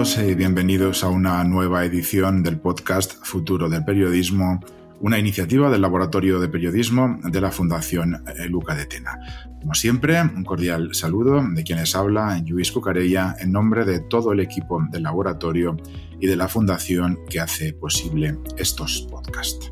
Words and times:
Y 0.00 0.34
bienvenidos 0.34 1.04
a 1.04 1.10
una 1.10 1.44
nueva 1.44 1.84
edición 1.84 2.42
del 2.42 2.58
podcast 2.58 3.22
Futuro 3.22 3.68
del 3.68 3.84
Periodismo, 3.84 4.58
una 4.98 5.18
iniciativa 5.18 5.68
del 5.68 5.82
Laboratorio 5.82 6.40
de 6.40 6.48
Periodismo 6.48 7.18
de 7.22 7.38
la 7.38 7.50
Fundación 7.50 8.24
Luca 8.48 8.74
de 8.74 8.86
Tena. 8.86 9.18
Como 9.60 9.74
siempre, 9.74 10.18
un 10.22 10.42
cordial 10.42 10.94
saludo 10.94 11.46
de 11.46 11.62
quienes 11.64 11.94
habla 11.94 12.42
Luis 12.46 12.72
Cucarella 12.72 13.36
en 13.40 13.52
nombre 13.52 13.84
de 13.84 14.00
todo 14.00 14.32
el 14.32 14.40
equipo 14.40 14.82
del 14.90 15.02
laboratorio 15.02 15.76
y 16.18 16.26
de 16.26 16.36
la 16.36 16.48
Fundación 16.48 17.18
que 17.28 17.40
hace 17.40 17.74
posible 17.74 18.38
estos 18.56 19.06
podcasts. 19.10 19.70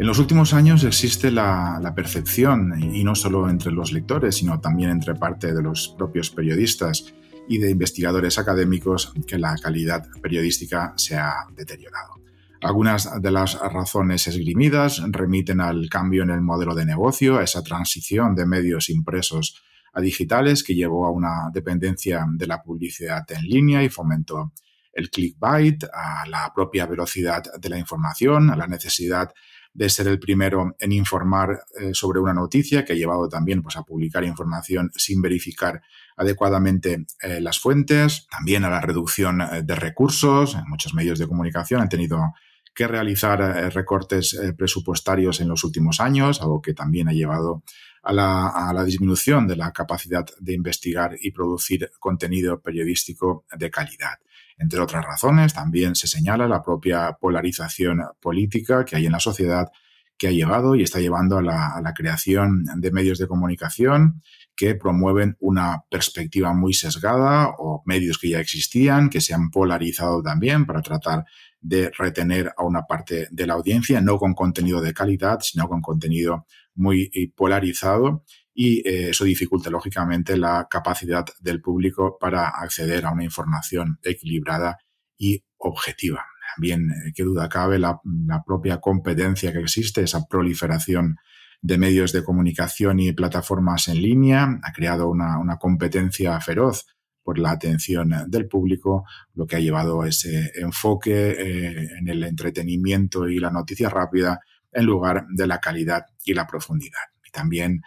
En 0.00 0.06
los 0.08 0.18
últimos 0.18 0.52
años 0.52 0.82
existe 0.82 1.30
la, 1.30 1.92
percepción, 1.94 2.74
y 2.82 3.04
no 3.04 3.14
solo 3.14 3.48
entre 3.48 3.70
los 3.70 3.92
lectores, 3.92 4.34
sino 4.34 4.58
también 4.58 4.90
entre 4.90 5.14
parte 5.14 5.54
de 5.54 5.62
los 5.62 5.94
propios 5.96 6.30
periodistas, 6.30 7.14
y 7.48 7.58
de 7.58 7.70
investigadores 7.70 8.38
académicos 8.38 9.12
que 9.26 9.38
la 9.38 9.56
calidad 9.56 10.06
periodística 10.22 10.92
se 10.96 11.16
ha 11.16 11.46
deteriorado. 11.54 12.14
Algunas 12.60 13.20
de 13.20 13.30
las 13.30 13.58
razones 13.60 14.26
esgrimidas 14.26 15.02
remiten 15.08 15.60
al 15.60 15.88
cambio 15.90 16.22
en 16.22 16.30
el 16.30 16.40
modelo 16.40 16.74
de 16.74 16.86
negocio, 16.86 17.38
a 17.38 17.44
esa 17.44 17.62
transición 17.62 18.34
de 18.34 18.46
medios 18.46 18.88
impresos 18.88 19.62
a 19.92 20.00
digitales 20.00 20.64
que 20.64 20.74
llevó 20.74 21.06
a 21.06 21.10
una 21.10 21.50
dependencia 21.52 22.26
de 22.28 22.46
la 22.46 22.62
publicidad 22.62 23.24
en 23.30 23.42
línea 23.42 23.82
y 23.82 23.88
fomentó 23.88 24.52
el 24.94 25.10
clickbait, 25.10 25.84
a 25.92 26.26
la 26.26 26.52
propia 26.54 26.86
velocidad 26.86 27.42
de 27.58 27.68
la 27.68 27.78
información, 27.78 28.50
a 28.50 28.56
la 28.56 28.66
necesidad 28.66 29.30
de 29.74 29.90
ser 29.90 30.06
el 30.06 30.20
primero 30.20 30.76
en 30.78 30.92
informar 30.92 31.64
eh, 31.78 31.90
sobre 31.92 32.20
una 32.20 32.32
noticia 32.32 32.84
que 32.84 32.92
ha 32.92 32.96
llevado 32.96 33.28
también 33.28 33.60
pues, 33.60 33.76
a 33.76 33.82
publicar 33.82 34.24
información 34.24 34.90
sin 34.94 35.20
verificar 35.20 35.82
adecuadamente 36.16 37.06
eh, 37.20 37.40
las 37.40 37.58
fuentes, 37.58 38.28
también 38.30 38.64
a 38.64 38.70
la 38.70 38.80
reducción 38.80 39.40
eh, 39.40 39.62
de 39.64 39.74
recursos. 39.74 40.56
Muchos 40.68 40.94
medios 40.94 41.18
de 41.18 41.26
comunicación 41.26 41.82
han 41.82 41.88
tenido 41.88 42.34
que 42.72 42.88
realizar 42.88 43.38
recortes 43.72 44.36
presupuestarios 44.58 45.40
en 45.40 45.46
los 45.46 45.62
últimos 45.62 46.00
años, 46.00 46.42
algo 46.42 46.60
que 46.60 46.74
también 46.74 47.08
ha 47.08 47.12
llevado 47.12 47.62
a 48.02 48.12
la, 48.12 48.48
a 48.48 48.72
la, 48.72 48.82
disminución 48.82 49.46
de 49.46 49.54
la 49.54 49.72
capacidad 49.72 50.26
de 50.40 50.54
investigar 50.54 51.16
y 51.20 51.30
producir 51.30 51.92
contenido 52.00 52.60
periodístico 52.60 53.44
de 53.56 53.70
calidad. 53.70 54.18
Entre 54.56 54.80
otras 54.80 55.04
razones, 55.04 55.52
también 55.54 55.94
se 55.94 56.06
señala 56.06 56.46
la 56.48 56.62
propia 56.62 57.16
polarización 57.20 58.02
política 58.20 58.84
que 58.84 58.96
hay 58.96 59.06
en 59.06 59.12
la 59.12 59.20
sociedad 59.20 59.68
que 60.16 60.28
ha 60.28 60.30
llevado 60.30 60.74
y 60.74 60.82
está 60.82 61.00
llevando 61.00 61.38
a 61.38 61.42
la, 61.42 61.92
creación 61.94 62.64
de 62.76 62.92
medios 62.92 63.18
de 63.18 63.26
comunicación 63.26 64.22
que 64.56 64.76
promueven 64.76 65.36
una 65.40 65.82
perspectiva 65.90 66.54
muy 66.54 66.72
sesgada 66.72 67.50
o 67.58 67.82
medios 67.84 68.18
que 68.18 68.30
ya 68.30 68.40
existían, 68.40 69.10
que 69.10 69.20
se 69.20 69.34
han 69.34 69.50
polarizado 69.50 70.22
también 70.22 70.66
para 70.66 70.82
tratar 70.82 71.24
de 71.60 71.90
retener 71.98 72.52
a 72.56 72.64
una 72.64 72.82
parte 72.82 73.26
de 73.30 73.46
la 73.46 73.54
audiencia, 73.54 74.00
no 74.00 74.18
con 74.18 74.34
contenido 74.34 74.80
de 74.80 74.94
calidad, 74.94 75.40
sino 75.40 75.68
con 75.68 75.80
contenido 75.80 76.46
muy 76.74 77.10
eh, 77.14 77.32
polarizado 77.34 78.24
y 78.54 78.88
eh, 78.88 79.10
eso 79.10 79.24
dificulta 79.24 79.68
lógicamente 79.68 80.36
la 80.36 80.68
capacidad 80.70 81.24
del 81.40 81.60
público 81.60 82.16
para 82.20 82.48
acceder 82.48 83.04
a 83.04 83.10
una 83.10 83.24
información 83.24 83.98
equilibrada 84.02 84.78
y 85.18 85.42
objetiva. 85.58 86.24
También, 86.54 86.90
eh, 86.90 87.12
qué 87.14 87.24
duda 87.24 87.48
cabe, 87.48 87.80
la, 87.80 88.00
propia 88.46 88.80
competencia 88.80 89.52
que 89.52 89.58
existe, 89.58 90.02
esa 90.02 90.26
proliferación 90.28 91.16
de 91.62 91.78
medios 91.78 92.12
de 92.12 92.22
comunicación 92.22 93.00
y 93.00 93.12
plataformas 93.12 93.88
en 93.88 94.00
línea, 94.00 94.60
ha 94.62 94.72
creado 94.72 95.08
una, 95.08 95.56
competencia 95.58 96.38
feroz 96.40 96.86
por 97.24 97.38
la 97.38 97.52
atención 97.52 98.12
del 98.28 98.46
público, 98.46 99.04
lo 99.34 99.46
que 99.46 99.56
ha 99.56 99.60
llevado 99.60 100.02
a 100.02 100.08
ese 100.08 100.52
enfoque 100.56 101.30
eh, 101.30 101.88
en 101.98 102.08
el 102.08 102.22
entretenimiento 102.22 103.28
y 103.28 103.38
la 103.38 103.50
noticia 103.50 103.88
rápida 103.88 104.40
en 104.70 104.84
lugar 104.84 105.24
de 105.30 105.46
la 105.46 105.58
calidad 105.58 106.04
y 106.24 106.34
la 106.34 106.46
profundidad. 106.46 107.00
Y 107.26 107.30
también 107.30 107.80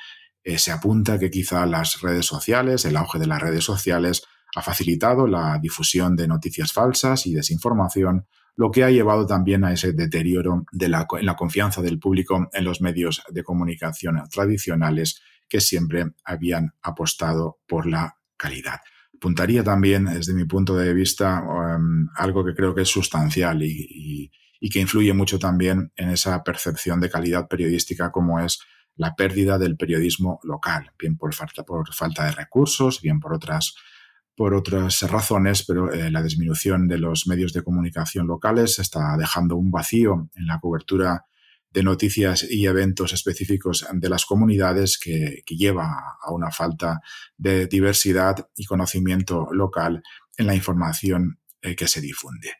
eh, 0.47 0.57
se 0.57 0.71
apunta 0.71 1.19
que 1.19 1.29
quizá 1.29 1.65
las 1.65 1.99
redes 1.99 2.25
sociales, 2.25 2.85
el 2.85 2.95
auge 2.95 3.19
de 3.19 3.27
las 3.27 3.41
redes 3.41 3.65
sociales, 3.65 4.23
ha 4.55 4.61
facilitado 4.61 5.27
la 5.27 5.59
difusión 5.61 6.15
de 6.15 6.25
noticias 6.25 6.71
falsas 6.71 7.27
y 7.27 7.33
desinformación, 7.33 8.27
lo 8.55 8.71
que 8.71 8.85
ha 8.85 8.89
llevado 8.89 9.27
también 9.27 9.65
a 9.65 9.73
ese 9.73 9.91
deterioro 9.91 10.63
de 10.71 10.87
la, 10.87 11.05
en 11.19 11.25
la 11.25 11.35
confianza 11.35 11.81
del 11.81 11.99
público 11.99 12.47
en 12.53 12.63
los 12.63 12.79
medios 12.79 13.23
de 13.29 13.43
comunicación 13.43 14.23
tradicionales 14.31 15.21
que 15.49 15.59
siempre 15.59 16.13
habían 16.23 16.71
apostado 16.81 17.59
por 17.67 17.85
la 17.85 18.15
calidad. 18.37 18.79
Apuntaría 19.17 19.65
también, 19.65 20.05
desde 20.05 20.33
mi 20.33 20.45
punto 20.45 20.77
de 20.77 20.93
vista, 20.93 21.43
um, 21.43 22.07
algo 22.15 22.45
que 22.45 22.55
creo 22.55 22.73
que 22.73 22.83
es 22.83 22.89
sustancial 22.89 23.61
y 23.63 24.31
que 24.71 24.79
influye 24.79 25.11
mucho 25.11 25.39
también 25.39 25.91
en 25.97 26.09
esa 26.09 26.41
percepción 26.41 27.01
de 27.01 27.09
calidad 27.09 27.49
periodística 27.49 28.13
como 28.13 28.39
es 28.39 28.59
la 28.97 29.15
pérdida 29.15 29.57
del 29.57 29.77
periodismo 29.77 30.39
local, 30.43 30.91
bien 30.99 31.17
por 31.17 31.33
falta, 31.33 31.63
por 31.63 31.93
falta 31.93 32.25
de 32.25 32.31
recursos, 32.31 33.01
bien 33.01 33.19
por 33.19 33.33
otras, 33.33 33.75
por 34.35 34.53
otras 34.53 35.01
razones, 35.03 35.63
pero 35.65 35.93
eh, 35.93 36.11
la 36.11 36.21
disminución 36.21 36.87
de 36.87 36.97
los 36.97 37.27
medios 37.27 37.53
de 37.53 37.63
comunicación 37.63 38.27
locales 38.27 38.79
está 38.79 39.15
dejando 39.17 39.55
un 39.55 39.71
vacío 39.71 40.29
en 40.35 40.47
la 40.47 40.59
cobertura 40.59 41.25
de 41.71 41.83
noticias 41.83 42.43
y 42.49 42.65
eventos 42.65 43.13
específicos 43.13 43.85
de 43.93 44.09
las 44.09 44.25
comunidades 44.25 44.97
que, 44.97 45.43
lleva 45.47 46.17
a 46.21 46.31
una 46.31 46.49
falta 46.49 47.01
de 47.37 47.67
diversidad 47.67 48.49
y 48.55 48.65
conocimiento 48.65 49.47
local 49.51 50.01
en 50.37 50.47
la 50.47 50.55
información 50.55 51.39
eh, 51.61 51.75
que 51.75 51.87
se 51.87 52.01
difunde. 52.01 52.53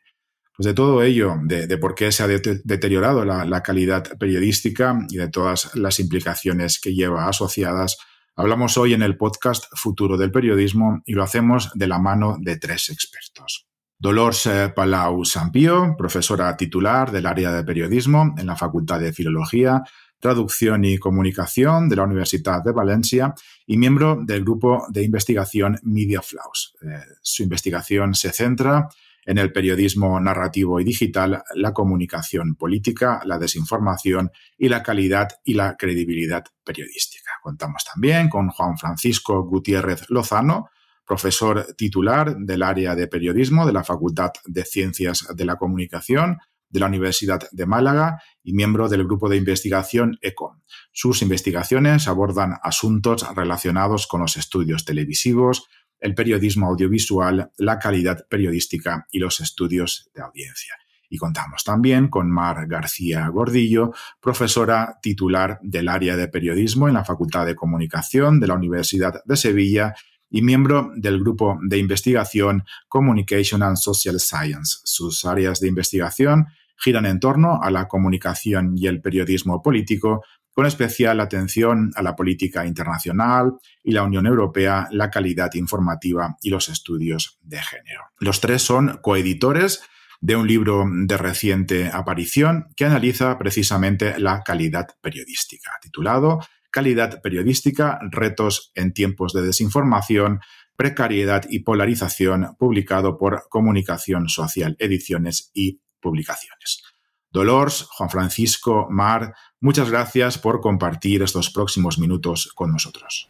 Pues 0.58 0.66
de 0.66 0.74
todo 0.74 1.04
ello, 1.04 1.36
de, 1.44 1.78
por 1.78 1.94
qué 1.94 2.10
se 2.10 2.24
ha 2.24 2.26
deteriorado 2.26 3.24
la, 3.24 3.62
calidad 3.62 4.18
periodística 4.18 4.98
y 5.08 5.16
de 5.16 5.28
todas 5.28 5.72
las 5.76 6.00
implicaciones 6.00 6.80
que 6.80 6.94
lleva 6.94 7.28
asociadas, 7.28 7.96
hablamos 8.34 8.76
hoy 8.76 8.92
en 8.92 9.02
el 9.02 9.16
podcast 9.16 9.66
Futuro 9.76 10.16
del 10.16 10.32
Periodismo 10.32 11.00
y 11.06 11.12
lo 11.12 11.22
hacemos 11.22 11.70
de 11.76 11.86
la 11.86 12.00
mano 12.00 12.38
de 12.40 12.56
tres 12.56 12.88
expertos. 12.88 13.68
Dolores 14.00 14.46
eh, 14.46 14.72
Palau 14.74 15.24
Sampío, 15.24 15.94
profesora 15.96 16.56
titular 16.56 17.12
del 17.12 17.26
área 17.26 17.52
de 17.52 17.62
periodismo 17.62 18.34
en 18.36 18.46
la 18.48 18.56
Facultad 18.56 18.98
de 18.98 19.12
Filología, 19.12 19.84
Traducción 20.18 20.84
y 20.84 20.98
Comunicación 20.98 21.88
de 21.88 21.94
la 21.94 22.02
Universidad 22.02 22.64
de 22.64 22.72
Valencia 22.72 23.32
y 23.64 23.76
miembro 23.76 24.18
del 24.26 24.42
grupo 24.42 24.84
de 24.88 25.04
investigación 25.04 25.78
Media 25.84 26.20
Flaws. 26.20 26.74
Eh, 26.82 26.98
su 27.22 27.44
investigación 27.44 28.16
se 28.16 28.32
centra 28.32 28.88
en 29.28 29.36
el 29.36 29.52
periodismo 29.52 30.18
narrativo 30.18 30.80
y 30.80 30.84
digital, 30.84 31.42
la 31.54 31.74
comunicación 31.74 32.54
política, 32.54 33.20
la 33.26 33.38
desinformación 33.38 34.30
y 34.56 34.70
la 34.70 34.82
calidad 34.82 35.28
y 35.44 35.52
la 35.52 35.76
credibilidad 35.76 36.44
periodística. 36.64 37.32
Contamos 37.42 37.84
también 37.84 38.30
con 38.30 38.48
Juan 38.48 38.78
Francisco 38.78 39.42
Gutiérrez 39.42 40.08
Lozano, 40.08 40.70
profesor 41.04 41.74
titular 41.76 42.38
del 42.38 42.62
área 42.62 42.94
de 42.94 43.06
periodismo 43.06 43.66
de 43.66 43.74
la 43.74 43.84
Facultad 43.84 44.30
de 44.46 44.64
Ciencias 44.64 45.26
de 45.36 45.44
la 45.44 45.56
Comunicación 45.56 46.38
de 46.70 46.80
la 46.80 46.86
Universidad 46.86 47.50
de 47.52 47.66
Málaga 47.66 48.22
y 48.42 48.54
miembro 48.54 48.88
del 48.88 49.04
grupo 49.04 49.28
de 49.28 49.36
investigación 49.36 50.16
ECOM. 50.22 50.62
Sus 50.90 51.20
investigaciones 51.20 52.08
abordan 52.08 52.54
asuntos 52.62 53.26
relacionados 53.36 54.06
con 54.06 54.22
los 54.22 54.38
estudios 54.38 54.86
televisivos, 54.86 55.66
el 56.00 56.14
periodismo 56.14 56.66
audiovisual, 56.66 57.50
la 57.56 57.78
calidad 57.78 58.26
periodística 58.28 59.06
y 59.10 59.18
los 59.18 59.40
estudios 59.40 60.10
de 60.14 60.22
audiencia. 60.22 60.74
Y 61.10 61.16
contamos 61.16 61.64
también 61.64 62.08
con 62.08 62.30
Mar 62.30 62.66
García 62.66 63.28
Gordillo, 63.28 63.92
profesora 64.20 64.98
titular 65.00 65.58
del 65.62 65.88
área 65.88 66.16
de 66.16 66.28
periodismo 66.28 66.86
en 66.88 66.94
la 66.94 67.04
Facultad 67.04 67.46
de 67.46 67.54
Comunicación 67.54 68.40
de 68.40 68.46
la 68.46 68.54
Universidad 68.54 69.22
de 69.24 69.36
Sevilla 69.36 69.94
y 70.30 70.42
miembro 70.42 70.90
del 70.96 71.20
grupo 71.20 71.58
de 71.62 71.78
investigación 71.78 72.64
Communication 72.88 73.62
and 73.62 73.76
Social 73.76 74.20
Science. 74.20 74.80
Sus 74.84 75.24
áreas 75.24 75.60
de 75.60 75.68
investigación 75.68 76.46
giran 76.76 77.06
en 77.06 77.20
torno 77.20 77.60
a 77.62 77.70
la 77.70 77.88
comunicación 77.88 78.74
y 78.76 78.86
el 78.86 79.00
periodismo 79.00 79.62
político, 79.62 80.22
con 80.58 80.66
especial 80.66 81.20
atención 81.20 81.92
a 81.94 82.02
la 82.02 82.16
política 82.16 82.66
internacional 82.66 83.58
y 83.84 83.92
la 83.92 84.02
Unión 84.02 84.26
Europea, 84.26 84.88
la 84.90 85.08
calidad 85.08 85.54
informativa 85.54 86.36
y 86.42 86.50
los 86.50 86.68
estudios 86.68 87.38
de 87.42 87.62
género. 87.62 88.02
Los 88.18 88.40
tres 88.40 88.62
son 88.62 88.98
coeditores 89.00 89.82
de 90.20 90.34
un 90.34 90.48
libro 90.48 90.84
de 90.92 91.16
reciente 91.16 91.88
aparición 91.92 92.70
que 92.74 92.86
analiza 92.86 93.38
precisamente 93.38 94.18
la 94.18 94.42
calidad 94.42 94.88
periodística, 95.00 95.70
titulado 95.80 96.40
Calidad 96.72 97.22
periodística, 97.22 98.00
retos 98.10 98.72
en 98.74 98.92
tiempos 98.92 99.32
de 99.32 99.42
desinformación, 99.42 100.40
precariedad 100.74 101.44
y 101.48 101.60
polarización, 101.60 102.56
publicado 102.58 103.16
por 103.16 103.44
Comunicación 103.48 104.28
Social, 104.28 104.74
Ediciones 104.80 105.52
y 105.54 105.82
Publicaciones. 106.00 106.82
Dolores, 107.30 107.82
Juan 107.90 108.10
Francisco, 108.10 108.88
Mar, 108.90 109.34
muchas 109.60 109.90
gracias 109.90 110.38
por 110.38 110.60
compartir 110.60 111.22
estos 111.22 111.50
próximos 111.50 111.98
minutos 111.98 112.50
con 112.54 112.72
nosotros. 112.72 113.28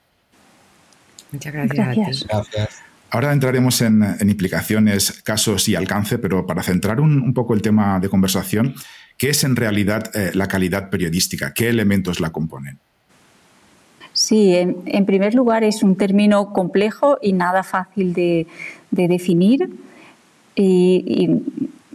Muchas 1.33 1.53
gracias. 1.53 2.27
gracias. 2.27 2.83
Ahora 3.11 3.33
entraremos 3.33 3.81
en, 3.81 4.05
implicaciones, 4.21 5.23
casos 5.23 5.69
y 5.69 5.75
alcance, 5.75 6.19
pero 6.19 6.47
para 6.47 6.63
centrar 6.63 7.01
un, 7.01 7.33
poco 7.33 7.55
el 7.55 7.63
tema 7.63 7.99
de 8.01 8.09
conversación, 8.11 8.75
¿qué 9.17 9.31
es 9.31 9.45
en 9.45 9.57
realidad 9.57 10.15
eh, 10.15 10.33
la 10.35 10.47
calidad 10.47 10.91
periodística? 10.91 11.55
¿Qué 11.55 11.71
elementos 11.71 12.21
la 12.21 12.31
componen? 12.31 12.79
Sí, 14.13 14.55
en, 14.55 15.07
primer 15.07 15.35
lugar 15.35 15.65
es 15.65 15.83
un 15.83 15.97
término 15.97 16.53
complejo 16.53 17.19
y 17.23 17.33
nada 17.33 17.63
fácil 17.63 18.13
de, 18.13 18.47
definir 18.91 19.71
y, 20.57 21.31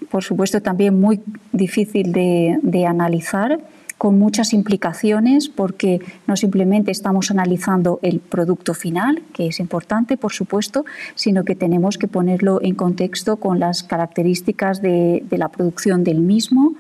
por 0.10 0.24
supuesto, 0.24 0.62
también 0.62 1.00
muy 1.00 1.20
difícil 1.52 2.14
de 2.14 2.86
analizar 2.88 3.60
con 4.04 4.20
muchas 4.20 4.52
implicaciones 4.52 5.48
porque 5.48 6.02
no 6.28 6.36
simplemente 6.36 6.92
estamos 6.92 7.32
analizando 7.32 8.00
el 8.02 8.20
producto 8.20 8.74
final, 8.74 9.24
que 9.32 9.48
es 9.48 9.62
importante, 9.62 10.18
por 10.18 10.34
supuesto, 10.34 10.84
sino 11.16 11.46
que 11.46 11.56
tenemos 11.56 11.98
que 11.98 12.10
ponerlo 12.10 12.62
en 12.62 12.76
contexto 12.76 13.38
con 13.38 13.62
las 13.62 13.82
características 13.82 14.82
de, 14.82 15.24
la 15.32 15.48
producción 15.48 16.04
del 16.04 16.20
mismo 16.20 16.76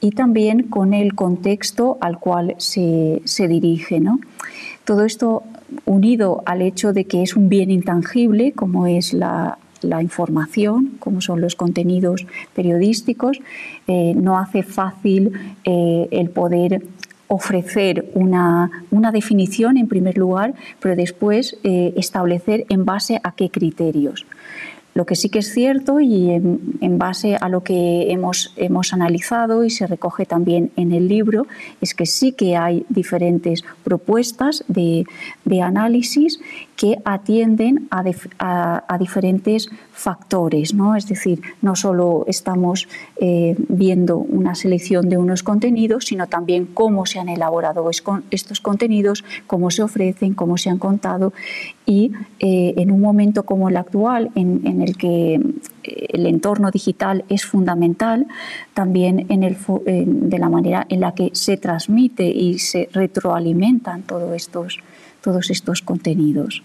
y 0.00 0.12
también 0.12 0.62
con 0.68 0.94
el 0.94 1.16
contexto 1.16 1.98
al 2.00 2.20
cual 2.20 2.54
se, 2.58 3.20
se 3.24 3.48
dirige. 3.48 3.98
¿no? 3.98 4.20
Todo 4.84 5.04
esto 5.04 5.42
unido 5.86 6.44
al 6.46 6.62
hecho 6.62 6.92
de 6.92 7.04
que 7.04 7.24
es 7.24 7.34
un 7.34 7.48
bien 7.48 7.72
intangible, 7.72 8.52
como 8.52 8.86
es 8.86 9.12
la, 9.12 9.58
la 9.82 10.02
información, 10.02 10.96
como 10.98 11.20
son 11.20 11.40
los 11.40 11.56
contenidos 11.56 12.26
periodísticos, 12.54 13.40
eh, 13.86 14.14
no 14.16 14.38
hace 14.38 14.62
fácil 14.62 15.32
eh, 15.64 16.08
el 16.10 16.30
poder 16.30 16.82
ofrecer 17.28 18.10
una, 18.14 18.70
definición 19.12 19.76
en 19.76 19.86
primer 19.86 20.18
lugar, 20.18 20.54
pero 20.80 20.96
después 20.96 21.56
eh, 21.62 21.94
establecer 21.96 22.66
en 22.68 22.84
base 22.84 23.20
a 23.22 23.32
qué 23.32 23.50
criterios. 23.50 24.26
Lo 24.94 25.06
que 25.06 25.14
sí 25.14 25.28
que 25.28 25.38
es 25.38 25.52
cierto 25.52 26.00
y 26.00 26.30
en, 26.30 26.98
base 26.98 27.36
a 27.36 27.48
lo 27.48 27.62
que 27.62 28.10
hemos, 28.10 28.52
hemos, 28.56 28.92
analizado 28.92 29.64
y 29.64 29.70
se 29.70 29.86
recoge 29.86 30.26
también 30.26 30.72
en 30.76 30.92
el 30.92 31.08
libro 31.08 31.46
es 31.80 31.94
que 31.94 32.06
sí 32.06 32.32
que 32.32 32.56
hay 32.56 32.84
diferentes 32.88 33.62
propuestas 33.84 34.64
de, 34.68 35.04
de 35.44 35.62
análisis 35.62 36.40
que 36.80 36.96
atienden 37.04 37.88
a, 37.90 38.96
diferentes 38.98 39.68
factores, 39.92 40.72
¿no? 40.72 40.96
Es 40.96 41.06
decir, 41.06 41.42
no 41.60 41.76
solo 41.76 42.24
estamos 42.26 42.88
eh, 43.20 43.54
viendo 43.68 44.16
una 44.16 44.54
selección 44.54 45.10
de 45.10 45.18
unos 45.18 45.42
contenidos, 45.42 46.06
sino 46.06 46.26
también 46.26 46.64
cómo 46.64 47.04
se 47.04 47.18
han 47.18 47.28
elaborado 47.28 47.90
estos 48.30 48.60
contenidos, 48.60 49.24
cómo 49.46 49.70
se 49.70 49.82
ofrecen, 49.82 50.32
cómo 50.32 50.56
se 50.56 50.70
han 50.70 50.78
contado 50.78 51.34
y 51.84 52.12
eh, 52.38 52.74
en 52.76 52.92
un 52.92 53.00
momento 53.00 53.42
como 53.42 53.68
el 53.68 53.76
actual, 53.76 54.30
en, 54.34 54.79
el 54.82 54.96
que 54.96 55.34
eh, 55.34 56.06
el 56.10 56.26
entorno 56.26 56.70
digital 56.70 57.24
es 57.28 57.44
fundamental, 57.44 58.26
también 58.74 59.26
en 59.28 59.42
el, 59.42 59.56
de 59.84 60.38
la 60.38 60.48
manera 60.48 60.86
en 60.88 61.00
la 61.00 61.14
que 61.14 61.30
se 61.32 61.56
transmite 61.56 62.26
y 62.26 62.58
se 62.58 62.88
retroalimentan 62.92 64.02
todos 64.02 64.34
estos, 64.34 64.78
todos 65.22 65.50
estos 65.50 65.82
contenidos. 65.82 66.62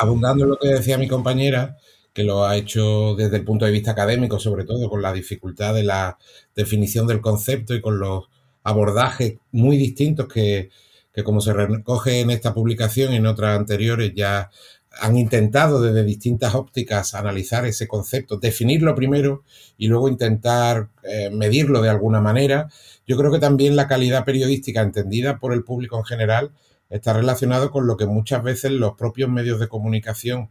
Abundando 0.00 0.44
en 0.44 0.50
lo 0.50 0.58
que 0.58 0.68
decía 0.68 0.98
mi 0.98 1.08
compañera, 1.08 1.76
que 2.12 2.24
lo 2.24 2.44
ha 2.44 2.56
hecho 2.56 3.14
desde 3.14 3.36
el 3.36 3.44
punto 3.44 3.64
de 3.64 3.70
vista 3.70 3.92
académico, 3.92 4.38
sobre 4.38 4.64
todo 4.64 4.88
con 4.88 5.02
la 5.02 5.12
dificultad 5.12 5.74
de 5.74 5.84
la 5.84 6.18
definición 6.54 7.06
del 7.06 7.20
concepto 7.20 7.74
y 7.74 7.80
con 7.80 7.98
los 7.98 8.24
abordajes 8.62 9.38
muy 9.52 9.76
distintos 9.76 10.28
que, 10.28 10.70
como 11.24 11.40
se 11.40 11.52
recoge 11.52 12.20
en 12.20 12.30
esta 12.30 12.54
publicación 12.54 13.12
y 13.12 13.16
en 13.16 13.26
otras 13.26 13.58
anteriores, 13.58 14.12
ya 14.14 14.50
han 15.00 15.16
intentado 15.16 15.80
desde 15.80 16.02
distintas 16.04 16.54
ópticas 16.54 17.14
analizar 17.14 17.64
ese 17.64 17.86
concepto, 17.86 18.38
definirlo 18.38 18.94
primero 18.94 19.44
y 19.78 19.88
luego 19.88 20.08
intentar 20.08 20.88
eh, 21.04 21.30
medirlo 21.30 21.80
de 21.80 21.90
alguna 21.90 22.20
manera. 22.20 22.68
Yo 23.06 23.16
creo 23.16 23.30
que 23.30 23.38
también 23.38 23.76
la 23.76 23.88
calidad 23.88 24.24
periodística 24.24 24.80
entendida 24.80 25.38
por 25.38 25.52
el 25.52 25.64
público 25.64 25.96
en 25.96 26.04
general 26.04 26.52
está 26.90 27.12
relacionado 27.12 27.70
con 27.70 27.86
lo 27.86 27.96
que 27.96 28.06
muchas 28.06 28.42
veces 28.42 28.72
los 28.72 28.94
propios 28.94 29.30
medios 29.30 29.60
de 29.60 29.68
comunicación 29.68 30.50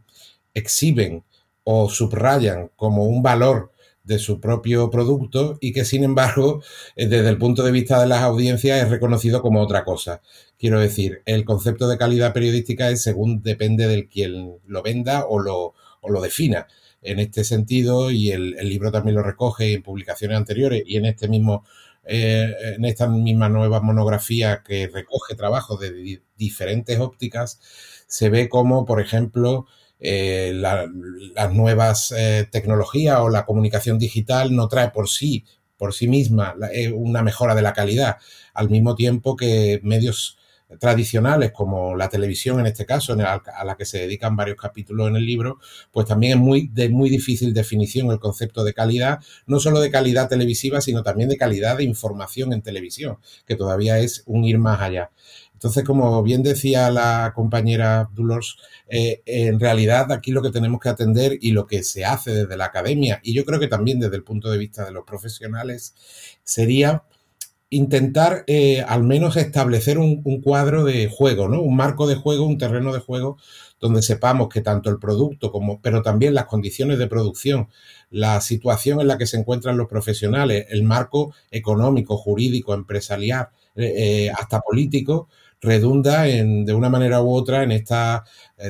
exhiben 0.54 1.24
o 1.64 1.90
subrayan 1.90 2.70
como 2.76 3.04
un 3.04 3.22
valor 3.22 3.70
de 4.04 4.18
su 4.18 4.40
propio 4.40 4.90
producto 4.90 5.58
y 5.60 5.72
que 5.72 5.84
sin 5.84 6.04
embargo 6.04 6.62
eh, 6.96 7.06
desde 7.06 7.28
el 7.28 7.38
punto 7.38 7.62
de 7.62 7.72
vista 7.72 8.00
de 8.00 8.06
las 8.06 8.22
audiencias 8.22 8.82
es 8.82 8.90
reconocido 8.90 9.42
como 9.42 9.60
otra 9.60 9.84
cosa. 9.84 10.22
Quiero 10.58 10.80
decir, 10.80 11.22
el 11.26 11.44
concepto 11.44 11.88
de 11.88 11.98
calidad 11.98 12.32
periodística 12.32 12.90
es 12.90 13.02
según 13.02 13.42
depende 13.42 13.86
del 13.88 14.08
quien 14.08 14.56
lo 14.66 14.82
venda 14.82 15.26
o 15.26 15.38
lo, 15.38 15.74
lo 16.06 16.20
defina. 16.20 16.66
En 17.02 17.18
este 17.18 17.44
sentido, 17.44 18.10
y 18.10 18.30
el, 18.30 18.56
el 18.58 18.68
libro 18.68 18.92
también 18.92 19.16
lo 19.16 19.22
recoge 19.22 19.72
en 19.72 19.82
publicaciones 19.82 20.36
anteriores 20.36 20.82
y 20.86 20.96
en 20.96 21.06
este 21.06 21.28
mismo 21.28 21.64
eh, 22.04 22.74
en 22.76 22.84
esta 22.86 23.06
misma 23.08 23.48
nueva 23.48 23.80
monografía 23.80 24.62
que 24.64 24.88
recoge 24.88 25.34
trabajos 25.34 25.78
de 25.80 26.22
diferentes 26.36 26.98
ópticas, 26.98 27.60
se 28.06 28.30
ve 28.30 28.48
como, 28.48 28.86
por 28.86 29.00
ejemplo, 29.00 29.66
eh, 30.00 30.52
las 30.54 31.52
nuevas 31.52 32.12
eh, 32.16 32.48
tecnologías 32.50 33.18
o 33.20 33.28
la 33.28 33.44
comunicación 33.44 33.98
digital 33.98 34.54
no 34.54 34.68
trae 34.68 34.90
por 34.90 35.08
sí, 35.08 35.44
por 35.76 35.94
sí 35.94 36.08
misma, 36.08 36.54
una 36.94 37.22
mejora 37.22 37.54
de 37.54 37.62
la 37.62 37.72
calidad, 37.72 38.18
al 38.54 38.68
mismo 38.68 38.94
tiempo 38.94 39.36
que 39.36 39.80
medios 39.82 40.38
tradicionales 40.78 41.52
como 41.52 41.96
la 41.96 42.08
televisión 42.08 42.60
en 42.60 42.66
este 42.66 42.86
caso, 42.86 43.14
a 43.14 43.64
la 43.64 43.76
que 43.76 43.84
se 43.84 43.98
dedican 43.98 44.36
varios 44.36 44.56
capítulos 44.56 45.08
en 45.08 45.16
el 45.16 45.26
libro, 45.26 45.58
pues 45.90 46.06
también 46.06 46.38
es 46.38 46.38
muy, 46.38 46.68
de 46.68 46.88
muy 46.88 47.10
difícil 47.10 47.52
definición 47.52 48.10
el 48.10 48.20
concepto 48.20 48.62
de 48.62 48.72
calidad, 48.72 49.20
no 49.46 49.58
solo 49.58 49.80
de 49.80 49.90
calidad 49.90 50.28
televisiva, 50.28 50.80
sino 50.80 51.02
también 51.02 51.28
de 51.28 51.36
calidad 51.36 51.78
de 51.78 51.84
información 51.84 52.52
en 52.52 52.62
televisión, 52.62 53.18
que 53.46 53.56
todavía 53.56 53.98
es 53.98 54.22
un 54.26 54.44
ir 54.44 54.58
más 54.58 54.80
allá. 54.80 55.10
Entonces, 55.60 55.84
como 55.84 56.22
bien 56.22 56.42
decía 56.42 56.90
la 56.90 57.32
compañera 57.34 58.08
Dolores, 58.14 58.56
eh, 58.88 59.20
en 59.26 59.60
realidad 59.60 60.10
aquí 60.10 60.30
lo 60.30 60.40
que 60.40 60.50
tenemos 60.50 60.80
que 60.80 60.88
atender 60.88 61.36
y 61.38 61.50
lo 61.50 61.66
que 61.66 61.82
se 61.82 62.02
hace 62.06 62.30
desde 62.30 62.56
la 62.56 62.64
academia, 62.64 63.20
y 63.22 63.34
yo 63.34 63.44
creo 63.44 63.60
que 63.60 63.68
también 63.68 64.00
desde 64.00 64.16
el 64.16 64.24
punto 64.24 64.50
de 64.50 64.56
vista 64.56 64.86
de 64.86 64.92
los 64.92 65.04
profesionales, 65.04 65.94
sería 66.42 67.04
intentar 67.68 68.44
eh, 68.46 68.80
al 68.88 69.04
menos 69.04 69.36
establecer 69.36 69.98
un, 69.98 70.22
cuadro 70.40 70.82
de 70.82 71.10
juego, 71.10 71.46
¿no? 71.46 71.60
Un 71.60 71.76
marco 71.76 72.06
de 72.06 72.14
juego, 72.14 72.46
un 72.46 72.56
terreno 72.56 72.94
de 72.94 73.00
juego 73.00 73.36
donde 73.78 74.00
sepamos 74.00 74.48
que 74.48 74.62
tanto 74.62 74.88
el 74.88 74.98
producto 74.98 75.52
como, 75.52 75.82
pero 75.82 76.00
también 76.00 76.32
las 76.32 76.46
condiciones 76.46 76.98
de 76.98 77.06
producción, 77.06 77.68
la 78.08 78.40
situación 78.40 79.02
en 79.02 79.08
la 79.08 79.18
que 79.18 79.26
se 79.26 79.36
encuentran 79.36 79.76
los 79.76 79.88
profesionales, 79.88 80.68
el 80.70 80.84
marco 80.84 81.34
económico, 81.50 82.16
jurídico, 82.16 82.72
empresarial, 82.72 83.48
eh, 83.76 84.30
hasta 84.34 84.60
político, 84.60 85.28
redunda 85.60 86.26
en, 86.28 86.64
de 86.64 86.74
una 86.74 86.88
manera 86.88 87.22
u 87.22 87.34
otra 87.34 87.62
en 87.62 87.72
esta 87.72 88.24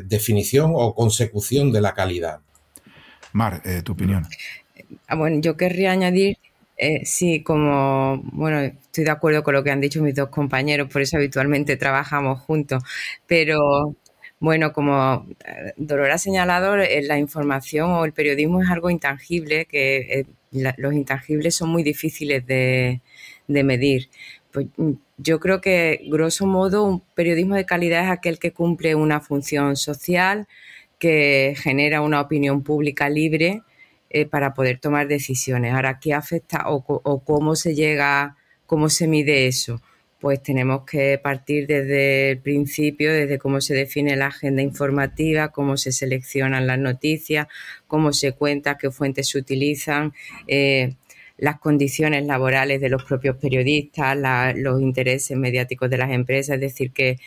definición 0.04 0.72
o 0.74 0.94
consecución 0.94 1.72
de 1.72 1.80
la 1.80 1.94
calidad. 1.94 2.40
Mar, 3.32 3.62
tu 3.84 3.92
opinión. 3.92 4.26
Ah, 5.06 5.14
bueno, 5.14 5.40
yo 5.40 5.56
querría 5.56 5.92
añadir 5.92 6.36
eh, 6.82 7.04
sí, 7.04 7.42
como, 7.42 8.22
bueno, 8.32 8.60
estoy 8.60 9.04
de 9.04 9.10
acuerdo 9.10 9.42
con 9.42 9.52
lo 9.54 9.62
que 9.62 9.70
han 9.70 9.82
dicho 9.82 10.02
mis 10.02 10.14
dos 10.14 10.30
compañeros, 10.30 10.88
por 10.90 11.02
eso 11.02 11.18
habitualmente 11.18 11.76
trabajamos 11.76 12.40
juntos, 12.40 12.82
pero 13.26 13.94
bueno, 14.40 14.72
como 14.72 15.26
eh, 15.44 15.74
Dolor 15.76 16.10
ha 16.10 16.16
señalado, 16.18 16.76
eh, 16.76 17.02
la 17.02 17.18
información 17.18 17.90
o 17.90 18.06
el 18.06 18.14
periodismo 18.14 18.62
es 18.62 18.70
algo 18.70 18.88
intangible, 18.88 19.66
que 19.66 20.26
los 20.52 20.94
intangibles 20.94 21.54
son 21.54 21.68
muy 21.70 21.82
difíciles 21.82 22.46
de, 22.46 23.02
de 23.46 23.64
medir. 23.64 24.08
Pues 24.50 24.66
mm, 24.78 24.92
yo 25.22 25.38
creo 25.38 25.60
que, 25.60 26.00
grosso 26.08 26.46
modo, 26.46 26.84
un 26.84 27.02
periodismo 27.14 27.54
de 27.54 27.66
calidad 27.66 28.04
es 28.04 28.10
aquel 28.10 28.38
que 28.38 28.52
cumple 28.52 28.94
una 28.94 29.20
función 29.20 29.76
social, 29.76 30.48
que 30.98 31.54
genera 31.58 32.00
una 32.00 32.20
opinión 32.20 32.62
pública 32.62 33.08
libre 33.08 33.62
eh, 34.08 34.26
para 34.26 34.54
poder 34.54 34.78
tomar 34.78 35.08
decisiones. 35.08 35.74
Ahora, 35.74 36.00
¿qué 36.00 36.14
afecta 36.14 36.64
o, 36.66 37.22
cómo 37.24 37.54
se 37.54 37.74
llega, 37.74 38.36
cómo 38.66 38.88
se 38.88 39.06
mide 39.08 39.46
eso? 39.46 39.80
pues 40.20 40.42
tenemos 40.42 40.84
que 40.84 41.16
partir 41.16 41.66
desde 41.66 42.32
el 42.32 42.40
principio, 42.40 43.10
desde 43.10 43.38
cómo 43.38 43.62
se 43.62 43.72
define 43.72 44.16
la 44.16 44.26
agenda 44.26 44.60
informativa, 44.60 45.48
cómo 45.48 45.78
se 45.78 45.92
seleccionan 45.92 46.66
las 46.66 46.78
noticias, 46.78 47.46
cómo 47.86 48.12
se 48.12 48.32
cuenta, 48.32 48.76
qué 48.76 48.90
fuentes 48.90 49.30
se 49.30 49.38
utilizan, 49.38 50.12
eh, 50.46 50.96
las 51.40 51.58
condiciones 51.58 52.26
laborales 52.26 52.80
de 52.80 52.90
los 52.90 53.02
propios 53.04 53.36
periodistas, 53.36 54.16
los 54.56 54.80
intereses 54.80 55.36
mediáticos 55.36 55.88
de 55.88 55.98
las 55.98 56.10
empresas, 56.10 56.56
es 56.56 56.60
decir, 56.60 56.92
que 56.92 57.18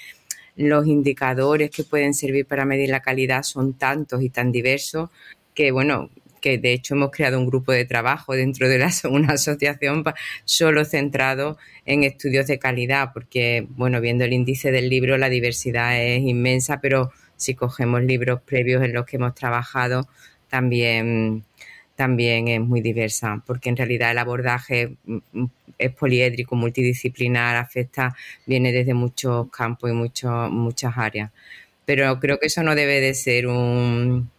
los 0.56 0.86
indicadores 0.86 1.72
que 1.72 1.84
pueden 1.84 2.14
servir 2.14 2.46
para 2.46 2.64
medir 2.64 2.90
la 2.90 3.02
calidad 3.02 3.42
son 3.42 3.74
tantos 3.74 4.22
y 4.22 4.30
tan 4.30 4.52
diversos 4.52 5.10
que, 5.56 5.72
bueno, 5.72 6.12
que 6.42 6.60
de 6.60 6.74
hecho 6.74 6.94
hemos 6.94 7.10
creado 7.10 7.40
un 7.40 7.48
grupo 7.48 7.72
de 7.72 7.86
trabajo 7.86 8.34
dentro 8.34 8.70
de 8.70 8.78
una 9.10 9.34
asociación 9.34 10.04
solo 10.46 10.86
centrado 10.86 11.58
en 11.86 12.04
estudios 12.04 12.46
de 12.46 12.60
calidad, 12.60 13.12
porque, 13.14 13.66
bueno, 13.70 14.00
viendo 14.00 14.26
el 14.26 14.34
índice 14.34 14.72
del 14.72 14.90
libro, 14.90 15.18
la 15.18 15.30
diversidad 15.30 16.00
es 16.00 16.22
inmensa, 16.22 16.80
pero 16.82 17.12
si 17.36 17.56
cogemos 17.56 18.04
libros 18.04 18.42
previos 18.42 18.84
en 18.84 18.94
los 18.94 19.08
que 19.08 19.16
hemos 19.16 19.34
trabajado, 19.34 20.08
también, 20.50 21.46
también 21.96 22.48
es 22.48 22.62
muy 22.62 22.82
diversa, 22.82 23.44
porque 23.46 23.70
en 23.70 23.78
realidad 23.78 24.12
el 24.12 24.18
abordaje 24.18 24.98
mm, 25.06 25.18
mm, 25.34 25.46
es 25.78 25.92
poliédrico, 25.94 26.56
multidisciplinar, 26.56 27.56
afecta, 27.56 28.16
viene 28.46 28.72
desde 28.72 28.94
muchos 28.94 29.50
campos 29.52 29.90
y 29.92 29.94
muchos, 29.94 30.52
muchas 30.52 30.94
áreas. 30.98 31.32
Pero 31.86 32.20
creo 32.20 32.40
que 32.40 32.48
eso 32.48 32.64
no 32.64 32.76
debe 32.76 33.02
de 33.02 33.14
ser 33.14 33.48
un, 33.48 34.30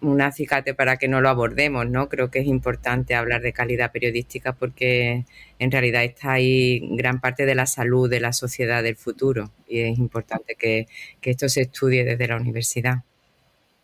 un 0.00 0.20
acicate 0.20 0.74
para 0.74 0.96
que 0.98 1.08
no 1.08 1.20
lo 1.20 1.28
abordemos, 1.28 1.88
¿no? 1.88 2.08
Creo 2.08 2.30
que 2.30 2.40
es 2.40 2.46
importante 2.46 3.14
hablar 3.14 3.40
de 3.42 3.52
calidad 3.52 3.92
periodística 3.92 4.52
porque 4.52 5.24
en 5.58 5.70
realidad 5.70 6.04
está 6.04 6.32
ahí 6.32 6.80
gran 6.96 7.20
parte 7.20 7.46
de 7.46 7.54
la 7.54 7.66
salud 7.66 8.10
de 8.10 8.20
la 8.20 8.32
sociedad 8.32 8.82
del 8.82 8.96
futuro 8.96 9.50
y 9.68 9.80
es 9.80 9.98
importante 9.98 10.54
que, 10.56 10.86
esto 11.22 11.48
se 11.48 11.62
estudie 11.62 12.04
desde 12.04 12.28
la 12.28 12.36
universidad. 12.36 13.04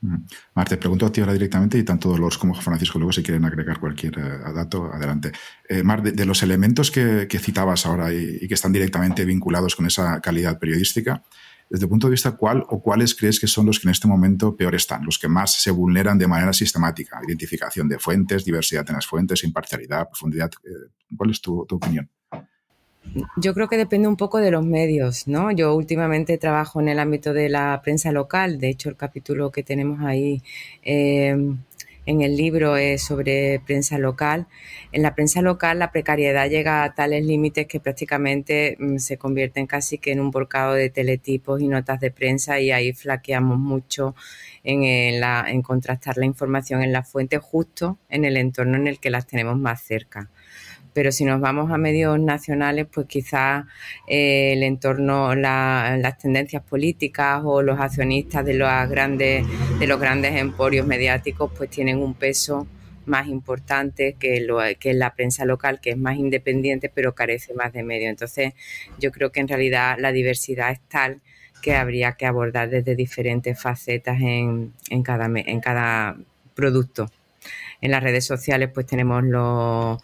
Mm. 0.00 0.16
Marte, 0.54 0.76
pregunto 0.76 1.06
a 1.06 1.12
ti 1.12 1.20
ahora 1.20 1.32
directamente 1.32 1.78
y 1.78 1.82
tanto 1.82 2.10
Dolores 2.10 2.38
como 2.38 2.54
Francisco 2.54 2.98
luego 2.98 3.12
si 3.12 3.22
quieren 3.22 3.44
agregar 3.44 3.80
cualquier 3.80 4.18
eh, 4.18 4.52
dato, 4.54 4.92
adelante. 4.92 5.32
Eh, 5.68 5.82
Mar, 5.82 6.02
de, 6.02 6.24
los 6.26 6.42
elementos 6.42 6.90
que, 6.90 7.26
citabas 7.38 7.86
ahora 7.86 8.12
y, 8.12 8.46
que 8.46 8.54
están 8.54 8.72
directamente 8.72 9.24
vinculados 9.24 9.74
con 9.74 9.86
esa 9.86 10.20
calidad 10.20 10.58
periodística, 10.58 11.22
desde 11.68 11.86
el 11.86 11.88
punto 11.88 12.06
de 12.06 12.12
vista 12.12 12.32
cuál 12.32 12.64
o 12.68 12.80
cuáles 12.80 13.14
crees 13.14 13.40
que 13.40 13.46
son 13.46 13.66
los 13.66 13.80
que 13.80 13.88
en 13.88 13.92
este 13.92 14.06
momento 14.06 14.56
peor 14.56 14.74
están, 14.74 15.04
los 15.04 15.18
que 15.18 15.28
más 15.28 15.60
se 15.60 15.70
vulneran 15.70 16.18
de 16.18 16.28
manera 16.28 16.52
sistemática, 16.52 17.20
identificación 17.26 17.88
de 17.88 17.98
fuentes, 17.98 18.44
diversidad 18.44 18.84
en 18.88 18.94
las 18.94 19.06
fuentes, 19.06 19.42
imparcialidad, 19.42 20.08
profundidad. 20.08 20.50
Eh, 20.64 20.92
¿Cuál 21.16 21.30
es 21.30 21.40
tu, 21.40 21.60
opinión? 21.60 22.08
Yo 23.36 23.54
creo 23.54 23.68
que 23.68 23.76
depende 23.76 24.08
un 24.08 24.16
poco 24.16 24.38
de 24.38 24.50
los 24.50 24.64
medios, 24.64 25.26
¿no? 25.26 25.50
Yo 25.50 25.74
últimamente 25.74 26.38
trabajo 26.38 26.80
en 26.80 26.88
el 26.88 26.98
ámbito 26.98 27.32
de 27.32 27.48
la 27.48 27.80
prensa 27.82 28.12
local, 28.12 28.58
de 28.58 28.68
hecho 28.68 28.88
el 28.88 28.96
capítulo 28.96 29.50
que 29.50 29.62
tenemos 29.62 30.00
ahí 30.04 30.42
eh, 30.82 31.36
en 32.06 32.22
el 32.22 32.36
libro 32.36 32.76
es 32.76 33.02
sobre 33.02 33.60
prensa 33.66 33.98
local. 33.98 34.46
En 34.92 35.02
la 35.02 35.14
prensa 35.14 35.42
local 35.42 35.78
la 35.78 35.90
precariedad 35.90 36.48
llega 36.48 36.84
a 36.84 36.94
tales 36.94 37.24
límites 37.26 37.66
que 37.66 37.80
prácticamente 37.80 38.76
mm, 38.78 38.98
se 38.98 39.18
convierten 39.18 39.66
casi 39.66 39.98
que 39.98 40.12
en 40.12 40.20
un 40.20 40.30
volcado 40.30 40.74
de 40.74 40.88
teletipos 40.88 41.60
y 41.60 41.68
notas 41.68 42.00
de 42.00 42.10
prensa 42.10 42.60
y 42.60 42.70
ahí 42.70 42.92
flaqueamos 42.92 43.58
mucho 43.58 44.14
en, 44.62 44.84
en 44.84 45.62
contrastar 45.62 46.16
la 46.16 46.26
información 46.26 46.82
en 46.82 46.92
la 46.92 47.02
fuente 47.02 47.38
justo 47.38 47.98
en 48.08 48.24
el 48.24 48.36
entorno 48.36 48.76
en 48.76 48.86
el 48.86 49.00
que 49.00 49.10
las 49.10 49.26
tenemos 49.26 49.58
más 49.58 49.82
cerca 49.82 50.30
pero 50.96 51.12
si 51.12 51.26
nos 51.26 51.42
vamos 51.42 51.70
a 51.70 51.76
medios 51.76 52.18
nacionales, 52.18 52.86
pues 52.90 53.06
quizás 53.06 53.66
eh, 54.06 54.54
el 54.54 54.62
entorno, 54.62 55.34
las 55.34 56.16
tendencias 56.16 56.62
políticas 56.62 57.42
o 57.44 57.60
los 57.60 57.78
accionistas 57.78 58.46
de 58.46 58.54
los 58.54 58.70
grandes, 58.88 59.44
de 59.78 59.86
los 59.86 60.00
grandes 60.00 60.34
emporios 60.36 60.86
mediáticos, 60.86 61.52
pues 61.54 61.68
tienen 61.68 61.98
un 61.98 62.14
peso 62.14 62.66
más 63.04 63.28
importante 63.28 64.16
que, 64.18 64.40
lo, 64.40 64.60
que 64.80 64.94
la 64.94 65.14
prensa 65.14 65.44
local, 65.44 65.82
que 65.82 65.90
es 65.90 65.98
más 65.98 66.16
independiente, 66.16 66.88
pero 66.88 67.14
carece 67.14 67.52
más 67.52 67.74
de 67.74 67.82
medios. 67.82 68.08
Entonces, 68.08 68.54
yo 68.98 69.12
creo 69.12 69.30
que 69.30 69.40
en 69.40 69.48
realidad 69.48 69.98
la 69.98 70.12
diversidad 70.12 70.70
es 70.70 70.80
tal 70.88 71.20
que 71.60 71.76
habría 71.76 72.12
que 72.12 72.24
abordar 72.24 72.70
desde 72.70 72.96
diferentes 72.96 73.60
facetas 73.60 74.18
en, 74.22 74.72
en, 74.88 75.02
cada, 75.02 75.26
en 75.26 75.60
cada 75.60 76.16
producto. 76.54 77.10
En 77.82 77.90
las 77.90 78.02
redes 78.02 78.24
sociales, 78.24 78.70
pues 78.72 78.86
tenemos 78.86 79.22
los 79.22 80.02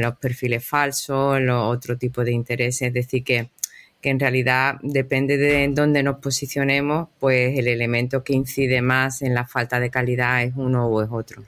los 0.00 0.16
perfiles 0.16 0.64
falsos, 0.64 1.40
los 1.40 1.62
otro 1.62 1.96
tipo 1.96 2.24
de 2.24 2.32
intereses, 2.32 2.88
es 2.88 2.94
decir, 2.94 3.24
que, 3.24 3.50
que 4.00 4.10
en 4.10 4.20
realidad 4.20 4.76
depende 4.82 5.36
de 5.36 5.68
dónde 5.70 6.02
nos 6.02 6.18
posicionemos, 6.18 7.08
pues 7.18 7.58
el 7.58 7.68
elemento 7.68 8.24
que 8.24 8.34
incide 8.34 8.82
más 8.82 9.22
en 9.22 9.34
la 9.34 9.46
falta 9.46 9.80
de 9.80 9.90
calidad 9.90 10.42
es 10.42 10.52
uno 10.56 10.86
o 10.86 11.02
es 11.02 11.08
otro. 11.10 11.42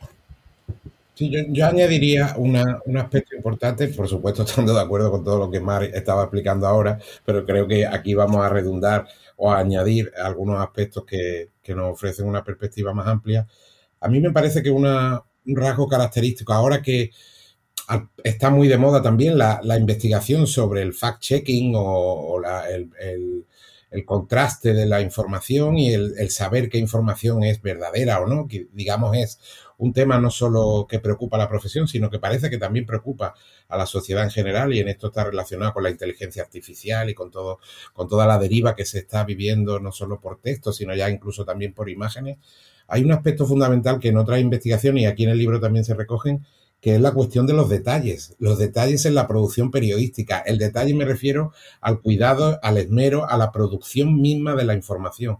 Sí, 1.14 1.32
yo, 1.48 1.66
añadiría 1.66 2.34
un 2.36 2.96
aspecto 2.98 3.34
importante, 3.34 3.88
por 3.88 4.06
supuesto 4.06 4.42
estando 4.44 4.74
de 4.74 4.80
acuerdo 4.82 5.10
con 5.10 5.24
todo 5.24 5.38
lo 5.38 5.50
que 5.50 5.60
Mar 5.60 5.84
estaba 5.84 6.24
explicando 6.24 6.66
ahora, 6.66 6.98
pero 7.24 7.46
creo 7.46 7.66
que 7.66 7.86
aquí 7.86 8.14
vamos 8.14 8.44
a 8.44 8.50
redundar 8.50 9.06
o 9.36 9.50
a 9.50 9.58
añadir 9.58 10.12
algunos 10.22 10.60
aspectos 10.60 11.04
que, 11.04 11.48
que 11.62 11.74
nos 11.74 11.92
ofrecen 11.92 12.26
una 12.26 12.44
perspectiva 12.44 12.92
más 12.92 13.06
amplia. 13.06 13.46
A 14.00 14.08
mí 14.08 14.20
me 14.20 14.30
parece 14.30 14.62
que 14.62 14.70
una, 14.70 15.22
un 15.46 15.56
rasgo 15.56 15.88
característico, 15.88 16.52
ahora 16.52 16.82
que 16.82 17.10
está 18.24 18.50
muy 18.50 18.68
de 18.68 18.78
moda 18.78 19.02
también 19.02 19.38
la, 19.38 19.60
investigación 19.78 20.46
sobre 20.46 20.82
el 20.82 20.92
fact-checking 20.92 21.72
o, 21.76 22.40
el, 23.00 23.44
contraste 24.04 24.74
de 24.74 24.86
la 24.86 25.00
información 25.00 25.78
y 25.78 25.92
el, 25.92 26.30
saber 26.30 26.68
qué 26.68 26.78
información 26.78 27.44
es 27.44 27.62
verdadera 27.62 28.20
o 28.20 28.26
no, 28.26 28.46
que 28.46 28.66
digamos 28.72 29.16
es 29.16 29.38
un 29.78 29.92
tema 29.92 30.18
no 30.18 30.30
solo 30.30 30.86
que 30.88 30.98
preocupa 30.98 31.36
a 31.36 31.40
la 31.40 31.48
profesión, 31.48 31.86
sino 31.86 32.10
que 32.10 32.18
parece 32.18 32.50
que 32.50 32.58
también 32.58 32.86
preocupa 32.86 33.34
a 33.68 33.76
la 33.76 33.86
sociedad 33.86 34.24
en 34.24 34.30
general 34.30 34.72
y 34.74 34.80
en 34.80 34.88
esto 34.88 35.08
está 35.08 35.24
relacionado 35.24 35.72
con 35.72 35.82
la 35.82 35.90
inteligencia 35.90 36.42
artificial 36.42 37.10
y 37.10 37.14
con 37.14 37.30
todo, 37.30 37.58
con 37.92 38.08
toda 38.08 38.26
la 38.26 38.38
deriva 38.38 38.74
que 38.74 38.84
se 38.84 38.98
está 38.98 39.24
viviendo 39.24 39.78
no 39.78 39.92
solo 39.92 40.20
por 40.20 40.40
texto, 40.40 40.72
sino 40.72 40.94
ya 40.94 41.10
incluso 41.10 41.44
también 41.44 41.72
por 41.74 41.88
imágenes. 41.88 42.38
Hay 42.88 43.02
un 43.02 43.12
aspecto 43.12 43.46
fundamental 43.46 43.98
que 43.98 44.08
en 44.08 44.16
otras 44.16 44.40
investigaciones 44.40 45.02
y 45.02 45.06
aquí 45.06 45.24
en 45.24 45.30
el 45.30 45.38
libro 45.38 45.60
también 45.60 45.84
se 45.84 45.94
recogen, 45.94 46.46
que 46.80 46.94
es 46.94 47.00
la 47.00 47.12
cuestión 47.12 47.46
de 47.46 47.52
los 47.52 47.68
detalles, 47.68 48.36
los 48.38 48.58
detalles 48.58 49.06
en 49.06 49.14
la 49.14 49.26
producción 49.26 49.70
periodística. 49.70 50.38
El 50.40 50.58
detalle 50.58 50.94
me 50.94 51.04
refiero 51.04 51.52
al 51.80 52.00
cuidado, 52.00 52.58
al 52.62 52.78
esmero, 52.78 53.28
a 53.28 53.36
la 53.36 53.50
producción 53.50 54.20
misma 54.20 54.54
de 54.54 54.64
la 54.64 54.74
información. 54.74 55.38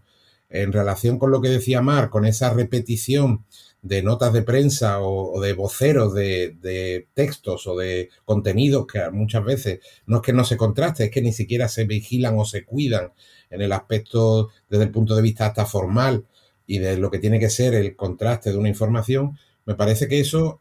En 0.48 0.72
relación 0.72 1.18
con 1.18 1.30
lo 1.30 1.40
que 1.40 1.48
decía 1.48 1.82
Mar, 1.82 2.08
con 2.10 2.24
esa 2.24 2.52
repetición 2.52 3.44
de 3.82 4.02
notas 4.02 4.32
de 4.32 4.42
prensa 4.42 5.00
o, 5.00 5.40
de 5.40 5.52
voceros 5.52 6.14
de, 6.14 6.56
de, 6.60 7.06
textos 7.14 7.66
o 7.66 7.76
de 7.76 8.10
contenidos 8.24 8.86
que 8.86 9.10
muchas 9.10 9.44
veces 9.44 9.80
no 10.06 10.16
es 10.16 10.22
que 10.22 10.32
no 10.32 10.44
se 10.44 10.56
contraste, 10.56 11.04
es 11.04 11.10
que 11.10 11.22
ni 11.22 11.32
siquiera 11.32 11.68
se 11.68 11.84
vigilan 11.84 12.36
o 12.38 12.44
se 12.44 12.64
cuidan 12.64 13.12
en 13.50 13.62
el 13.62 13.72
aspecto 13.72 14.48
desde 14.68 14.84
el 14.84 14.90
punto 14.90 15.14
de 15.14 15.22
vista 15.22 15.46
hasta 15.46 15.66
formal 15.66 16.26
y 16.66 16.78
de 16.78 16.96
lo 16.96 17.10
que 17.10 17.18
tiene 17.18 17.38
que 17.38 17.50
ser 17.50 17.74
el 17.74 17.94
contraste 17.94 18.50
de 18.50 18.58
una 18.58 18.68
información, 18.68 19.38
me 19.64 19.74
parece 19.74 20.08
que 20.08 20.20
eso 20.20 20.60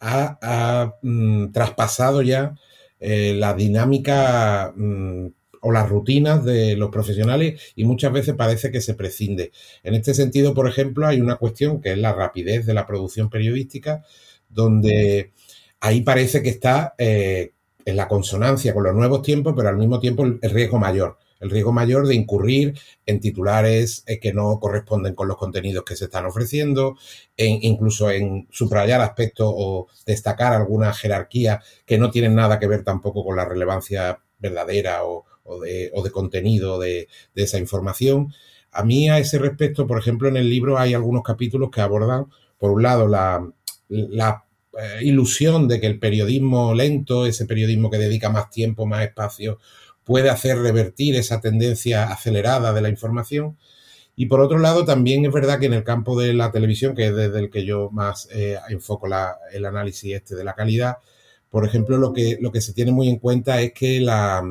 ha, 0.00 0.94
mm, 1.02 1.52
traspasado 1.52 2.22
ya 2.22 2.54
eh, 2.98 3.34
la 3.36 3.54
dinámica 3.54 4.72
mm, 4.76 5.26
o 5.62 5.72
las 5.72 5.88
rutinas 5.88 6.44
de 6.44 6.76
los 6.76 6.90
profesionales 6.90 7.72
y 7.76 7.84
muchas 7.84 8.12
veces 8.12 8.34
parece 8.34 8.70
que 8.70 8.80
se 8.80 8.94
prescinde. 8.94 9.52
En 9.82 9.94
este 9.94 10.14
sentido, 10.14 10.54
por 10.54 10.68
ejemplo, 10.68 11.06
hay 11.06 11.20
una 11.20 11.36
cuestión 11.36 11.80
que 11.80 11.92
es 11.92 11.98
la 11.98 12.14
rapidez 12.14 12.66
de 12.66 12.74
la 12.74 12.86
producción 12.86 13.30
periodística, 13.30 14.02
donde 14.48 15.32
ahí 15.80 16.02
parece 16.02 16.42
que 16.42 16.50
está 16.50 16.94
eh, 16.98 17.52
en 17.84 17.96
la 17.96 18.08
consonancia 18.08 18.74
con 18.74 18.84
los 18.84 18.94
nuevos 18.94 19.22
tiempos, 19.22 19.54
pero 19.56 19.68
al 19.68 19.76
mismo 19.76 20.00
tiempo 20.00 20.24
el 20.24 20.40
riesgo 20.50 20.78
mayor 20.78 21.18
el 21.40 21.50
riesgo 21.50 21.72
mayor 21.72 22.06
de 22.06 22.14
incurrir 22.14 22.78
en 23.06 23.18
titulares 23.18 24.04
eh, 24.06 24.20
que 24.20 24.32
no 24.32 24.60
corresponden 24.60 25.14
con 25.14 25.26
los 25.26 25.36
contenidos 25.36 25.84
que 25.84 25.96
se 25.96 26.04
están 26.04 26.26
ofreciendo, 26.26 26.96
incluso 27.36 28.10
en 28.10 28.46
subrayar 28.50 29.00
aspectos 29.00 29.50
o 29.50 29.88
destacar 30.06 30.52
alguna 30.52 30.92
jerarquía 30.92 31.60
que 31.86 31.98
no 31.98 32.10
tienen 32.10 32.34
nada 32.34 32.58
que 32.58 32.66
ver 32.66 32.84
tampoco 32.84 33.24
con 33.24 33.36
la 33.36 33.46
relevancia 33.46 34.20
verdadera 34.38 35.04
o, 35.04 35.24
de, 35.60 36.10
contenido 36.12 36.78
de, 36.78 37.08
esa 37.34 37.58
información. 37.58 38.32
A 38.72 38.84
mí 38.84 39.08
a 39.10 39.18
ese 39.18 39.38
respecto, 39.38 39.86
por 39.86 39.98
ejemplo, 39.98 40.28
en 40.28 40.36
el 40.36 40.48
libro 40.48 40.78
hay 40.78 40.94
algunos 40.94 41.22
capítulos 41.22 41.70
que 41.70 41.80
abordan, 41.80 42.26
por 42.58 42.70
un 42.70 42.82
lado, 42.82 43.08
la, 43.08 43.52
eh, 43.88 45.00
ilusión 45.02 45.66
de 45.66 45.80
que 45.80 45.86
el 45.86 45.98
periodismo 45.98 46.74
lento, 46.74 47.26
ese 47.26 47.46
periodismo 47.46 47.90
que 47.90 47.98
dedica 47.98 48.30
más 48.30 48.50
tiempo, 48.50 48.86
más 48.86 49.02
espacio, 49.02 49.58
puede 50.10 50.28
hacer 50.28 50.58
revertir 50.58 51.14
esa 51.14 51.40
tendencia 51.40 52.10
acelerada 52.10 52.72
de 52.72 52.80
la 52.80 52.88
información. 52.88 53.56
Y 54.16 54.26
por 54.26 54.40
otro 54.40 54.58
lado, 54.58 54.84
también 54.84 55.24
es 55.24 55.32
verdad 55.32 55.60
que 55.60 55.66
en 55.66 55.72
el 55.72 55.84
campo 55.84 56.18
de 56.20 56.34
la 56.34 56.50
televisión, 56.50 56.96
que 56.96 57.06
es 57.06 57.14
desde 57.14 57.38
el 57.38 57.48
que 57.48 57.64
yo 57.64 57.90
más 57.92 58.26
eh, 58.32 58.58
enfoco 58.70 59.06
el 59.52 59.64
análisis 59.64 60.12
este 60.12 60.34
de 60.34 60.42
la 60.42 60.54
calidad, 60.54 60.96
por 61.48 61.64
ejemplo, 61.64 61.96
lo 61.96 62.12
que, 62.12 62.38
lo 62.40 62.50
que 62.50 62.60
se 62.60 62.72
tiene 62.72 62.90
muy 62.90 63.08
en 63.08 63.20
cuenta 63.20 63.60
es 63.60 63.72
que 63.72 64.00
la, 64.00 64.42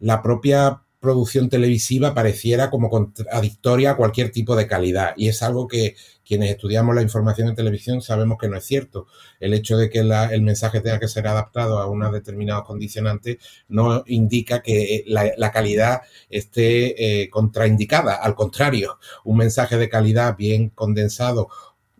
la 0.00 0.22
propia 0.24 0.82
producción 1.04 1.50
televisiva 1.50 2.14
pareciera 2.14 2.70
como 2.70 2.88
contradictoria 2.88 3.90
a 3.90 3.96
cualquier 3.96 4.32
tipo 4.32 4.56
de 4.56 4.66
calidad. 4.66 5.12
Y 5.16 5.28
es 5.28 5.42
algo 5.42 5.68
que 5.68 5.96
quienes 6.24 6.50
estudiamos 6.50 6.94
la 6.94 7.02
información 7.02 7.48
en 7.48 7.54
televisión 7.54 8.00
sabemos 8.00 8.38
que 8.40 8.48
no 8.48 8.56
es 8.56 8.64
cierto. 8.64 9.06
El 9.38 9.52
hecho 9.52 9.76
de 9.76 9.90
que 9.90 9.98
el 9.98 10.42
mensaje 10.42 10.80
tenga 10.80 10.98
que 10.98 11.06
ser 11.08 11.28
adaptado 11.28 11.78
a 11.78 11.90
unos 11.90 12.10
determinados 12.12 12.64
condicionantes 12.64 13.36
no 13.68 14.02
indica 14.06 14.62
que 14.62 15.04
la, 15.06 15.52
calidad 15.52 16.00
esté 16.30 17.22
eh, 17.22 17.28
contraindicada. 17.28 18.14
Al 18.14 18.34
contrario, 18.34 18.98
un 19.24 19.36
mensaje 19.36 19.76
de 19.76 19.90
calidad 19.90 20.36
bien 20.36 20.70
condensado 20.70 21.48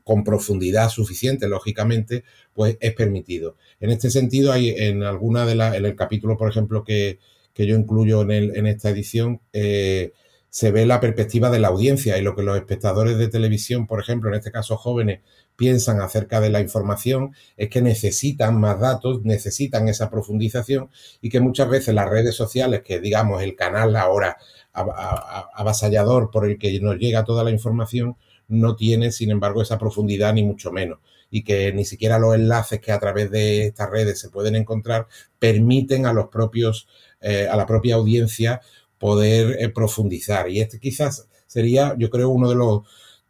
con 0.02 0.24
profundidad 0.24 0.88
suficiente, 0.88 1.46
lógicamente, 1.46 2.24
pues 2.54 2.78
es 2.80 2.94
permitido. 2.94 3.56
En 3.80 3.90
este 3.90 4.10
sentido, 4.10 4.52
hay 4.52 4.70
en 4.70 5.02
alguna 5.02 5.44
de 5.44 5.54
las, 5.54 5.74
en 5.74 5.84
el 5.84 5.94
capítulo, 5.94 6.36
por 6.38 6.48
ejemplo, 6.48 6.82
que, 6.82 7.18
que 7.54 7.66
yo 7.66 7.76
incluyo 7.76 8.22
en, 8.22 8.30
el, 8.30 8.56
en 8.56 8.66
esta 8.66 8.90
edición, 8.90 9.40
eh, 9.52 10.12
se 10.50 10.70
ve 10.70 10.86
la 10.86 11.00
perspectiva 11.00 11.50
de 11.50 11.58
la 11.58 11.68
audiencia 11.68 12.16
y 12.16 12.22
lo 12.22 12.36
que 12.36 12.44
los 12.44 12.56
espectadores 12.56 13.18
de 13.18 13.26
televisión, 13.26 13.88
por 13.88 14.00
ejemplo, 14.00 14.28
en 14.28 14.36
este 14.36 14.52
caso 14.52 14.76
jóvenes, 14.76 15.20
piensan 15.56 16.00
acerca 16.00 16.40
de 16.40 16.50
la 16.50 16.60
información 16.60 17.34
es 17.56 17.68
que 17.70 17.82
necesitan 17.82 18.60
más 18.60 18.78
datos, 18.78 19.24
necesitan 19.24 19.88
esa 19.88 20.10
profundización 20.10 20.90
y 21.20 21.28
que 21.28 21.40
muchas 21.40 21.68
veces 21.68 21.94
las 21.94 22.08
redes 22.08 22.36
sociales, 22.36 22.82
que 22.82 23.00
digamos 23.00 23.42
el 23.42 23.56
canal 23.56 23.96
ahora 23.96 24.36
avasallador 24.72 26.30
por 26.30 26.46
el 26.48 26.58
que 26.58 26.78
nos 26.80 26.98
llega 26.98 27.24
toda 27.24 27.44
la 27.44 27.50
información, 27.50 28.16
no 28.46 28.76
tiene, 28.76 29.10
sin 29.10 29.30
embargo, 29.30 29.62
esa 29.62 29.78
profundidad 29.78 30.34
ni 30.34 30.42
mucho 30.44 30.70
menos. 30.70 30.98
Y 31.30 31.42
que 31.42 31.72
ni 31.72 31.84
siquiera 31.84 32.18
los 32.18 32.34
enlaces 32.34 32.80
que 32.80 32.92
a 32.92 33.00
través 33.00 33.30
de 33.30 33.66
estas 33.66 33.90
redes 33.90 34.20
se 34.20 34.30
pueden 34.30 34.54
encontrar 34.54 35.08
permiten 35.38 36.06
a 36.06 36.12
los 36.12 36.28
propios 36.28 36.86
eh, 37.26 37.48
a 37.50 37.56
la 37.56 37.64
propia 37.64 37.94
audiencia 37.94 38.60
poder 38.98 39.56
eh, 39.58 39.70
profundizar. 39.70 40.50
Y 40.50 40.60
este 40.60 40.78
quizás 40.78 41.26
sería, 41.46 41.94
yo 41.98 42.10
creo, 42.10 42.28
uno 42.28 42.50
de 42.50 42.54
los, 42.54 42.82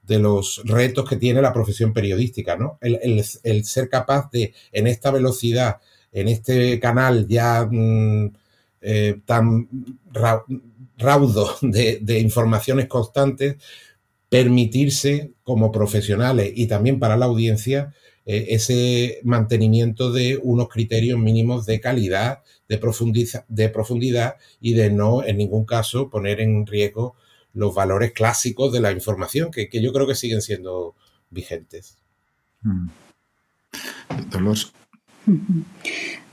de 0.02 0.18
los 0.18 0.62
retos 0.64 1.08
que 1.08 1.14
tiene 1.14 1.40
la 1.40 1.52
profesión 1.52 1.92
periodística, 1.92 2.56
¿no? 2.56 2.76
El, 2.80 3.64
ser 3.64 3.88
capaz 3.88 4.28
de, 4.32 4.52
en 4.72 4.88
esta 4.88 5.12
velocidad, 5.12 5.76
en 6.10 6.26
este 6.26 6.80
canal 6.80 7.28
ya 7.28 7.68
mm, 7.70 8.32
eh, 8.80 9.20
tan 9.24 9.68
raudo 10.98 11.56
de, 11.62 12.00
de, 12.02 12.18
informaciones 12.18 12.88
constantes, 12.88 13.56
permitirse 14.28 15.34
como 15.44 15.70
profesionales 15.70 16.50
y 16.52 16.66
también 16.66 16.98
para 16.98 17.16
la 17.16 17.26
audiencia 17.26 17.94
ese 18.26 19.20
mantenimiento 19.22 20.12
de 20.12 20.38
unos 20.42 20.68
criterios 20.68 21.18
mínimos 21.18 21.66
de 21.66 21.80
calidad 21.80 22.42
de, 22.68 22.80
de 23.48 23.68
profundidad 23.68 24.36
y 24.60 24.74
de 24.74 24.90
no 24.90 25.24
en 25.24 25.36
ningún 25.36 25.64
caso 25.64 26.08
poner 26.08 26.40
en 26.40 26.66
riesgo 26.66 27.16
los 27.52 27.74
valores 27.74 28.12
clásicos 28.12 28.72
de 28.72 28.80
la 28.80 28.92
información, 28.92 29.50
que, 29.50 29.68
yo 29.70 29.92
creo 29.92 30.06
que 30.06 30.14
siguen 30.14 30.42
siendo 30.42 30.94
vigentes. 31.30 31.98
Mm. 32.62 32.88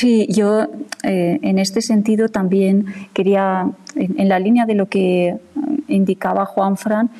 Sí, 0.00 0.26
yo 0.30 0.62
eh, 1.02 1.38
en 1.42 1.58
este 1.58 1.82
sentido 1.82 2.30
también 2.30 2.86
quería, 3.12 3.70
en, 3.94 4.28
la 4.30 4.38
línea 4.38 4.64
de 4.64 4.74
lo 4.74 4.86
que 4.86 5.36
indicaba 5.88 6.46
Juan 6.46 6.78
Fran, 6.78 7.10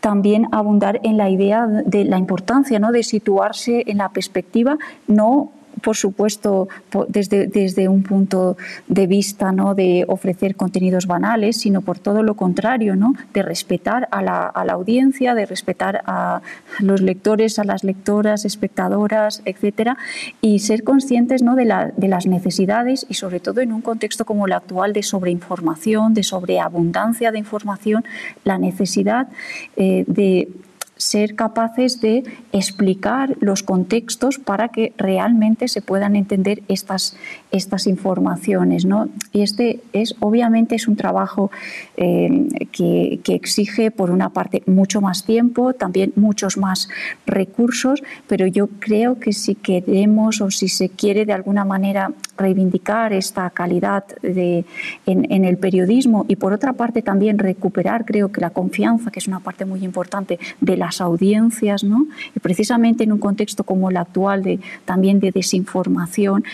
también 0.00 0.46
abundar 0.52 1.00
en 1.02 1.16
la 1.16 1.30
idea 1.30 1.66
de 1.66 2.04
la 2.04 2.18
importancia 2.18 2.78
¿no? 2.78 2.92
de 2.92 3.04
situarse 3.04 3.84
en 3.86 3.96
la 3.96 4.10
perspectiva 4.10 4.76
no 5.06 5.50
por 5.82 5.96
supuesto, 5.96 6.68
desde, 7.08 7.46
desde 7.46 7.88
un 7.88 8.02
punto 8.02 8.56
de 8.88 9.06
vista 9.06 9.52
¿no? 9.52 9.74
de 9.74 10.04
ofrecer 10.08 10.56
contenidos 10.56 11.06
banales, 11.06 11.58
sino 11.58 11.82
por 11.82 11.98
todo 11.98 12.22
lo 12.22 12.34
contrario, 12.34 12.96
¿no? 12.96 13.14
de 13.34 13.42
respetar 13.42 14.08
a 14.10 14.22
la, 14.22 14.46
a 14.46 14.64
la 14.64 14.74
audiencia, 14.74 15.34
de 15.34 15.46
respetar 15.46 16.02
a 16.06 16.42
los 16.80 17.00
lectores, 17.00 17.58
a 17.58 17.64
las 17.64 17.84
lectoras, 17.84 18.44
espectadoras, 18.44 19.42
etcétera, 19.44 19.96
y 20.40 20.60
ser 20.60 20.82
conscientes 20.82 21.42
¿no? 21.42 21.56
de, 21.56 21.64
la, 21.64 21.92
de 21.96 22.08
las 22.08 22.26
necesidades 22.26 23.06
y 23.08 23.14
sobre 23.14 23.40
todo 23.40 23.60
en 23.60 23.72
un 23.72 23.82
contexto 23.82 24.24
como 24.24 24.46
el 24.46 24.52
actual 24.52 24.92
de 24.92 25.02
sobreinformación, 25.02 26.14
de 26.14 26.22
sobreabundancia 26.22 27.32
de 27.32 27.38
información, 27.38 28.04
la 28.44 28.58
necesidad 28.58 29.28
eh, 29.76 30.04
de 30.06 30.48
ser 30.96 31.34
capaces 31.34 32.00
de 32.00 32.24
explicar 32.52 33.36
los 33.40 33.62
contextos 33.62 34.38
para 34.38 34.68
que 34.68 34.94
realmente 34.96 35.68
se 35.68 35.82
puedan 35.82 36.16
entender 36.16 36.62
estas, 36.68 37.16
estas 37.50 37.86
informaciones. 37.86 38.86
¿no? 38.86 39.08
Y 39.32 39.42
este 39.42 39.80
es 39.92 40.16
obviamente 40.20 40.74
es 40.74 40.88
un 40.88 40.96
trabajo 40.96 41.50
eh, 41.96 42.48
que, 42.72 43.20
que, 43.22 43.34
exige, 43.34 43.90
por 43.90 44.10
una 44.10 44.30
parte, 44.30 44.62
mucho 44.66 45.00
más 45.00 45.24
tiempo, 45.24 45.74
también 45.74 46.12
muchos 46.16 46.56
más 46.56 46.88
recursos, 47.26 48.02
pero 48.26 48.46
yo 48.46 48.68
creo 48.78 49.20
que 49.20 49.32
si 49.32 49.54
queremos 49.54 50.40
o 50.40 50.50
si 50.50 50.68
se 50.68 50.88
quiere 50.88 51.26
de 51.26 51.32
alguna 51.34 51.64
manera 51.64 52.12
reivindicar 52.38 53.12
esta 53.12 53.48
calidad 53.50 54.04
de, 54.22 54.64
en, 55.06 55.30
en 55.30 55.44
el 55.44 55.58
periodismo 55.58 56.24
y 56.28 56.36
por 56.36 56.52
otra 56.52 56.72
parte 56.72 57.02
también 57.02 57.38
recuperar, 57.38 58.04
creo 58.04 58.32
que 58.32 58.40
la 58.40 58.50
confianza, 58.50 59.10
que 59.10 59.18
es 59.18 59.28
una 59.28 59.40
parte 59.40 59.64
muy 59.64 59.84
importante 59.84 60.38
de 60.60 60.76
las 60.86 61.00
audiencias, 61.00 61.82
¿no? 61.82 62.06
y 62.34 62.38
precisamente 62.40 63.04
en 63.04 63.12
un 63.12 63.18
contexto 63.18 63.64
como 63.64 63.90
el 63.90 63.96
actual 63.96 64.42
de, 64.42 64.60
también 64.84 65.20
de 65.20 65.30
desinformación, 65.32 66.44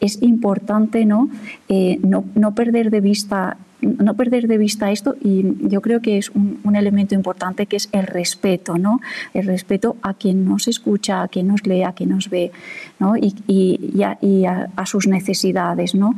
es 0.00 0.22
importante 0.22 1.04
¿no? 1.04 1.28
Eh, 1.68 1.98
no, 2.02 2.24
no 2.34 2.54
perder 2.54 2.90
de 2.90 3.00
vista 3.00 3.56
no 3.82 4.14
perder 4.14 4.46
de 4.46 4.58
vista 4.58 4.92
esto 4.92 5.16
y 5.20 5.44
yo 5.68 5.80
creo 5.80 6.00
que 6.00 6.16
es 6.16 6.30
un, 6.30 6.76
elemento 6.76 7.14
importante 7.14 7.66
que 7.66 7.76
es 7.76 7.88
el 7.92 8.06
respeto, 8.06 8.78
¿no? 8.78 9.00
El 9.34 9.44
respeto 9.46 9.96
a 10.02 10.14
quien 10.14 10.44
nos 10.44 10.68
escucha, 10.68 11.22
a 11.22 11.28
quien 11.28 11.48
nos 11.48 11.66
lee, 11.66 11.82
a 11.82 11.92
quien 11.92 12.10
nos 12.10 12.30
ve, 12.30 12.52
¿no? 13.00 13.16
Y, 13.16 13.34
y, 13.48 14.44
a, 14.44 14.86
sus 14.86 15.06
necesidades, 15.06 15.94
¿no? 15.94 16.14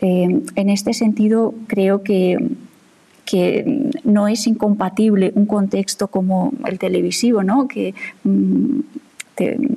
Eh, 0.00 0.42
en 0.54 0.68
este 0.68 0.92
sentido, 0.92 1.54
creo 1.66 2.02
que 2.02 2.38
que 3.30 3.90
no 4.12 4.28
es 4.28 4.46
incompatible 4.46 5.32
un 5.34 5.46
contexto 5.46 6.08
como 6.08 6.52
el 6.66 6.78
televisivo, 6.78 7.42
¿no? 7.42 7.68
que 7.68 7.94
mm, 8.24 8.80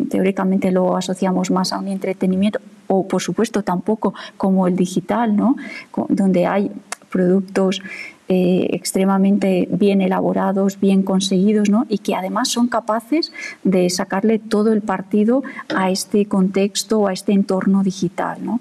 teóricamente 0.10 0.72
lo 0.72 0.98
asociamos 0.98 1.52
más 1.52 1.72
a 1.72 1.80
un 1.80 1.88
entretenimiento, 1.88 2.60
o 2.88 3.08
por 3.08 3.22
supuesto 3.22 3.64
tampoco 3.64 4.14
como 4.38 4.68
el 4.68 4.76
digital, 4.76 5.36
¿no? 5.36 5.56
donde 6.10 6.46
hay 6.46 6.72
productos 7.10 7.82
eh, 8.28 8.70
extremadamente 8.72 9.68
bien 9.70 10.02
elaborados, 10.02 10.80
bien 10.80 11.04
conseguidos, 11.04 11.70
¿no? 11.70 11.86
y 11.90 12.00
que 12.00 12.16
además 12.16 12.50
son 12.50 12.68
capaces 12.68 13.32
de 13.64 13.90
sacarle 13.90 14.40
todo 14.40 14.74
el 14.74 14.82
partido 14.82 15.44
a 15.76 15.92
este 15.92 16.26
contexto, 16.26 17.08
a 17.08 17.14
este 17.14 17.34
entorno 17.34 17.84
digital. 17.84 18.44
¿no? 18.44 18.60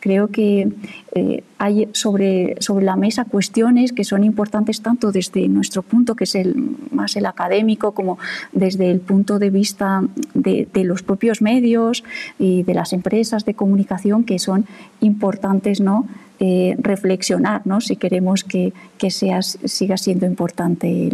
Creo 0.00 0.28
que 0.28 0.68
eh, 1.14 1.44
hay 1.58 1.88
sobre, 1.92 2.56
sobre 2.60 2.84
la 2.84 2.96
mesa 2.96 3.24
cuestiones 3.24 3.92
que 3.92 4.04
son 4.04 4.24
importantes 4.24 4.82
tanto 4.82 5.12
desde 5.12 5.48
nuestro 5.48 5.82
punto, 5.82 6.14
que 6.14 6.24
es 6.24 6.34
el 6.34 6.54
más 6.90 7.16
el 7.16 7.26
académico, 7.26 7.92
como 7.92 8.18
desde 8.52 8.90
el 8.90 9.00
punto 9.00 9.38
de 9.38 9.50
vista 9.50 10.02
de, 10.34 10.68
los 10.84 11.02
propios 11.02 11.42
medios 11.42 12.04
y 12.38 12.62
de 12.62 12.74
las 12.74 12.92
empresas 12.92 13.44
de 13.44 13.54
comunicación, 13.54 14.24
que 14.24 14.38
son 14.38 14.66
importantes 15.00 15.80
¿no? 15.80 16.06
Eh, 16.38 16.76
reflexionar 16.78 17.62
¿no? 17.66 17.80
si 17.80 17.96
queremos 17.96 18.44
que, 18.44 18.74
que 18.98 19.10
sea, 19.10 19.40
siga 19.42 19.96
siendo 19.96 20.26
importante 20.26 21.08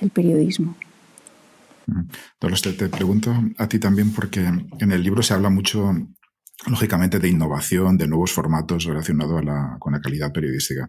el, 0.00 0.10
periodismo. 0.10 0.74
Te, 2.38 2.88
pregunto 2.88 3.32
a 3.58 3.68
ti 3.68 3.78
también 3.78 4.12
porque 4.12 4.40
en 4.40 4.92
el 4.92 5.02
libro 5.02 5.22
se 5.22 5.34
habla 5.34 5.50
mucho 5.50 5.94
lógicamente, 6.66 7.18
de 7.18 7.28
innovación, 7.28 7.96
de 7.96 8.06
nuevos 8.06 8.32
formatos 8.32 8.84
relacionados 8.84 9.42
con 9.78 9.92
la 9.92 10.00
calidad 10.00 10.32
periodística. 10.32 10.88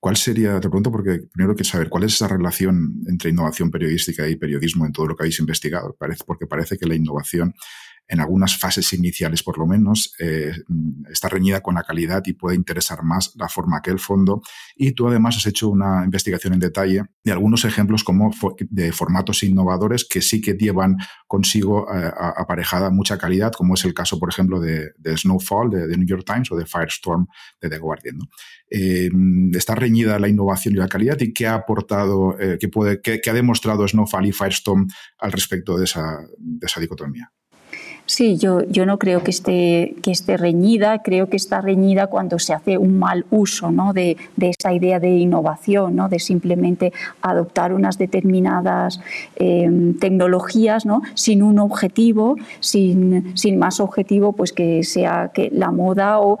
¿Cuál 0.00 0.16
sería, 0.16 0.60
te 0.60 0.68
pregunto 0.68 0.92
porque 0.92 1.20
primero 1.32 1.54
quiero 1.54 1.70
saber, 1.70 1.88
cuál 1.88 2.04
es 2.04 2.12
esa 2.12 2.28
relación 2.28 3.02
entre 3.08 3.30
innovación 3.30 3.70
periodística 3.70 4.28
y 4.28 4.36
periodismo 4.36 4.84
en 4.84 4.92
todo 4.92 5.06
lo 5.06 5.16
que 5.16 5.22
habéis 5.22 5.40
investigado? 5.40 5.96
Porque 6.26 6.46
parece 6.46 6.76
que 6.76 6.86
la 6.86 6.94
innovación 6.94 7.54
en 8.08 8.20
algunas 8.20 8.58
fases 8.58 8.92
iniciales 8.92 9.42
por 9.42 9.58
lo 9.58 9.66
menos, 9.66 10.14
eh, 10.18 10.52
está 11.10 11.28
reñida 11.28 11.60
con 11.60 11.74
la 11.74 11.82
calidad 11.82 12.22
y 12.26 12.34
puede 12.34 12.56
interesar 12.56 13.02
más 13.02 13.32
la 13.36 13.48
forma 13.48 13.80
que 13.82 13.90
el 13.90 13.98
fondo. 13.98 14.42
Y 14.76 14.92
tú 14.92 15.08
además 15.08 15.36
has 15.36 15.46
hecho 15.46 15.68
una 15.68 16.04
investigación 16.04 16.54
en 16.54 16.60
detalle 16.60 17.02
de 17.22 17.32
algunos 17.32 17.64
ejemplos 17.64 18.04
como 18.04 18.30
de 18.70 18.92
formatos 18.92 19.42
innovadores 19.42 20.06
que 20.08 20.20
sí 20.20 20.40
que 20.40 20.54
llevan 20.54 20.96
consigo 21.26 21.86
eh, 21.92 22.10
aparejada 22.36 22.90
mucha 22.90 23.18
calidad, 23.18 23.52
como 23.52 23.74
es 23.74 23.84
el 23.84 23.94
caso, 23.94 24.18
por 24.18 24.28
ejemplo, 24.28 24.60
de, 24.60 24.92
Snowfall 25.16 25.70
de, 25.70 25.88
The 25.88 25.96
New 25.96 26.06
York 26.06 26.24
Times 26.26 26.52
o 26.52 26.56
de 26.56 26.66
Firestorm 26.66 27.26
de 27.60 27.70
The 27.70 27.78
Guardian. 27.78 28.18
Eh, 28.70 29.10
está 29.52 29.74
reñida 29.74 30.18
la 30.18 30.28
innovación 30.28 30.74
y 30.74 30.78
la 30.78 30.88
calidad 30.88 31.18
y 31.20 31.32
qué 31.32 31.46
ha 31.46 31.54
aportado, 31.54 32.36
qué, 32.60 32.68
puede, 32.68 33.00
qué, 33.00 33.20
ha 33.28 33.32
demostrado 33.32 33.86
Snowfall 33.86 34.26
y 34.26 34.32
Firestorm 34.32 34.88
al 35.18 35.32
respecto 35.32 35.76
de 35.78 35.84
esa, 35.84 36.18
de 36.38 36.66
esa 36.66 36.80
dicotomía. 36.80 37.33
Sí, 38.06 38.36
yo, 38.36 38.62
yo 38.64 38.84
no 38.84 38.98
creo 38.98 39.22
que 39.22 39.30
esté, 39.30 39.96
que 40.02 40.10
esté 40.10 40.36
reñida, 40.36 41.02
creo 41.02 41.30
que 41.30 41.36
está 41.36 41.62
reñida 41.62 42.08
cuando 42.08 42.38
se 42.38 42.52
hace 42.52 42.76
un 42.76 42.98
mal 42.98 43.24
uso 43.30 43.70
¿no? 43.70 43.94
de, 43.94 44.18
esa 44.38 44.74
idea 44.74 45.00
de 45.00 45.08
innovación, 45.08 45.96
¿no? 45.96 46.10
de 46.10 46.18
simplemente 46.18 46.92
adoptar 47.22 47.72
unas 47.72 47.96
determinadas 47.96 49.00
eh, 49.36 49.94
tecnologías 50.00 50.84
¿no? 50.84 51.00
sin 51.14 51.42
un 51.42 51.58
objetivo, 51.58 52.36
sin, 52.60 53.36
sin 53.38 53.58
más 53.58 53.80
objetivo 53.80 54.32
pues 54.32 54.52
que 54.52 54.84
sea 54.84 55.30
que 55.32 55.50
la 55.50 55.70
moda 55.70 56.20
o 56.20 56.38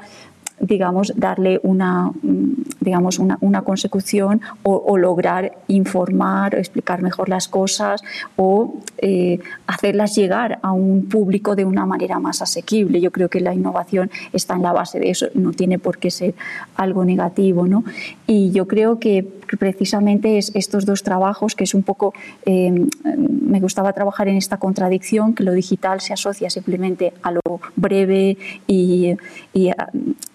digamos, 0.60 1.12
darle 1.16 1.60
una, 1.62 2.10
mm, 2.10 2.54
digamos, 2.80 3.18
una, 3.18 3.38
una 3.40 3.62
consecución 3.62 4.40
o, 4.62 4.96
lograr 4.96 5.58
informar 5.68 6.54
explicar 6.54 7.02
mejor 7.02 7.28
las 7.28 7.48
cosas 7.48 8.02
o 8.36 8.74
eh, 8.98 9.40
hacerlas 9.66 10.14
llegar 10.14 10.58
a 10.62 10.72
un 10.72 11.08
público 11.08 11.56
de 11.56 11.64
una 11.64 11.84
manera 11.84 12.18
más 12.18 12.42
asequible. 12.42 13.00
Yo 13.00 13.10
creo 13.10 13.28
que 13.28 13.40
la 13.40 13.52
innovación 13.54 14.10
está 14.32 14.54
en 14.54 14.62
la 14.62 14.72
base 14.72 15.00
de 15.00 15.10
eso, 15.10 15.26
no 15.34 15.52
tiene 15.52 15.78
por 15.78 15.98
qué 15.98 16.10
ser 16.10 16.34
algo 16.76 17.04
negativo. 17.04 17.66
¿no? 17.66 17.84
Y 18.26 18.50
yo 18.52 18.66
creo 18.66 18.98
que 18.98 19.26
precisamente 19.58 20.38
es 20.38 20.52
estos 20.54 20.86
dos 20.86 21.02
trabajos, 21.02 21.54
que 21.54 21.64
es 21.64 21.74
un 21.74 21.82
poco, 21.82 22.14
eh, 22.46 22.86
me 23.54 23.60
gustaba 23.60 23.92
trabajar 23.92 24.28
en 24.28 24.36
esta 24.36 24.56
contradicción, 24.56 25.34
que 25.34 25.44
lo 25.44 25.52
digital 25.52 26.00
se 26.00 26.12
asocia 26.12 26.50
simplemente 26.50 27.12
a 27.22 27.32
lo 27.32 27.40
breve 27.76 28.36
y, 28.66 29.16
y, 29.52 29.70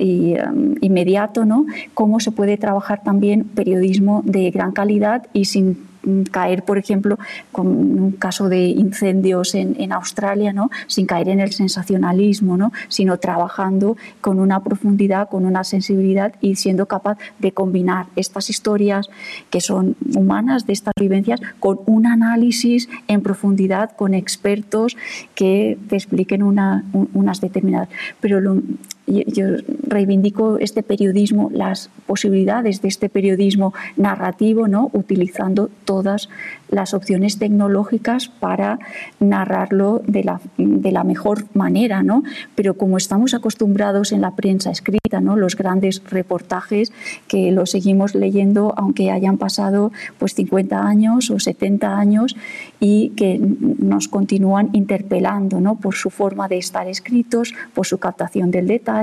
Um, 0.09 0.75
inmediato, 0.81 1.45
¿no? 1.45 1.65
Cómo 1.93 2.19
se 2.19 2.31
puede 2.31 2.57
trabajar 2.57 3.03
también 3.03 3.43
periodismo 3.43 4.21
de 4.25 4.49
gran 4.49 4.71
calidad 4.71 5.27
y 5.33 5.45
sin 5.45 5.89
caer, 6.31 6.63
por 6.63 6.77
ejemplo, 6.77 7.17
con 7.51 7.67
un 7.67 8.11
caso 8.13 8.49
de 8.49 8.67
incendios 8.67 9.55
en, 9.55 9.91
Australia, 9.91 10.53
¿no? 10.53 10.69
sin 10.87 11.05
caer 11.05 11.29
en 11.29 11.39
el 11.39 11.51
sensacionalismo, 11.51 12.57
¿no? 12.57 12.71
sino 12.87 13.17
trabajando 13.17 13.97
con 14.21 14.39
una 14.39 14.63
profundidad, 14.63 15.29
con 15.29 15.45
una 15.45 15.63
sensibilidad 15.63 16.33
y 16.41 16.55
siendo 16.55 16.85
capaz 16.85 17.17
de 17.39 17.51
combinar 17.51 18.05
estas 18.15 18.49
historias 18.49 19.09
que 19.49 19.61
son 19.61 19.95
humanas, 20.15 20.65
de 20.65 20.73
estas 20.73 20.93
vivencias, 20.97 21.41
con 21.59 21.79
un 21.85 22.05
análisis 22.05 22.87
en 23.07 23.21
profundidad, 23.21 23.91
con 23.95 24.13
expertos 24.13 24.95
que 25.35 25.77
te 25.89 25.95
expliquen 25.95 26.43
unas 26.43 27.41
determinadas. 27.41 27.89
Pero 28.21 28.39
lo, 28.39 28.61
yo 29.09 29.47
reivindico 29.87 30.57
este 30.59 30.83
periodismo, 30.83 31.49
las 31.51 31.89
posibilidades 32.05 32.81
de 32.81 32.87
este 32.87 33.09
periodismo 33.09 33.73
narrativo, 33.97 34.67
¿no? 34.67 34.89
utilizando 34.93 35.69
todas 35.85 36.29
las 36.69 36.93
opciones 36.93 37.39
tecnológicas 37.39 38.27
para 38.27 38.79
narrarlo 39.19 40.01
de 40.05 40.23
la, 40.23 40.41
de 40.57 40.91
la 40.91 41.03
mejor 41.03 41.45
manera. 41.53 42.03
¿no? 42.03 42.23
Pero 42.55 42.75
como 42.75 42.97
estamos 42.97 43.33
acostumbrados 43.33 44.11
en 44.11 44.21
la 44.21 44.35
prensa 44.35 44.69
escrita, 44.69 45.21
¿no? 45.21 45.35
los 45.35 45.55
grandes 45.55 46.03
reportajes 46.09 46.91
que 47.27 47.51
los 47.51 47.71
seguimos 47.71 48.13
leyendo 48.13 48.73
aunque 48.77 49.11
hayan 49.11 49.37
pasado 49.37 49.91
pues, 50.19 50.35
50 50.35 50.87
años 50.87 51.31
o 51.31 51.39
70 51.39 51.97
años 51.97 52.35
y 52.79 53.09
que 53.09 53.39
nos 53.39 54.07
continúan 54.07 54.69
interpelando 54.73 55.59
¿no? 55.59 55.75
por 55.75 55.95
su 55.95 56.11
forma 56.11 56.47
de 56.47 56.57
estar 56.57 56.87
escritos, 56.87 57.53
por 57.73 57.87
su 57.87 57.97
captación 57.97 58.51
del 58.51 58.67
detalle 58.67 58.98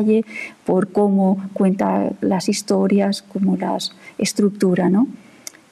por 0.64 0.92
cómo 0.92 1.48
cuenta 1.52 2.10
las 2.20 2.48
historias, 2.48 3.22
cómo 3.22 3.56
las 3.56 3.94
estructura, 4.18 4.88
¿no? 4.88 5.06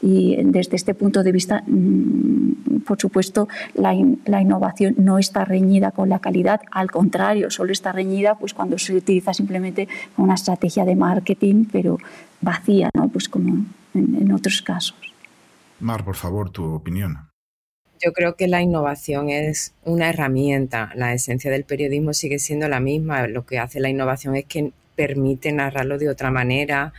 Y 0.03 0.37
desde 0.45 0.77
este 0.77 0.95
punto 0.95 1.23
de 1.23 1.33
vista, 1.33 1.63
mm, 1.67 2.81
por 2.87 3.01
supuesto, 3.01 3.49
la, 3.75 3.95
innovación 3.95 4.95
no 4.99 5.19
está 5.19 5.47
reñida 5.47 5.93
con 5.93 6.11
la 6.11 6.19
calidad, 6.19 6.61
al 6.71 6.91
contrario, 6.91 7.51
solo 7.51 7.73
está 7.73 7.91
reñida 7.93 8.35
pues, 8.35 8.53
cuando 8.53 8.77
se 8.77 8.95
utiliza 8.95 9.33
simplemente 9.33 9.89
una 10.19 10.35
estrategia 10.35 10.85
de 10.85 10.95
marketing, 10.95 11.65
pero 11.73 11.99
vacía, 12.43 12.91
¿no? 12.95 13.09
pues 13.09 13.31
como 13.31 13.65
en 13.95 14.33
otros 14.33 14.61
casos. 14.61 14.97
Mar, 15.81 16.05
por 16.05 16.17
favor, 16.17 16.51
tu 16.51 16.65
opinión. 16.65 17.34
Yo 18.01 18.13
creo 18.13 18.37
que 18.37 18.49
la 18.49 18.61
innovación 18.61 19.31
es 19.31 19.75
una 19.85 20.11
herramienta. 20.11 20.91
La 20.95 21.15
esencia 21.15 21.51
del 21.51 21.65
periodismo 21.65 22.13
sigue 22.13 22.39
siendo 22.39 22.69
la 22.69 22.81
misma. 22.81 23.27
Lo 23.29 23.47
que 23.47 23.59
hace 23.59 23.81
la 23.81 23.89
innovación 23.89 24.37
es 24.37 24.45
que 24.45 24.73
permite 24.95 25.53
narrarlo 25.53 25.99
de 25.99 26.09
otra 26.09 26.31
manera, 26.31 26.93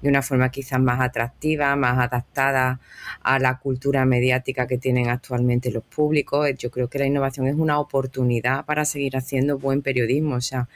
de 0.00 0.08
una 0.08 0.22
forma 0.22 0.50
quizás 0.50 0.80
más 0.80 1.00
atractiva, 1.00 1.76
más 1.76 1.98
adaptada 1.98 2.80
a 3.22 3.38
la 3.38 3.58
cultura 3.58 4.04
mediática 4.04 4.66
que 4.66 4.78
tienen 4.78 5.08
actualmente 5.08 5.70
los 5.70 5.84
públicos. 5.84 6.48
Yo 6.58 6.70
creo 6.70 6.88
que 6.88 6.98
la 6.98 7.06
innovación 7.06 7.46
es 7.46 7.54
una 7.56 7.78
oportunidad 7.78 8.64
para 8.64 8.84
seguir 8.84 9.16
haciendo 9.16 9.58
buen 9.58 9.82
periodismo, 9.82 10.36
o 10.36 10.40
sea, 10.40 10.68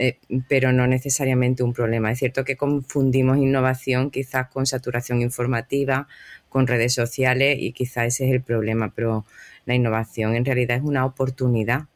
eh, 0.00 0.18
pero 0.48 0.72
no 0.72 0.86
necesariamente 0.86 1.62
un 1.64 1.72
problema. 1.72 2.12
Es 2.12 2.20
cierto 2.20 2.44
que 2.44 2.56
confundimos 2.56 3.38
innovación 3.38 4.10
quizás 4.10 4.48
con 4.48 4.64
saturación 4.64 5.22
informativa, 5.22 6.06
con 6.48 6.66
redes 6.66 6.94
sociales 6.94 7.58
y 7.60 7.72
quizá 7.72 8.04
ese 8.04 8.26
es 8.26 8.32
el 8.32 8.42
problema, 8.42 8.92
pero 8.94 9.24
la 9.66 9.74
innovación 9.74 10.34
en 10.34 10.44
realidad 10.44 10.78
es 10.78 10.82
una 10.82 11.04
oportunidad 11.04 11.86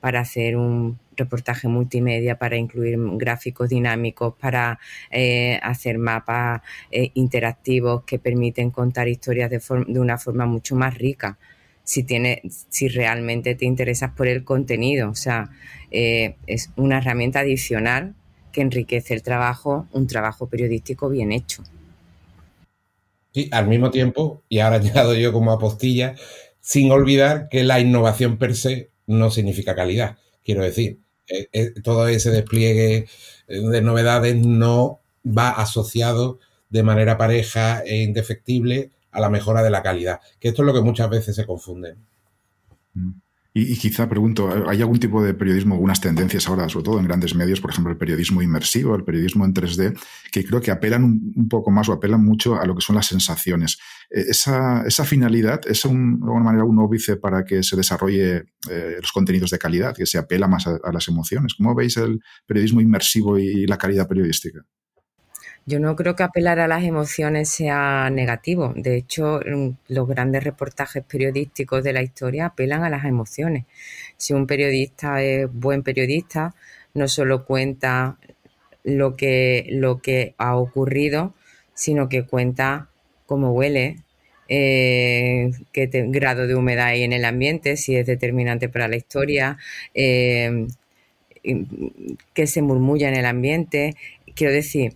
para 0.00 0.20
hacer 0.20 0.56
un 0.56 0.98
reportaje 1.16 1.68
multimedia, 1.68 2.38
para 2.38 2.56
incluir 2.56 2.96
gráficos 3.16 3.68
dinámicos, 3.68 4.34
para 4.40 4.78
eh, 5.10 5.60
hacer 5.62 5.98
mapas 5.98 6.62
eh, 6.90 7.10
interactivos 7.14 8.04
que 8.04 8.18
permiten 8.18 8.70
contar 8.70 9.08
historias 9.08 9.50
de, 9.50 9.60
de, 9.86 10.00
una 10.00 10.18
forma 10.18 10.46
mucho 10.46 10.74
más 10.74 10.96
rica. 10.96 11.38
Si, 11.84 12.02
tiene, 12.02 12.42
si 12.68 12.88
realmente 12.88 13.54
te 13.54 13.66
interesas 13.66 14.12
por 14.12 14.26
el 14.26 14.44
contenido, 14.44 15.10
o 15.10 15.14
sea, 15.14 15.50
eh, 15.90 16.36
es 16.46 16.70
una 16.76 16.98
herramienta 16.98 17.40
adicional 17.40 18.14
que 18.52 18.62
enriquece 18.62 19.14
el 19.14 19.22
trabajo, 19.22 19.86
un 19.92 20.06
trabajo 20.06 20.48
periodístico 20.48 21.08
bien 21.08 21.32
hecho. 21.32 21.62
Sí, 23.32 23.48
al 23.52 23.68
mismo 23.68 23.90
tiempo, 23.90 24.42
y 24.48 24.58
ahora 24.58 24.78
llegado 24.80 25.14
yo 25.14 25.32
como 25.32 25.52
apostilla, 25.52 26.16
sin 26.60 26.90
olvidar 26.90 27.48
que 27.48 27.64
la 27.64 27.80
innovación 27.80 28.38
per 28.38 28.56
se 28.56 28.90
no 29.06 29.30
significa 29.30 29.74
calidad. 29.74 30.18
Quiero 30.44 30.62
decir, 30.62 30.98
eh, 31.28 31.48
eh, 31.52 31.72
todo 31.82 32.08
ese 32.08 32.30
despliegue 32.30 33.06
eh, 33.48 33.60
de 33.60 33.82
novedades 33.82 34.36
no 34.36 35.00
va 35.26 35.50
asociado 35.50 36.38
de 36.70 36.82
manera 36.82 37.18
pareja 37.18 37.82
e 37.84 38.02
indefectible 38.02 38.90
a 39.12 39.20
la 39.20 39.30
mejora 39.30 39.62
de 39.62 39.70
la 39.70 39.82
calidad, 39.82 40.20
que 40.38 40.48
esto 40.48 40.62
es 40.62 40.66
lo 40.66 40.74
que 40.74 40.80
muchas 40.82 41.10
veces 41.10 41.36
se 41.36 41.46
confunde. 41.46 41.96
Mm. 42.94 43.12
Y, 43.52 43.76
quizá 43.76 44.08
pregunto, 44.08 44.48
¿hay 44.68 44.80
algún 44.80 45.00
tipo 45.00 45.24
de 45.24 45.34
periodismo, 45.34 45.74
algunas 45.74 46.00
tendencias 46.00 46.46
ahora, 46.46 46.68
sobre 46.68 46.84
todo 46.84 47.00
en 47.00 47.06
grandes 47.06 47.34
medios, 47.34 47.60
por 47.60 47.72
ejemplo, 47.72 47.90
el 47.90 47.98
periodismo 47.98 48.42
inmersivo, 48.42 48.94
el 48.94 49.02
periodismo 49.02 49.44
en 49.44 49.52
3D, 49.52 49.98
que 50.30 50.44
creo 50.44 50.60
que 50.60 50.70
apelan 50.70 51.02
un, 51.02 51.48
poco 51.48 51.72
más 51.72 51.88
o 51.88 51.92
apelan 51.92 52.24
mucho 52.24 52.60
a 52.60 52.64
lo 52.64 52.76
que 52.76 52.80
son 52.80 52.94
las 52.94 53.06
sensaciones? 53.06 53.78
Eh, 54.08 54.26
¿Esa, 54.28 54.84
esa 54.86 55.04
finalidad 55.04 55.60
es 55.66 55.84
un, 55.84 56.20
de 56.20 56.26
alguna 56.26 56.44
manera 56.44 56.64
un 56.64 56.78
óbice 56.78 57.16
para 57.16 57.44
que 57.44 57.64
se 57.64 57.76
desarrolle 57.76 58.44
eh, 58.70 58.98
los 59.00 59.10
contenidos 59.10 59.50
de 59.50 59.58
calidad, 59.58 59.96
que 59.96 60.06
se 60.06 60.18
apela 60.18 60.46
más 60.46 60.68
a 60.68 60.92
las 60.92 61.08
emociones? 61.08 61.54
¿Cómo 61.54 61.74
veis 61.74 61.96
el 61.96 62.20
periodismo 62.46 62.80
inmersivo 62.80 63.36
y 63.36 63.66
la 63.66 63.78
calidad 63.78 64.06
periodística? 64.06 64.64
Yo 65.70 65.78
no 65.78 65.94
creo 65.94 66.16
que 66.16 66.24
apelar 66.24 66.58
a 66.58 66.66
las 66.66 66.82
emociones 66.82 67.48
sea 67.48 68.10
negativo. 68.10 68.72
De 68.74 68.96
hecho, 68.96 69.38
los 69.86 70.08
grandes 70.08 70.42
reportajes 70.42 71.04
periodísticos 71.04 71.84
de 71.84 71.92
la 71.92 72.02
historia 72.02 72.46
apelan 72.46 72.82
a 72.82 72.90
las 72.90 73.04
emociones. 73.04 73.66
Si 74.16 74.32
un 74.32 74.48
periodista 74.48 75.22
es 75.22 75.48
buen 75.52 75.84
periodista, 75.84 76.56
no 76.94 77.06
solo 77.06 77.44
cuenta 77.44 78.18
lo 78.82 79.14
que, 79.14 79.68
lo 79.70 80.00
que 80.02 80.34
ha 80.38 80.56
ocurrido, 80.56 81.34
sino 81.72 82.08
que 82.08 82.24
cuenta 82.24 82.88
cómo 83.26 83.52
huele, 83.52 83.98
eh, 84.48 85.52
qué 85.70 85.88
grado 86.08 86.48
de 86.48 86.56
humedad 86.56 86.86
hay 86.86 87.04
en 87.04 87.12
el 87.12 87.24
ambiente, 87.24 87.76
si 87.76 87.94
es 87.94 88.06
determinante 88.06 88.68
para 88.68 88.88
la 88.88 88.96
historia, 88.96 89.56
eh, 89.94 90.66
qué 92.34 92.46
se 92.48 92.60
murmulla 92.60 93.08
en 93.08 93.14
el 93.14 93.26
ambiente. 93.26 93.94
Quiero 94.34 94.52
decir, 94.52 94.94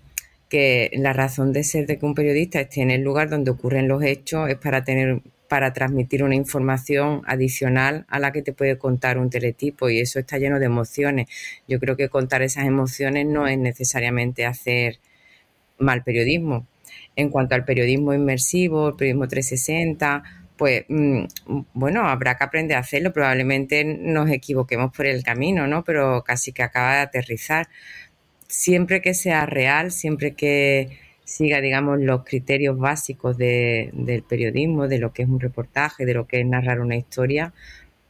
que 0.48 0.90
la 0.94 1.12
razón 1.12 1.52
de 1.52 1.64
ser 1.64 1.87
de 1.87 1.98
que 1.98 2.07
un 2.07 2.14
periodista 2.14 2.61
esté 2.61 2.83
en 2.83 2.90
el 2.90 3.02
lugar 3.02 3.28
donde 3.30 3.50
ocurren 3.50 3.88
los 3.88 4.02
hechos 4.02 4.48
es 4.48 4.57
para 4.57 4.85
tener 4.85 5.22
para 5.48 5.72
transmitir 5.72 6.24
una 6.24 6.35
información 6.35 7.22
adicional 7.26 8.07
a 8.09 8.18
la 8.18 8.33
que 8.33 8.42
te 8.42 8.52
puede 8.52 8.78
contar 8.78 9.18
un 9.18 9.30
teletipo 9.30 9.88
y 9.88 10.00
eso 10.00 10.18
está 10.18 10.38
lleno 10.38 10.59
de 10.59 10.66
emociones. 10.66 11.28
Yo 11.68 11.78
creo 11.78 11.96
que 11.96 12.09
contar 12.09 12.42
esas 12.42 12.66
emociones 12.66 13.26
no 13.26 13.46
es 13.46 13.59
necesariamente 13.59 14.46
hacer 14.46 14.98
mal 15.78 16.02
periodismo. 16.02 16.66
En 17.16 17.30
cuanto 17.30 17.54
al 17.54 17.64
periodismo 17.64 18.12
inmersivo, 18.14 18.88
el 18.88 18.96
periodismo 18.96 19.28
360, 19.28 20.24
pues 20.57 20.85
mm, 20.88 21.24
bueno, 21.74 22.09
habrá 22.09 22.37
que 22.37 22.44
aprender 22.44 22.76
a 22.76 22.80
hacerlo. 22.80 23.12
Probablemente 23.12 23.85
nos 23.85 24.30
equivoquemos 24.30 24.92
por 24.92 25.07
el 25.07 25.22
camino, 25.22 25.66
¿no? 25.66 25.85
Pero 25.85 26.22
casi 26.24 26.52
que 26.52 26.62
acaba 26.62 26.94
de 26.94 27.00
aterrizar 27.00 27.68
siempre 28.54 29.02
que 29.02 29.14
sea 29.14 29.46
real, 29.46 29.90
siempre 29.90 30.34
que 30.34 30.98
siga, 31.24 31.60
digamos, 31.60 32.00
los 32.00 32.24
criterios 32.24 32.78
básicos 32.78 33.36
del 33.36 34.24
periodismo, 34.28 34.86
de 34.88 34.98
lo 34.98 35.12
que 35.12 35.22
es 35.22 35.28
un 35.28 35.40
reportaje, 35.40 36.06
de 36.06 36.14
lo 36.14 36.26
que 36.26 36.40
es 36.40 36.46
narrar 36.46 36.80
una 36.80 36.96
historia, 36.96 37.52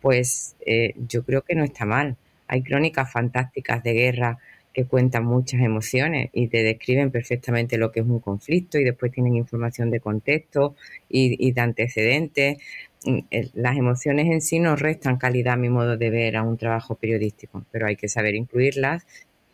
pues 0.00 0.57
eh, 0.66 0.94
yo 1.09 1.24
creo 1.24 1.42
que 1.42 1.54
no 1.54 1.64
está 1.64 1.87
mal. 1.87 2.16
hay 2.46 2.62
crónicas 2.62 3.11
fantásticas 3.11 3.83
de 3.83 3.94
guerra 3.94 4.38
que 4.74 4.85
cuentan 4.87 5.24
muchas 5.24 5.61
emociones 5.62 6.30
y 6.33 6.48
te 6.48 6.62
describen 6.62 7.11
perfectamente 7.11 7.78
lo 7.78 7.90
que 7.90 8.00
es 8.00 8.07
un 8.07 8.20
conflicto 8.20 8.78
y 8.78 8.85
después 8.85 9.12
tienen 9.12 9.37
información 9.37 9.90
de 9.90 10.00
contexto 10.00 10.74
y, 11.09 11.52
de 11.52 11.61
antecedentes. 11.61 12.59
Mm, 13.07 13.20
las 13.54 13.76
emociones 13.78 14.26
en 14.26 14.40
sí 14.42 14.59
no 14.61 14.76
restan 14.76 15.16
calidad 15.16 15.54
a 15.54 15.57
mi 15.57 15.70
modo 15.70 15.96
de 15.96 16.11
ver 16.11 16.37
a 16.37 16.42
un 16.42 16.59
trabajo 16.59 16.96
periodístico, 16.96 17.64
pero 17.70 17.87
hay 17.87 17.96
que 17.96 18.09
saber 18.09 18.35
incluirlas 18.35 19.07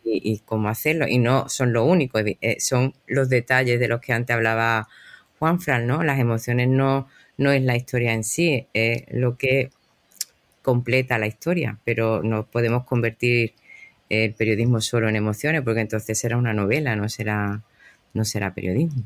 y, 0.03 0.39
cómo 0.45 0.69
hacerlo. 0.69 1.07
Y 1.07 1.17
no 1.17 1.49
son 1.49 1.73
lo 1.73 1.85
único, 1.85 2.19
eh, 2.19 2.57
son 2.59 2.93
los 3.07 3.29
detalles 3.29 3.79
de 3.79 3.87
los 3.87 4.01
que 4.01 4.13
antes 4.13 4.35
hablaba 4.35 4.87
Juan 5.39 5.59
Fran, 5.59 5.87
¿no? 5.87 6.03
Las 6.03 6.19
emociones 6.19 6.67
no, 6.69 7.07
no 7.37 7.51
es 7.51 7.63
la 7.63 7.75
historia 7.75 8.13
en 8.13 8.23
sí, 8.23 8.67
es 8.73 9.03
lo 9.11 9.37
que 9.37 9.71
completa 10.61 11.17
la 11.17 11.27
historia, 11.27 11.77
pero 11.83 12.21
no 12.23 12.45
podemos 12.45 12.85
convertir 12.85 13.53
el 14.09 14.33
periodismo 14.33 14.81
solo 14.81 15.09
en 15.09 15.15
emociones, 15.15 15.61
porque 15.61 15.81
entonces 15.81 16.19
será 16.19 16.37
una 16.37 16.53
novela, 16.53 16.95
no 16.95 17.09
será, 17.09 17.61
no 18.13 18.25
será 18.25 18.53
periodismo. 18.53 19.03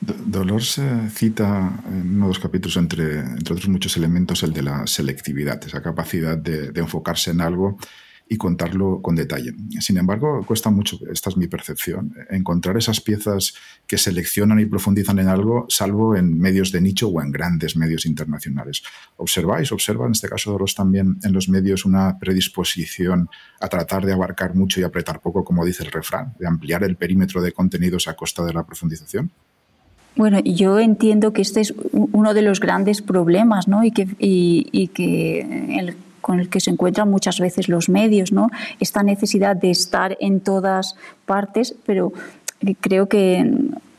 Dolores 0.00 0.80
cita 1.10 1.70
en 1.86 2.14
uno 2.14 2.26
de 2.26 2.28
los 2.28 2.38
capítulos, 2.38 2.76
entre, 2.78 3.20
entre 3.20 3.54
otros 3.54 3.68
muchos 3.68 3.96
elementos, 3.98 4.42
el 4.42 4.52
de 4.52 4.62
la 4.62 4.86
selectividad, 4.86 5.62
esa 5.64 5.82
capacidad 5.82 6.38
de 6.38 6.72
enfocarse 6.80 7.32
en 7.32 7.42
algo 7.42 7.78
y 8.32 8.36
contarlo 8.36 9.02
con 9.02 9.16
detalle. 9.16 9.52
Sin 9.80 9.98
embargo, 9.98 10.44
cuesta 10.46 10.70
mucho, 10.70 11.00
esta 11.12 11.30
es 11.30 11.36
mi 11.36 11.48
percepción, 11.48 12.14
encontrar 12.30 12.76
esas 12.76 13.00
piezas 13.00 13.54
que 13.88 13.98
seleccionan 13.98 14.60
y 14.60 14.66
profundizan 14.66 15.18
en 15.18 15.26
algo, 15.26 15.66
salvo 15.68 16.14
en 16.14 16.38
medios 16.38 16.70
de 16.70 16.80
nicho 16.80 17.08
o 17.08 17.20
en 17.20 17.32
grandes 17.32 17.76
medios 17.76 18.06
internacionales. 18.06 18.84
¿Observáis, 19.16 19.72
observa 19.72 20.06
en 20.06 20.12
este 20.12 20.28
caso 20.28 20.52
Doros 20.52 20.76
también 20.76 21.18
en 21.24 21.32
los 21.32 21.48
medios 21.48 21.84
una 21.84 22.20
predisposición 22.20 23.28
a 23.60 23.66
tratar 23.66 24.06
de 24.06 24.12
abarcar 24.12 24.54
mucho 24.54 24.80
y 24.80 24.84
apretar 24.84 25.20
poco, 25.20 25.44
como 25.44 25.64
dice 25.64 25.82
el 25.82 25.90
refrán, 25.90 26.32
de 26.38 26.46
ampliar 26.46 26.84
el 26.84 26.94
perímetro 26.94 27.42
de 27.42 27.50
contenidos 27.50 28.06
a 28.06 28.14
costa 28.14 28.44
de 28.44 28.52
la 28.52 28.64
profundización? 28.64 29.32
Bueno, 30.14 30.38
yo 30.44 30.78
entiendo 30.78 31.32
que 31.32 31.42
este 31.42 31.60
es 31.60 31.74
uno 31.92 32.32
de 32.32 32.42
los 32.42 32.60
grandes 32.60 33.02
problemas, 33.02 33.66
¿no? 33.66 33.82
Y 33.82 33.90
que, 33.90 34.06
y, 34.18 34.88
que 34.88 35.40
el 35.80 35.96
con 36.20 36.40
el 36.40 36.48
que 36.48 36.60
se 36.60 36.70
encuentran 36.70 37.10
muchas 37.10 37.40
veces 37.40 37.68
los 37.68 37.88
medios, 37.88 38.32
¿no? 38.32 38.50
Esta 38.78 39.02
necesidad 39.02 39.56
de 39.56 39.70
estar 39.70 40.16
en 40.20 40.40
todas 40.40 40.96
partes, 41.26 41.74
pero 41.86 42.12
creo 42.80 43.08
que 43.08 43.50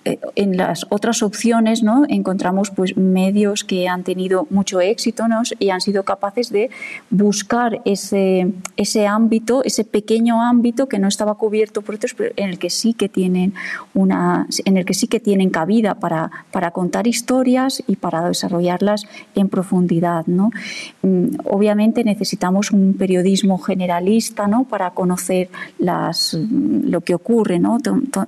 en 0.04 0.58
las 0.58 0.86
otras 0.90 1.22
opciones 1.22 1.84
¿no? 1.84 2.06
encontramos 2.10 2.72
pues, 2.72 2.98
medios 2.98 3.64
que 3.64 3.88
han 3.88 4.04
tenido 4.04 4.48
mucho 4.50 4.82
éxito 4.82 5.28
¿no? 5.28 5.42
y 5.60 5.70
han 5.70 5.82
sido 5.82 6.04
capaces 6.04 6.50
de 6.50 6.72
buscar 7.10 7.82
ese, 7.86 8.52
ese 8.78 9.06
ámbito, 9.06 9.64
ese 9.64 9.84
pequeño 9.84 10.42
ámbito 10.42 10.88
que 10.88 10.98
no 10.98 11.08
estaba 11.08 11.36
cubierto 11.36 11.84
por 11.84 11.96
otros, 11.96 12.16
pero 12.16 12.34
en 12.36 12.50
el 12.50 12.58
que 12.58 12.72
sí 12.72 12.94
que 12.94 13.10
tienen 13.10 13.54
una, 13.94 14.48
en 14.66 14.78
el 14.78 14.86
que 14.86 14.96
sí 14.96 15.08
que 15.08 15.20
tienen 15.20 15.52
cabida 15.52 15.96
para, 15.96 16.32
para 16.52 16.72
contar 16.72 17.06
historias 17.06 17.84
y 17.86 17.96
para 17.98 18.28
desarrollarlas 18.28 19.06
en 19.36 19.50
profundidad. 19.50 20.26
¿no? 20.26 20.50
Mm, 21.04 21.36
obviamente 21.46 22.04
necesitamos 22.04 22.72
un 22.72 22.96
periodismo 22.96 23.60
generalista 23.60 24.48
¿no? 24.48 24.64
para 24.64 24.92
conocer 24.92 25.50
las, 25.78 26.34
lo 26.34 27.02
que 27.02 27.14
ocurre, 27.14 27.60
¿no? 27.60 27.78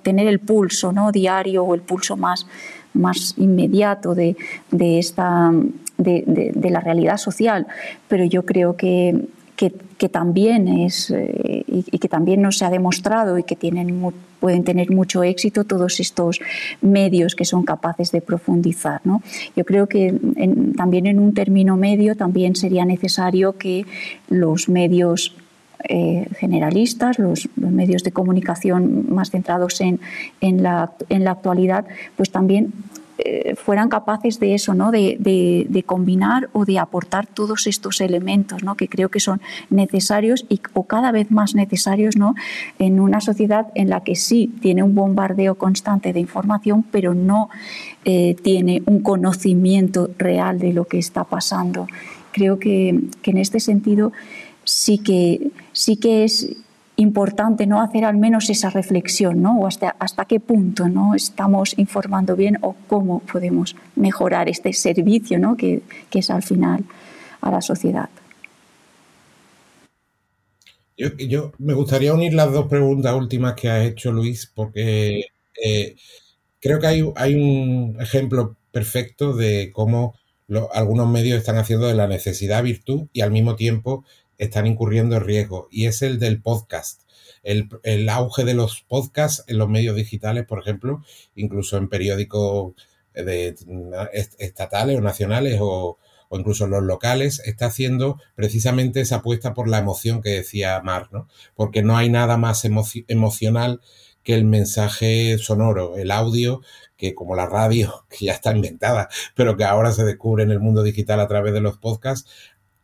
tener 0.04 0.28
el 0.28 0.40
pulso 0.40 0.92
¿no? 0.92 1.12
diario 1.12 1.62
o 1.63 1.76
el 1.76 1.82
pulso 1.82 2.17
más, 2.17 2.47
más 2.93 3.36
inmediato 3.38 4.15
de, 4.15 4.36
de 4.71 4.99
esta, 4.99 5.52
de, 5.97 6.52
de, 6.54 6.69
la 6.69 6.80
realidad 6.80 7.17
social. 7.17 7.67
Pero 8.08 8.26
yo 8.26 8.45
creo 8.45 8.76
que, 8.76 9.28
que, 9.56 10.10
también 10.10 10.67
es 10.67 11.12
eh, 11.12 11.63
y, 11.65 11.97
que 11.97 12.10
también 12.10 12.41
nos 12.41 12.58
se 12.58 12.65
ha 12.65 12.69
demostrado 12.69 13.38
y 13.38 13.43
que 13.43 13.56
tienen, 13.56 14.13
pueden 14.41 14.65
tener 14.65 14.91
mucho 14.91 15.23
éxito 15.23 15.63
todos 15.63 16.02
estos 16.02 16.41
medios 16.82 17.36
que 17.36 17.45
son 17.45 17.63
capaces 17.63 18.12
de 18.12 18.19
profundizar. 18.19 18.99
¿no? 19.06 19.21
Yo 19.56 19.63
creo 19.63 19.88
que 19.88 20.13
también 20.76 21.08
en 21.08 21.19
un 21.19 21.34
término 21.34 21.78
medio 21.78 22.17
también 22.17 22.56
sería 22.58 22.84
necesario 22.84 23.58
que 23.58 23.86
los 24.28 24.67
medios 24.67 25.38
eh, 25.84 26.28
generalistas, 26.38 27.19
los, 27.19 27.50
medios 27.56 28.04
de 28.04 28.12
comunicación 28.12 29.06
más 29.10 29.32
centrados 29.32 29.82
en, 29.82 30.00
en, 30.41 30.63
la, 30.63 30.91
en 31.10 31.24
la 31.24 31.32
actualidad, 31.32 31.86
pues 32.15 32.32
también 32.32 32.74
eh, 33.19 33.56
fueran 33.56 33.89
capaces 33.89 34.39
de 34.39 34.56
eso, 34.56 34.74
¿no? 34.74 34.89
De, 34.89 35.17
de, 35.19 35.84
combinar 35.84 36.50
o 36.52 36.65
de 36.65 36.80
aportar 36.80 37.28
todos 37.28 37.67
estos 37.67 38.02
elementos 38.02 38.63
¿no? 38.63 38.76
que 38.76 38.88
creo 38.88 39.10
que 39.10 39.19
son 39.19 39.39
necesarios 39.69 40.46
y, 40.50 40.60
o 40.74 40.86
cada 40.86 41.12
vez 41.12 41.30
más 41.30 41.54
necesarios 41.54 42.15
¿no? 42.17 42.34
en 42.80 43.00
una 43.00 43.22
sociedad 43.22 43.67
en 43.76 43.89
la 43.89 44.02
que 44.02 44.15
sí 44.15 44.52
tiene 44.62 44.82
un 44.82 44.96
bombardeo 44.96 45.56
constante 45.56 46.12
de 46.12 46.22
información, 46.22 46.84
pero 46.89 47.13
no 47.13 47.50
eh, 48.04 48.36
tiene 48.41 48.82
un 48.88 49.02
conocimiento 49.02 50.10
real 50.17 50.58
de 50.58 50.74
lo 50.74 50.86
que 50.86 50.98
está 50.98 51.24
pasando. 51.24 51.88
Creo 52.32 52.58
que, 52.58 53.00
que 53.22 53.32
en 53.32 53.38
este 53.38 53.60
sentido 53.60 54.12
sí 54.63 54.98
que, 54.98 55.52
sí 55.74 55.98
que 55.98 56.24
es 56.24 56.56
importante 56.96 57.66
no 57.66 57.82
hacer 57.82 58.06
al 58.06 58.18
menos 58.18 58.50
esa 58.50 58.70
reflexión, 58.70 59.42
¿no? 59.42 59.60
O 59.60 59.68
hasta, 59.68 59.96
hasta 60.00 60.26
qué 60.26 60.40
punto 60.40 60.88
no 60.88 61.16
estamos 61.16 61.78
informando 61.78 62.36
bien 62.36 62.58
o 62.62 62.76
cómo 62.88 63.20
podemos 63.20 63.76
mejorar 63.96 64.48
este 64.48 64.74
servicio, 64.74 65.40
¿no? 65.40 65.58
Que, 65.58 65.82
es 66.12 66.30
al 66.30 66.44
final 66.44 66.86
a 67.42 67.52
la 67.52 67.62
sociedad. 67.62 68.10
Yo, 70.96 71.52
me 71.58 71.74
gustaría 71.74 72.14
unir 72.14 72.36
las 72.36 72.54
dos 72.54 72.68
preguntas 72.68 73.16
últimas 73.16 73.56
que 73.56 73.70
ha 73.70 73.84
hecho 73.84 74.12
Luis, 74.12 74.52
porque 74.54 75.26
eh, 75.62 75.96
creo 76.62 76.80
que 76.80 76.88
hay, 76.88 77.04
hay, 77.16 77.34
un 77.34 77.98
ejemplo 78.00 78.56
perfecto 78.72 79.34
de 79.34 79.72
cómo 79.74 80.16
algunos 80.72 81.10
medios 81.10 81.40
están 81.40 81.58
haciendo 81.58 81.88
de 81.88 81.96
la 81.96 82.08
necesidad 82.08 82.62
virtud 82.62 83.08
y 83.12 83.22
al 83.22 83.32
mismo 83.32 83.56
tiempo 83.56 84.06
están 84.43 84.67
incurriendo 84.67 85.15
en 85.15 85.23
riesgo 85.23 85.67
y 85.71 85.86
es 85.86 86.01
el 86.01 86.19
del 86.19 86.41
podcast. 86.41 87.03
El, 87.43 88.10
auge 88.10 88.45
de 88.45 88.53
los 88.53 88.82
podcasts 88.82 89.43
en 89.47 89.58
los 89.58 89.69
medios 89.69 89.95
digitales, 89.95 90.45
por 90.45 90.60
ejemplo, 90.60 91.03
incluso 91.36 91.77
en 91.77 91.89
periódicos 91.89 92.73
de, 93.13 93.56
estatales 94.39 94.97
o 94.97 95.01
nacionales 95.01 95.60
o, 95.62 95.97
incluso 96.32 96.65
en 96.65 96.71
los 96.71 96.84
locales, 96.84 97.41
está 97.45 97.67
haciendo 97.67 98.19
precisamente 98.36 99.01
esa 99.01 99.17
apuesta 99.17 99.53
por 99.53 99.67
la 99.67 99.77
emoción 99.77 100.21
que 100.21 100.29
decía 100.29 100.82
Mar, 100.82 101.10
¿no? 101.12 101.27
Porque 101.53 101.84
no 101.84 101.95
hay 101.95 102.10
nada 102.10 102.38
más 102.38 102.65
emocional 102.65 103.82
que 104.23 104.34
el 104.34 104.45
mensaje 104.45 105.38
sonoro, 105.38 105.97
el 105.97 106.10
audio, 106.10 106.62
que 106.97 107.13
como 107.13 107.36
la 107.36 107.45
radio, 107.45 108.06
que 108.10 108.25
ya 108.25 108.34
está 108.34 108.56
inventada, 108.56 109.10
pero 109.36 109.58
que 109.58 109.65
ahora 109.65 109.91
se 109.91 110.06
descubre 110.06 110.43
en 110.43 110.51
el 110.51 110.60
mundo 110.60 110.84
digital 110.84 111.19
a 111.19 111.27
través 111.27 111.53
de 111.53 111.62
los 111.62 111.77
podcasts, 111.77 112.29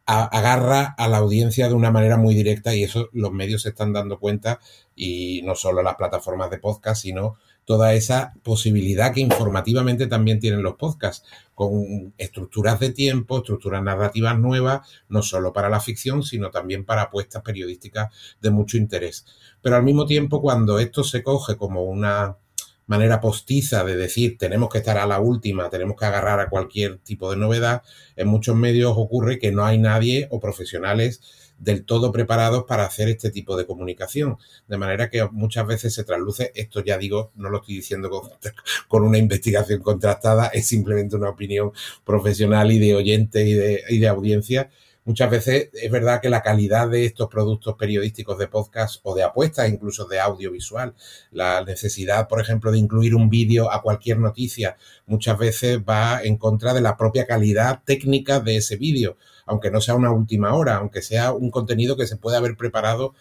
agarra 0.09 0.95
a 0.97 1.07
la 1.07 1.17
audiencia 1.17 1.67
de 1.67 1.75
una 1.75 1.91
manera 1.91 2.17
muy 2.17 2.33
directa 2.33 2.73
y 2.73 2.83
eso 2.83 3.09
los 3.13 3.31
medios 3.31 3.61
se 3.61 3.69
están 3.69 3.93
dando 3.93 4.19
cuenta 4.19 4.59
y 4.95 5.41
no 5.43 5.53
solo 5.53 5.83
las 5.83 5.95
plataformas 5.95 6.49
de 6.49 6.57
podcast, 6.57 7.03
sino 7.03 7.35
toda 7.63 7.93
esa 7.93 8.33
posibilidad 8.41 9.13
que 9.13 9.21
informativamente 9.21 10.07
también 10.07 10.39
tienen 10.39 10.63
los 10.63 10.77
podcasts, 10.77 11.23
con 11.53 12.15
estructuras 12.17 12.79
de 12.79 12.89
tiempo, 12.91 13.37
estructuras 13.37 13.83
narrativas 13.83 14.39
nuevas, 14.39 14.89
no 15.09 15.21
solo 15.21 15.53
para 15.53 15.69
la 15.69 15.79
ficción, 15.79 16.23
sino 16.23 16.49
también 16.49 16.83
para 16.83 17.03
apuestas 17.03 17.43
periodísticas 17.43 18.11
de 18.41 18.49
mucho 18.49 18.77
interés. 18.77 19.27
Pero 19.61 19.75
al 19.75 19.83
mismo 19.83 20.07
tiempo, 20.07 20.41
cuando 20.41 20.79
esto 20.79 21.03
se 21.03 21.21
coge 21.21 21.55
como 21.57 21.83
una 21.83 22.37
manera 22.89 23.21
postiza 23.21 23.83
de 23.83 23.95
decir 23.95 24.37
tenemos 24.37 24.69
que 24.69 24.79
estar 24.79 24.97
a 24.97 25.05
la 25.05 25.19
última, 25.19 25.69
tenemos 25.69 25.95
que 25.95 26.05
agarrar 26.05 26.39
a 26.39 26.49
cualquier 26.49 26.97
tipo 26.97 27.29
de 27.29 27.37
novedad, 27.37 27.83
en 28.15 28.27
muchos 28.27 28.55
medios 28.55 28.93
ocurre 28.97 29.37
que 29.37 29.51
no 29.51 29.63
hay 29.63 29.77
nadie 29.77 30.27
o 30.31 30.39
profesionales 30.39 31.21
del 31.59 31.85
todo 31.85 32.11
preparados 32.11 32.63
para 32.63 32.85
hacer 32.85 33.09
este 33.09 33.29
tipo 33.29 33.55
de 33.57 33.67
comunicación. 33.67 34.37
De 34.67 34.77
manera 34.77 35.09
que 35.09 35.27
muchas 35.31 35.67
veces 35.67 35.93
se 35.93 36.03
trasluce, 36.03 36.51
esto 36.55 36.83
ya 36.83 36.97
digo, 36.97 37.31
no 37.35 37.49
lo 37.49 37.57
estoy 37.57 37.75
diciendo 37.75 38.09
con, 38.09 38.29
con 38.87 39.03
una 39.03 39.17
investigación 39.17 39.81
contrastada, 39.81 40.47
es 40.47 40.67
simplemente 40.67 41.15
una 41.15 41.29
opinión 41.29 41.71
profesional 42.03 42.71
y 42.71 42.79
de 42.79 42.95
oyente 42.95 43.45
y 43.45 43.53
de, 43.53 43.83
y 43.89 43.99
de 43.99 44.07
audiencia, 44.07 44.71
muchas 45.09 45.31
veces 45.31 45.69
es 45.73 45.89
verdad 45.89 46.21
que 46.21 46.29
la 46.29 46.43
calidad 46.43 46.87
de 46.87 47.03
estos 47.03 47.29
productos 47.29 47.75
periodísticos 47.79 48.37
de 48.37 48.47
podcast 48.47 48.99
o 49.01 49.15
de 49.15 49.23
apuestas, 49.23 49.67
incluso 49.67 50.05
de 50.05 50.19
audiovisual, 50.19 50.93
la 51.31 51.63
necesidad, 51.63 52.27
por 52.27 52.39
ejemplo, 52.39 52.71
de 52.71 52.77
incluir 52.77 53.15
un 53.15 53.27
vídeo 53.27 53.71
a 53.71 53.81
cualquier 53.81 54.19
noticia, 54.19 54.77
muchas 55.07 55.35
veces 55.39 55.79
va 55.79 56.21
en 56.21 56.37
contra 56.37 56.75
de 56.75 56.81
la 56.81 56.95
propia 56.95 57.25
calidad 57.25 57.81
técnica 57.83 58.39
de 58.39 58.57
ese 58.57 58.75
vídeo, 58.75 59.17
aunque 59.47 59.71
no 59.71 59.81
sea 59.81 59.95
una 59.95 60.11
última 60.11 60.53
hora, 60.53 60.75
aunque 60.75 61.01
sea 61.01 61.33
un 61.33 61.49
contenido 61.49 61.97
que 61.97 62.05
se 62.05 62.17
puede 62.17 62.37
haber 62.37 62.55
preparado 62.55 63.15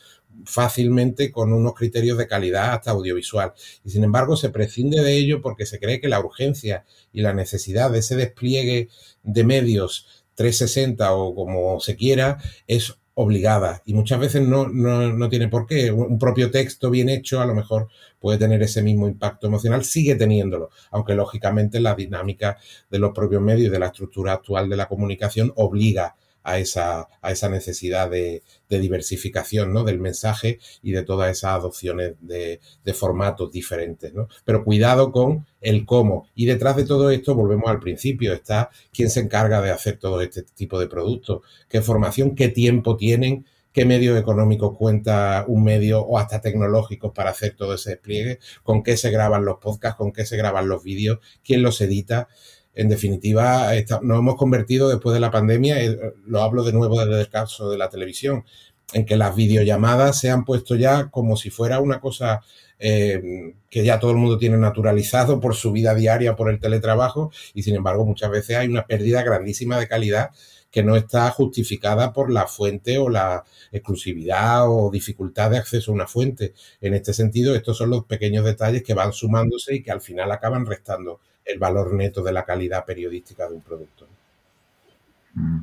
fácilmente 0.45 1.33
con 1.33 1.55
unos 1.55 1.73
criterios 1.73 2.19
de 2.19 2.29
calidad 2.29 2.75
hasta 2.75 2.91
audiovisual. 2.91 3.55
Y 3.83 3.91
sin 3.91 4.05
embargo 4.05 4.37
se 4.37 4.51
prescinde 4.51 5.03
de 5.03 5.17
ello 5.17 5.41
porque 5.41 5.65
se 5.65 5.81
cree 5.81 6.03
que 6.03 6.09
la 6.09 6.21
urgencia 6.21 6.85
y 7.15 7.23
la 7.23 7.33
necesidad 7.33 7.91
de 7.91 8.01
ese 8.01 8.15
despliegue 8.15 8.91
de 9.23 9.45
medios 9.45 10.18
360 10.39 11.13
o 11.15 11.35
como 11.35 11.81
se 11.81 11.97
quiera, 11.97 12.39
es 12.69 12.97
obligada 13.15 13.83
y 13.85 13.95
muchas 13.95 14.21
veces 14.21 14.47
no, 14.47 14.69
no, 14.69 15.29
tiene 15.29 15.49
por 15.49 15.67
qué. 15.67 15.91
Un 15.91 16.21
propio 16.21 16.53
texto 16.53 16.89
bien 16.89 17.09
hecho 17.09 17.41
a 17.41 17.47
lo 17.47 17.55
mejor 17.57 17.89
puede 18.21 18.39
tener 18.39 18.63
ese 18.63 18.81
mismo 18.81 19.09
impacto 19.09 19.49
emocional, 19.49 19.85
sigue 19.85 20.15
teniéndolo, 20.15 20.71
aunque 20.93 21.15
lógicamente 21.15 21.81
la 21.81 21.97
dinámica 21.97 22.59
de 22.89 23.01
los 23.01 23.11
propios 23.13 23.43
medios 23.43 23.67
y 23.67 23.71
de 23.73 23.81
la 23.81 23.87
estructura 23.87 24.35
actual 24.35 24.69
de 24.69 24.77
la 24.77 24.87
comunicación 24.87 25.53
obliga 25.57 26.15
a 26.49 26.59
esa, 26.59 27.09
a 27.21 27.31
esa 27.31 27.51
necesidad 27.51 28.11
de, 28.11 28.43
diversificación 28.69 29.73
¿no? 29.73 29.85
del 29.85 29.99
mensaje 29.99 30.61
y 30.83 30.93
de 30.93 31.03
todas 31.03 31.31
esas 31.31 31.53
adopciones 31.53 32.15
de, 32.21 32.61
formatos 32.95 33.53
diferentes. 33.53 34.15
¿no? 34.15 34.29
Pero 34.47 34.65
cuidado 34.65 35.13
con 35.13 35.47
el 35.61 35.85
cómo. 35.85 36.27
Y 36.35 36.47
detrás 36.47 36.77
de 36.77 36.87
todo 36.87 37.11
esto, 37.11 37.35
volvemos 37.35 37.69
al 37.69 37.81
principio, 37.81 38.33
está 38.33 38.71
quién 38.93 39.11
se 39.11 39.21
encarga 39.21 39.61
de 39.61 39.71
hacer 39.71 39.99
todo 39.99 40.23
este 40.23 40.43
tipo 40.43 40.81
de 40.81 40.89
productos, 40.89 41.43
qué 41.69 41.83
formación, 41.83 42.35
qué 42.35 42.49
tiempo 42.49 42.97
tienen, 42.97 43.45
qué 43.73 43.85
medios 43.85 44.19
económicos 44.19 44.77
cuenta 44.77 45.45
un 45.47 45.65
medio 45.65 46.01
o 46.01 46.19
hasta 46.19 46.41
tecnológicos 46.41 47.13
para 47.13 47.31
hacer 47.31 47.57
todo 47.57 47.75
ese 47.75 47.91
despliegue, 47.91 48.39
con 48.63 48.83
qué 48.83 48.97
se 48.97 49.11
graban 49.11 49.45
los 49.45 49.59
podcasts, 49.59 49.99
con 49.99 50.13
qué 50.13 50.25
se 50.25 50.39
graban 50.39 50.67
los 50.67 50.83
vídeos, 50.83 51.19
quién 51.45 51.63
los 51.63 51.81
edita 51.83 52.29
en 52.79 52.89
definitiva, 52.89 53.73
nos 54.03 54.19
hemos 54.21 54.37
convertido 54.37 54.89
después 54.89 55.13
de 55.13 55.19
la 55.19 55.33
pandemia, 55.33 55.83
eh, 55.83 55.99
lo 56.27 56.43
hablo 56.43 56.63
de 56.63 56.73
nuevo 56.73 57.05
desde 57.05 57.23
el 57.23 57.29
caso 57.29 57.69
de 57.71 57.77
la 57.77 57.89
televisión, 57.89 58.45
en 58.93 59.05
que 59.05 59.17
las 59.17 59.35
videollamadas 59.35 60.21
se 60.21 60.31
han 60.31 60.45
puesto 60.45 60.77
ya 60.77 61.11
como 61.11 61.37
si 61.37 61.51
fuera 61.51 61.81
una 61.81 62.01
cosa 62.01 62.41
eh, 62.79 63.57
que 63.69 63.85
ya 63.85 63.99
todo 63.99 64.13
el 64.13 64.19
mundo 64.19 64.39
tiene 64.39 64.59
naturalizado 64.59 65.41
por 65.41 65.57
su 65.57 65.73
vida 65.73 65.93
diaria, 65.97 66.37
por 66.37 66.51
el 66.51 66.61
teletrabajo, 66.61 67.33
y 67.53 67.65
sin 67.65 67.75
embargo 67.75 68.07
muchas 68.07 68.31
veces 68.31 68.57
hay 68.57 68.69
una 68.69 68.87
pérdida 68.87 69.25
grandísima 69.25 69.77
de 69.77 69.89
calidad 69.89 70.31
que 70.71 70.85
no 70.85 70.95
está 70.95 71.29
justificada 71.33 72.13
por 72.13 72.31
la 72.31 72.47
fuente 72.47 72.97
o 72.99 73.09
la 73.09 73.43
exclusividad 73.73 74.71
o 74.71 74.89
dificultad 74.89 75.51
de 75.51 75.59
acceso 75.59 75.91
a 75.91 75.95
una 75.95 76.07
fuente. 76.07 76.55
En 76.81 76.95
este 76.95 77.13
sentido, 77.13 77.57
estos 77.57 77.77
son 77.77 77.91
los 77.91 78.05
pequeños 78.05 78.45
detalles 78.45 78.85
que 78.85 78.95
van 78.95 79.13
sumándose 79.13 79.75
y 79.75 79.83
que 79.83 79.91
al 79.91 80.01
final 80.01 80.31
acaban 80.31 80.65
restando 80.65 81.19
el 81.49 81.59
valor 81.59 81.95
neto 81.95 82.23
de 82.23 82.33
la 82.33 82.45
calidad 82.45 82.85
periodística 82.85 83.49
de 83.49 83.55
un 83.55 83.63
producto. 83.63 84.07
Mm. 85.35 85.61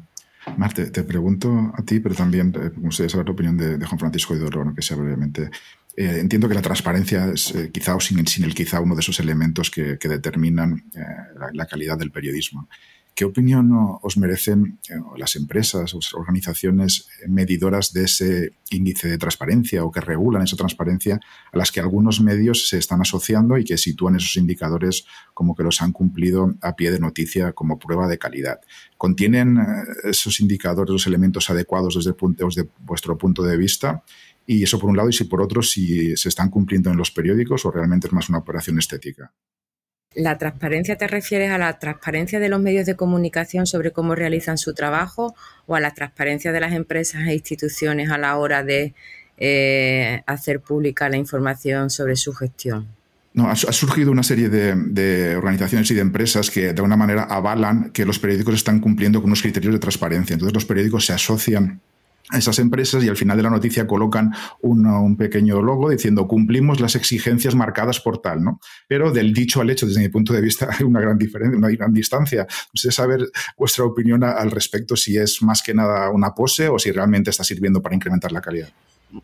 Marte, 0.57 0.91
te 0.91 1.03
pregunto 1.03 1.71
a 1.75 1.81
ti, 1.83 1.99
pero 1.99 2.15
también 2.15 2.51
me 2.51 2.69
gustaría 2.69 3.09
saber 3.09 3.27
la 3.27 3.33
opinión 3.33 3.57
de, 3.57 3.83
Juan 3.85 3.99
Francisco 3.99 4.35
Idoro, 4.35 4.73
que 4.75 4.81
sea 4.81 4.97
brevemente. 4.97 5.49
Eh, 5.97 6.19
entiendo 6.19 6.47
que 6.47 6.53
la 6.53 6.61
transparencia 6.61 7.31
es 7.33 7.55
eh, 7.55 7.71
quizá 7.71 7.95
o 7.95 7.99
sin, 7.99 8.25
sin, 8.27 8.43
el 8.43 8.53
quizá 8.53 8.79
uno 8.79 8.95
de 8.95 9.01
esos 9.01 9.19
elementos 9.19 9.71
que, 9.71 9.97
determinan 9.97 10.83
eh, 10.93 11.01
la, 11.53 11.65
calidad 11.65 11.97
del 11.97 12.11
periodismo. 12.11 12.69
¿Qué 13.15 13.23
opinión 13.23 13.71
os 14.01 14.17
merecen 14.17 14.77
eh, 14.89 14.95
las 15.15 15.37
empresas 15.37 15.93
o 15.93 15.99
organizaciones 16.19 17.07
medidoras 17.25 17.93
de 17.93 18.03
ese 18.03 18.51
índice 18.71 19.07
de 19.07 19.17
transparencia 19.17 19.85
o 19.85 19.91
que 19.91 20.01
regulan 20.01 20.43
esa 20.43 20.57
transparencia 20.57 21.21
a 21.53 21.57
las 21.57 21.71
que 21.71 21.79
algunos 21.79 22.19
medios 22.19 22.67
se 22.67 22.77
están 22.77 22.99
asociando 22.99 23.57
y 23.57 23.63
que 23.63 23.77
sitúan 23.77 24.17
esos 24.17 24.35
indicadores 24.35 25.05
como 25.33 25.55
que 25.55 25.63
los 25.63 25.81
han 25.81 25.93
cumplido 25.93 26.55
a 26.61 26.75
pie 26.75 26.91
de 26.91 26.99
noticia 26.99 27.53
como 27.53 27.79
prueba 27.79 28.09
de 28.09 28.17
calidad? 28.17 28.59
¿Contienen 28.97 29.59
eh, 29.59 30.09
esos 30.09 30.41
indicadores 30.41 30.91
los 30.91 31.07
elementos 31.07 31.49
adecuados 31.49 31.95
desde, 31.95 32.13
desde 32.37 32.67
vuestro 32.79 33.17
punto 33.17 33.43
de 33.43 33.55
vista? 33.55 34.03
Y 34.45 34.61
eso 34.61 34.77
por 34.77 34.89
un 34.89 34.97
lado, 34.97 35.07
y 35.07 35.13
si 35.13 35.23
por 35.23 35.41
otro, 35.41 35.61
si 35.61 36.17
se 36.17 36.27
están 36.27 36.49
cumpliendo 36.49 36.91
en 36.91 36.97
los 36.97 37.11
periódicos 37.11 37.65
o 37.65 37.71
realmente 37.71 38.07
es 38.07 38.13
más 38.13 38.27
una 38.27 38.39
operación 38.39 38.77
estética. 38.77 39.31
¿La 40.15 40.37
transparencia 40.37 40.97
te 40.97 41.07
refieres 41.07 41.51
a 41.51 41.57
la 41.57 41.77
transparencia 41.77 42.39
de 42.39 42.47
los 42.47 42.61
medios 42.61 42.85
de 42.85 42.95
comunicación 42.95 43.67
sobre 43.67 43.91
cómo 43.91 44.15
realizan 44.15 44.57
su 44.57 44.73
trabajo 44.73 45.35
o 45.67 45.75
a 45.75 45.81
la 45.81 45.91
transparencia 45.91 46.53
de 46.53 46.61
las 46.61 46.73
empresas 46.73 47.27
e 47.27 47.33
instituciones 47.33 48.09
a 48.09 48.17
la 48.17 48.37
hora 48.37 48.63
de 48.63 48.93
eh, 49.37 50.21
hacer 50.25 50.61
pública 50.61 51.09
la 51.09 51.17
información 51.17 51.89
sobre 51.89 52.15
su 52.15 52.33
gestión? 52.33 52.87
No, 53.33 53.49
ha, 53.49 53.55
surgido 53.55 54.11
una 54.11 54.23
serie 54.23 54.47
de, 54.47 54.73
de, 54.75 55.35
organizaciones 55.35 55.91
y 55.91 55.93
de 55.93 55.99
empresas 55.99 56.49
que 56.49 56.61
de 56.61 56.69
alguna 56.69 56.95
manera 56.95 57.23
avalan 57.23 57.89
que 57.89 58.05
los 58.05 58.17
periódicos 58.17 58.55
están 58.55 58.79
cumpliendo 58.79 59.19
con 59.19 59.29
unos 59.29 59.41
criterios 59.41 59.73
de 59.73 59.79
transparencia. 59.79 60.35
Entonces 60.35 60.53
los 60.53 60.63
periódicos 60.63 61.05
se 61.05 61.11
asocian 61.11 61.81
esas 62.33 62.59
empresas 62.59 63.03
y 63.03 63.09
al 63.09 63.17
final 63.17 63.37
de 63.37 63.43
la 63.43 63.49
noticia 63.49 63.85
colocan 63.85 64.33
un, 64.61 65.15
pequeño 65.17 65.61
logo 65.61 65.89
diciendo 65.89 66.27
cumplimos 66.27 66.79
las 66.79 66.95
exigencias 66.95 67.55
marcadas 67.55 67.99
por 67.99 68.21
tal, 68.21 68.43
¿no? 68.43 68.59
Pero 68.87 69.11
del 69.11 69.33
dicho 69.33 69.61
al 69.61 69.69
hecho, 69.69 69.85
desde 69.85 70.01
mi 70.01 70.09
punto 70.09 70.33
de 70.33 70.41
vista, 70.41 70.69
hay 70.77 70.85
una 70.85 70.99
gran 70.99 71.17
diferencia, 71.17 71.57
una 71.57 71.69
gran 71.69 71.93
distancia. 71.93 72.47
Sé 72.73 72.91
saber 72.91 73.29
vuestra 73.57 73.85
opinión 73.85 74.23
al 74.23 74.51
respecto, 74.51 74.95
si 74.95 75.17
es 75.17 75.41
más 75.41 75.61
que 75.61 75.73
nada 75.73 76.09
una 76.09 76.33
pose 76.33 76.67
o 76.67 76.79
si 76.79 76.91
realmente 76.91 77.29
está 77.29 77.43
sirviendo 77.43 77.81
para 77.81 77.95
incrementar 77.95 78.31
la 78.31 78.41
calidad. 78.41 78.69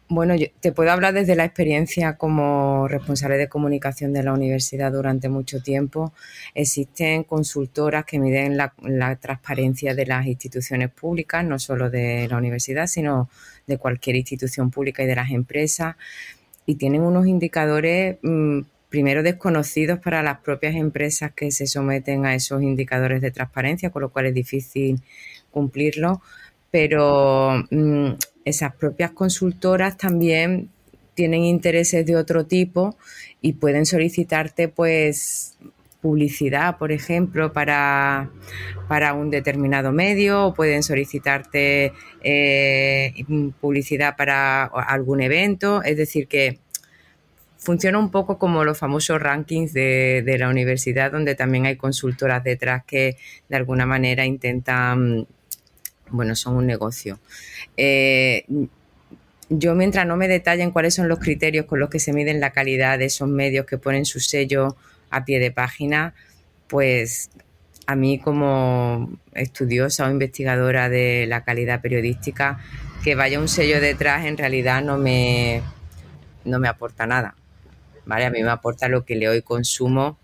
Bueno, 0.07 0.35
te 0.59 0.71
puedo 0.71 0.91
hablar 0.91 1.13
desde 1.13 1.35
la 1.35 1.43
experiencia 1.43 2.15
como 2.15 2.87
responsable 2.87 3.37
de 3.37 3.49
comunicación 3.49 4.13
de 4.13 4.23
la 4.23 4.33
universidad 4.33 4.91
durante 4.91 5.27
mucho 5.27 5.61
tiempo. 5.61 6.13
Existen 6.53 7.23
consultoras 7.23 8.05
que 8.05 8.19
miden 8.19 8.57
la, 8.57 8.73
transparencia 9.19 9.95
de 9.95 10.05
las 10.05 10.27
instituciones 10.27 10.91
públicas, 10.91 11.43
no 11.43 11.59
solo 11.59 11.89
de 11.89 12.27
la 12.29 12.37
universidad, 12.37 12.87
sino 12.87 13.29
de 13.67 13.77
cualquier 13.77 14.15
institución 14.15 14.71
pública 14.71 15.03
y 15.03 15.07
de 15.07 15.15
las 15.15 15.31
empresas. 15.31 15.95
Y 16.65 16.75
tienen 16.75 17.01
unos 17.01 17.27
indicadores, 17.27 18.17
mm, 18.21 18.61
primero 18.89 19.23
desconocidos 19.23 19.99
para 19.99 20.21
las 20.23 20.39
propias 20.39 20.75
empresas 20.75 21.31
que 21.33 21.51
se 21.51 21.67
someten 21.67 22.25
a 22.25 22.35
esos 22.35 22.61
indicadores 22.61 23.21
de 23.21 23.31
transparencia, 23.31 23.89
con 23.89 24.03
lo 24.03 24.09
cual 24.11 24.27
es 24.27 24.33
difícil 24.33 25.01
cumplirlo. 25.51 26.21
Pero 26.71 27.65
mm, 27.71 28.11
esas 28.45 28.75
propias 28.75 29.11
consultoras 29.11 29.97
también 29.97 30.69
tienen 31.13 31.43
intereses 31.43 32.05
de 32.05 32.15
otro 32.15 32.45
tipo 32.45 32.97
y 33.41 33.53
pueden 33.53 33.85
solicitarte 33.85 34.67
pues 34.67 35.57
publicidad, 36.01 36.77
por 36.77 36.91
ejemplo, 36.91 37.53
para, 37.53 38.31
para 38.87 39.13
un 39.13 39.29
determinado 39.29 39.91
medio 39.91 40.47
o 40.47 40.53
pueden 40.53 40.81
solicitarte 40.81 41.93
eh, 42.23 43.13
publicidad 43.59 44.15
para 44.17 44.63
algún 44.63 45.21
evento. 45.21 45.83
Es 45.83 45.97
decir, 45.97 46.27
que 46.27 46.59
funciona 47.57 47.99
un 47.99 48.09
poco 48.09 48.39
como 48.39 48.63
los 48.63 48.79
famosos 48.79 49.21
rankings 49.21 49.73
de, 49.73 50.23
de 50.25 50.37
la 50.39 50.49
universidad, 50.49 51.11
donde 51.11 51.35
también 51.35 51.67
hay 51.67 51.75
consultoras 51.75 52.43
detrás 52.43 52.83
que 52.85 53.17
de 53.47 53.55
alguna 53.55 53.85
manera 53.85 54.25
intentan 54.25 55.27
bueno, 56.11 56.35
son 56.35 56.55
un 56.55 56.67
negocio. 56.67 57.19
Eh, 57.77 58.45
yo 59.49 59.75
mientras 59.75 60.05
no 60.05 60.15
me 60.15 60.27
detallen 60.27 60.71
cuáles 60.71 60.93
son 60.93 61.07
los 61.07 61.19
criterios 61.19 61.65
con 61.65 61.79
los 61.79 61.89
que 61.89 61.99
se 61.99 62.13
miden 62.13 62.39
la 62.39 62.51
calidad 62.51 62.99
de 62.99 63.05
esos 63.05 63.27
medios 63.27 63.65
que 63.65 63.77
ponen 63.77 64.05
su 64.05 64.19
sello 64.19 64.75
a 65.09 65.25
pie 65.25 65.39
de 65.39 65.51
página, 65.51 66.13
pues 66.67 67.29
a 67.85 67.95
mí 67.95 68.19
como 68.19 69.11
estudiosa 69.33 70.07
o 70.07 70.11
investigadora 70.11 70.87
de 70.87 71.25
la 71.27 71.43
calidad 71.43 71.81
periodística, 71.81 72.59
que 73.03 73.15
vaya 73.15 73.39
un 73.39 73.49
sello 73.49 73.81
detrás 73.81 74.25
en 74.25 74.37
realidad 74.37 74.81
no 74.83 74.97
me, 74.97 75.61
no 76.45 76.59
me 76.59 76.67
aporta 76.67 77.05
nada. 77.05 77.35
¿vale? 78.05 78.25
A 78.25 78.29
mí 78.29 78.41
me 78.43 78.51
aporta 78.51 78.87
lo 78.87 79.03
que 79.03 79.15
leo 79.15 79.35
y 79.35 79.41
consumo 79.41 80.17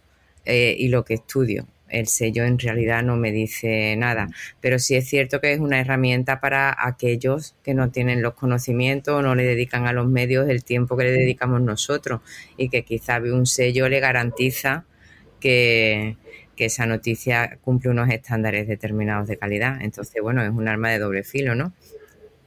eh, 0.46 0.76
y 0.78 0.88
lo 0.88 1.04
que 1.04 1.16
estudio 1.16 1.68
el 1.90 2.08
sello 2.08 2.44
en 2.44 2.60
realidad 2.60 3.04
no 3.04 3.16
me 3.16 3.32
dice 3.32 3.96
nada, 3.98 4.30
pero 4.62 4.80
sí 4.80 4.96
es 4.96 5.08
cierto 5.08 5.42
que 5.42 5.54
es 5.54 5.60
una 5.60 5.80
herramienta 5.80 6.40
para 6.40 6.76
aquellos 6.78 7.56
que 7.64 7.74
no 7.74 7.92
tienen 7.92 8.22
los 8.22 8.34
conocimientos 8.34 9.16
o 9.16 9.22
no 9.22 9.36
le 9.36 9.44
dedican 9.44 9.88
a 9.88 9.94
los 9.94 10.08
medios 10.08 10.50
el 10.50 10.64
tiempo 10.64 10.98
que 10.98 11.06
le 11.06 11.12
dedicamos 11.12 11.62
nosotros 11.62 12.22
y 12.58 12.70
que 12.70 12.84
quizá 12.84 13.20
un 13.20 13.46
sello 13.46 13.90
le 13.90 14.00
garantiza 14.00 14.86
que, 15.40 16.18
que 16.56 16.66
esa 16.66 16.86
noticia 16.86 17.58
cumple 17.62 17.92
unos 17.92 18.10
estándares 18.10 18.68
determinados 18.68 19.28
de 19.28 19.38
calidad. 19.38 19.82
Entonces, 19.82 20.22
bueno, 20.22 20.44
es 20.44 20.50
un 20.50 20.68
arma 20.68 20.90
de 20.90 21.00
doble 21.00 21.24
filo, 21.24 21.56
¿no? 21.56 21.74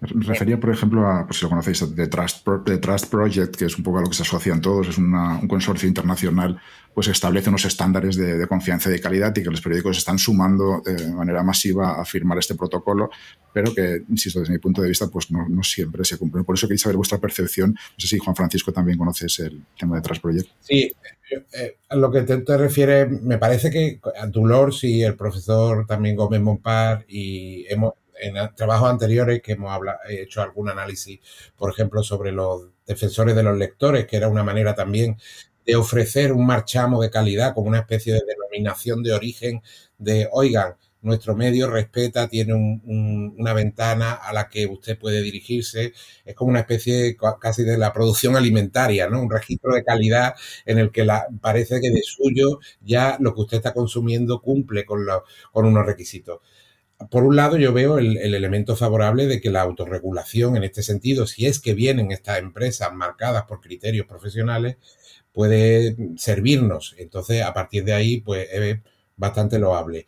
Refería, 0.01 0.59
por 0.59 0.71
ejemplo, 0.71 1.07
a, 1.07 1.27
si 1.31 1.43
lo 1.43 1.51
conocéis, 1.51 1.85
The 1.95 2.07
Trust, 2.07 2.47
Trust 2.81 3.11
Project, 3.11 3.57
que 3.57 3.67
es 3.67 3.77
un 3.77 3.85
poco 3.85 3.99
a 3.99 4.01
lo 4.01 4.09
que 4.09 4.15
se 4.15 4.23
asocian 4.23 4.63
todos, 4.63 4.89
es 4.89 4.97
un 4.97 5.47
consorcio 5.47 5.87
internacional, 5.87 6.59
pues 6.95 7.09
establece 7.09 7.51
unos 7.51 7.67
estándares 7.67 8.17
de, 8.17 8.47
confianza 8.47 8.89
y 8.89 8.93
de 8.93 9.01
calidad 9.01 9.37
y 9.37 9.43
que 9.43 9.51
los 9.51 9.61
periódicos 9.61 9.99
están 9.99 10.19
sumando 10.19 10.83
de 10.85 11.13
manera 11.13 11.43
masiva 11.43 12.01
a 12.01 12.05
firmar 12.07 12.39
este 12.39 12.55
protocolo, 12.55 13.11
pero 13.53 13.75
que, 13.75 14.03
insisto, 14.09 14.41
desde 14.41 14.55
mi 14.55 14.59
punto 14.59 14.81
de 14.81 14.89
vista, 14.89 15.07
pues 15.09 15.31
no, 15.31 15.63
siempre 15.63 16.03
se 16.05 16.17
cumple. 16.17 16.45
Por 16.45 16.57
eso 16.57 16.67
quería 16.67 16.79
saber 16.79 16.97
vuestra 16.97 17.19
percepción. 17.19 17.73
No 17.73 17.95
sé 17.99 18.09
si 18.09 18.19
Juan 18.19 18.35
Francisco 18.35 18.73
también 18.73 18.97
conoces 18.97 19.39
el 19.41 19.63
tema 19.79 19.97
de 19.97 20.03
Trust 20.03 20.23
Project. 20.23 20.49
Sí, 20.61 20.91
eh, 21.53 21.77
a 21.91 21.97
lo 21.97 22.11
que 22.11 22.23
te, 22.23 22.39
te 22.39 22.57
refieres, 22.57 23.23
me 23.23 23.37
parece 23.37 23.71
que 23.71 24.01
a 24.19 24.27
Dulors 24.27 24.83
y 24.85 25.03
el 25.03 25.15
profesor 25.15 25.87
también 25.87 26.17
Gómez 26.17 26.41
Montpar 26.41 27.05
y 27.07 27.67
hemos 27.69 27.93
en 28.21 28.35
trabajos 28.55 28.91
anteriores 28.91 29.43
que 29.43 29.53
hemos 29.53 29.79
hecho 30.09 30.43
algún 30.43 30.69
análisis, 30.71 31.21
por 31.57 31.71
ejemplo, 31.71 32.03
sobre 32.03 32.33
los 32.33 32.69
defensores 32.87 33.35
de 33.37 33.43
los 33.43 33.57
lectores, 33.57 34.07
que 34.07 34.17
era 34.17 34.29
una 34.29 34.45
manera 34.45 34.75
también 34.75 35.19
de 35.67 35.77
ofrecer 35.77 36.33
un 36.33 36.47
marchamo 36.47 37.01
de 37.03 37.11
calidad 37.11 37.55
como 37.55 37.69
una 37.69 37.81
especie 37.81 38.13
de 38.15 38.23
denominación 38.27 39.03
de 39.03 39.13
origen 39.13 39.63
de, 39.99 40.29
oigan, 40.33 40.75
nuestro 41.03 41.35
medio 41.35 41.69
respeta, 41.71 42.29
tiene 42.29 42.53
una 42.55 43.53
ventana 43.55 44.13
a 44.13 44.33
la 44.33 44.49
que 44.49 44.67
usted 44.67 44.99
puede 44.99 45.23
dirigirse. 45.23 45.93
Es 46.25 46.35
como 46.35 46.51
una 46.51 46.61
especie 46.61 47.17
casi 47.41 47.63
de 47.65 47.79
la 47.79 47.93
producción 47.93 48.37
alimentaria, 48.37 49.09
¿no? 49.09 49.23
Un 49.23 49.31
registro 49.31 49.75
de 49.75 49.83
calidad 49.85 50.35
en 50.67 50.79
el 50.79 50.91
que 50.91 51.05
la, 51.05 51.27
parece 51.41 51.81
que 51.81 51.91
de 51.91 52.03
suyo 52.03 52.61
ya 52.83 53.17
lo 53.21 53.35
que 53.35 53.41
usted 53.43 53.57
está 53.59 53.73
consumiendo 53.73 54.41
cumple 54.43 54.85
con, 54.85 55.07
con 55.53 55.65
unos 55.67 55.87
requisitos. 55.87 56.41
Por 57.09 57.25
un 57.25 57.37
lado, 57.37 57.57
yo 57.57 57.73
veo 57.73 57.99
el, 57.99 58.19
el, 58.19 58.35
elemento 58.35 58.77
favorable 58.77 59.27
de 59.27 59.41
que 59.41 59.51
la 59.51 59.63
autorregulación, 59.63 60.57
en 60.57 60.65
este 60.65 60.83
sentido, 60.83 61.27
si 61.27 61.47
es 61.47 61.59
que 61.59 61.73
vienen 61.75 62.11
estas 62.11 62.39
empresas 62.39 62.93
marcadas 62.93 63.45
por 63.45 63.61
criterios 63.61 64.07
profesionales, 64.07 64.77
puede 65.33 65.97
servirnos. 66.17 66.95
Entonces, 66.99 67.43
a 67.43 67.55
partir 67.55 67.85
de 67.85 67.95
ahí, 67.95 68.21
pues 68.21 68.49
es 68.53 68.79
bastante 69.17 69.59
loable. 69.59 70.07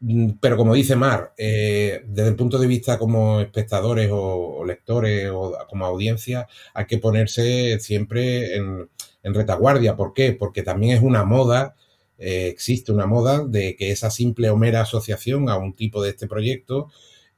Mm, 0.00 0.32
pero 0.40 0.56
como 0.56 0.74
dice 0.74 0.96
Mar, 0.96 1.34
eh, 1.36 2.02
desde 2.06 2.30
el 2.30 2.36
punto 2.36 2.58
de 2.58 2.66
vista 2.66 2.98
como 2.98 3.40
espectadores 3.40 4.08
o, 4.12 4.64
lectores 4.64 5.30
o 5.32 5.56
como 5.68 5.84
audiencia, 5.86 6.48
hay 6.74 6.86
que 6.86 6.98
ponerse 6.98 7.78
siempre 7.80 8.56
en, 8.56 8.88
retaguardia. 9.22 9.96
¿Por 9.96 10.12
qué? 10.12 10.32
Porque 10.32 10.62
también 10.62 10.96
es 10.96 11.02
una 11.02 11.24
moda, 11.24 11.76
eh, 12.18 12.48
existe 12.48 12.92
una 12.92 13.06
moda 13.06 13.44
de 13.44 13.76
que 13.76 13.90
esa 13.90 14.10
simple 14.10 14.50
o 14.50 14.56
mera 14.56 14.82
asociación 14.82 15.48
a 15.48 15.56
un 15.56 15.74
tipo 15.74 16.02
de 16.02 16.10
este 16.10 16.26
proyecto 16.26 16.90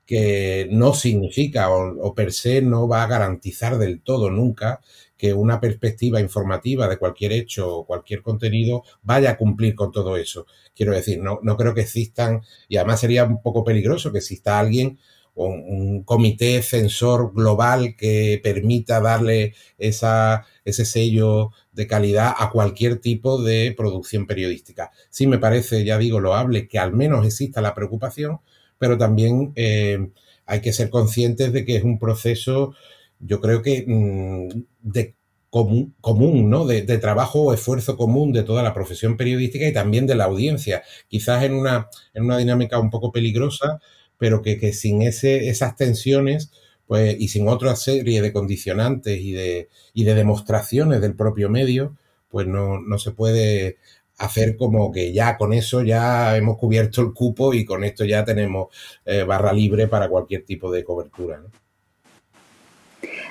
que 0.06 0.68
no 0.70 0.94
significa 0.94 1.68
o, 1.70 2.14
per 2.14 2.32
se 2.32 2.62
no 2.62 2.86
va 2.86 3.02
a 3.02 3.08
garantizar 3.08 3.76
del 3.76 4.00
todo 4.00 4.30
nunca 4.30 4.80
que 5.16 5.32
una 5.34 5.60
perspectiva 5.60 6.20
informativa 6.20 6.88
de 6.88 6.98
cualquier 6.98 7.32
hecho 7.32 7.78
o 7.78 7.86
cualquier 7.86 8.22
contenido 8.22 8.84
vaya 9.02 9.30
a 9.32 9.36
cumplir 9.36 9.74
con 9.74 9.90
todo 9.90 10.16
eso. 10.16 10.46
Quiero 10.74 10.92
decir, 10.92 11.20
no, 11.20 11.40
no 11.42 11.56
creo 11.56 11.74
que 11.74 11.80
existan, 11.80 12.42
y 12.68 12.76
además 12.76 13.00
sería 13.00 13.24
un 13.24 13.42
poco 13.42 13.64
peligroso 13.64 14.12
que 14.12 14.18
exista 14.18 14.58
alguien 14.58 14.98
un 15.36 16.02
comité 16.02 16.62
censor 16.62 17.32
global 17.34 17.94
que 17.96 18.40
permita 18.42 19.00
darle 19.00 19.54
esa, 19.78 20.46
ese 20.64 20.84
sello 20.84 21.50
de 21.72 21.86
calidad 21.86 22.34
a 22.36 22.50
cualquier 22.50 22.98
tipo 22.98 23.42
de 23.42 23.74
producción 23.76 24.26
periodística. 24.26 24.90
Sí 25.10 25.26
me 25.26 25.38
parece, 25.38 25.84
ya 25.84 25.98
digo, 25.98 26.20
loable 26.20 26.68
que 26.68 26.78
al 26.78 26.92
menos 26.92 27.26
exista 27.26 27.60
la 27.60 27.74
preocupación, 27.74 28.40
pero 28.78 28.96
también 28.98 29.52
eh, 29.56 30.10
hay 30.46 30.60
que 30.60 30.72
ser 30.72 30.90
conscientes 30.90 31.52
de 31.52 31.64
que 31.64 31.76
es 31.76 31.84
un 31.84 31.98
proceso 31.98 32.74
yo 33.18 33.40
creo 33.40 33.62
que 33.62 33.84
mm, 33.86 34.48
de 34.82 35.14
común, 35.50 35.94
común 36.00 36.50
¿no? 36.50 36.66
De, 36.66 36.82
trabajo 36.98 37.42
o 37.42 37.54
esfuerzo 37.54 37.96
común 37.96 38.32
de 38.32 38.42
toda 38.42 38.62
la 38.62 38.74
profesión 38.74 39.16
periodística 39.16 39.66
y 39.66 39.72
también 39.72 40.06
de 40.06 40.14
la 40.14 40.24
audiencia. 40.24 40.82
Quizás 41.08 41.44
en 41.44 41.54
una, 41.54 41.88
en 42.14 42.24
una 42.24 42.38
dinámica 42.38 42.78
un 42.78 42.90
poco 42.90 43.12
peligrosa, 43.12 43.80
pero 44.18 44.42
que, 44.42 44.72
sin 44.72 45.02
ese, 45.02 45.48
esas 45.48 45.76
tensiones 45.76 46.50
pues, 46.86 47.16
y 47.18 47.28
sin 47.28 47.48
otra 47.48 47.76
serie 47.76 48.22
de 48.22 48.32
condicionantes 48.32 49.20
y 49.20 49.32
de, 49.32 49.68
y 49.92 50.04
de 50.04 50.14
demostraciones 50.14 51.00
del 51.00 51.14
propio 51.14 51.50
medio, 51.50 51.96
pues 52.28 52.46
no, 52.46 52.80
no 52.80 52.98
se 52.98 53.12
puede 53.12 53.76
hacer 54.18 54.56
como 54.56 54.92
que 54.92 55.12
ya 55.12 55.36
con 55.36 55.52
eso 55.52 55.82
ya 55.82 56.36
hemos 56.36 56.56
cubierto 56.56 57.02
el 57.02 57.12
cupo 57.12 57.52
y 57.52 57.64
con 57.64 57.84
esto 57.84 58.04
ya 58.04 58.24
tenemos 58.24 58.68
eh, 59.04 59.22
barra 59.24 59.52
libre 59.52 59.88
para 59.88 60.08
cualquier 60.08 60.44
tipo 60.44 60.70
de 60.70 60.84
cobertura. 60.84 61.42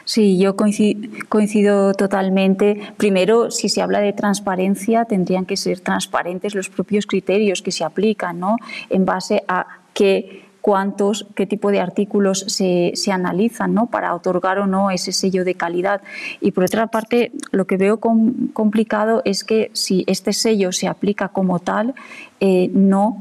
Sí, 0.06 0.38
yo 0.38 0.56
coincido, 0.56 1.94
totalmente. 1.94 2.80
Primero, 2.98 3.50
si 3.50 3.70
se 3.70 3.82
habla 3.82 4.00
de 4.02 4.14
transparencia, 4.14 5.06
tendrían 5.06 5.48
que 5.48 5.58
ser 5.58 5.80
transparentes 5.80 6.54
los 6.54 6.70
propios 6.70 7.08
criterios 7.08 7.64
que 7.64 7.72
se 7.72 7.84
aplican, 7.84 8.40
¿no? 8.40 8.58
En 8.92 9.06
base 9.06 9.44
a 9.48 9.82
qué 9.96 10.45
cuántos, 10.66 11.28
qué 11.36 11.46
tipo 11.46 11.70
de 11.70 11.80
artículos 11.80 12.44
se, 12.48 12.94
se, 12.96 13.12
analizan 13.12 13.76
¿no? 13.76 13.86
para 13.86 14.16
otorgar 14.16 14.58
o 14.58 14.66
no 14.66 14.90
ese 14.90 15.12
sello 15.12 15.46
de 15.46 15.54
calidad. 15.54 16.02
Y 16.42 16.54
por 16.54 16.64
otra 16.64 16.88
parte, 16.88 17.32
lo 17.52 17.68
que 17.68 17.78
veo 17.78 18.00
complicado 18.00 19.22
es 19.26 19.44
que 19.44 19.70
si 19.74 20.04
este 20.08 20.34
sello 20.34 20.72
se 20.72 20.88
aplica 20.88 21.28
como 21.28 21.60
tal, 21.60 21.94
eh, 22.40 22.72
no 22.74 23.16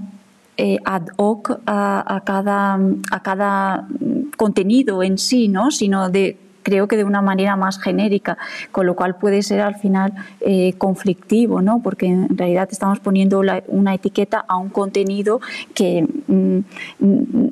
eh, 0.57 0.79
ad 0.87 1.09
hoc 1.19 1.61
a, 1.67 2.17
a, 2.17 2.21
cada, 2.23 2.81
a 3.11 3.23
cada 3.23 3.89
contenido 4.39 5.03
en 5.03 5.19
sí, 5.19 5.49
¿no? 5.49 5.71
sino 5.71 6.09
de 6.09 6.39
creo 6.65 6.89
que 6.89 6.97
de 6.97 7.05
una 7.05 7.23
manera 7.23 7.55
más 7.55 7.79
genérica, 7.79 8.37
con 8.73 8.87
lo 8.87 8.97
cual 8.97 9.17
puede 9.17 9.43
ser 9.43 9.61
al 9.61 9.77
final 9.77 10.13
eh, 10.41 10.73
conflictivo, 10.79 11.63
¿no? 11.63 11.81
porque 11.81 12.07
en 12.07 12.37
realidad 12.37 12.69
estamos 12.73 12.99
poniendo 12.99 13.41
una 13.69 13.95
etiqueta 13.95 14.45
a 14.49 14.57
un 14.57 14.71
contenido 14.71 15.41
que 15.75 16.03
mm, 16.27 16.59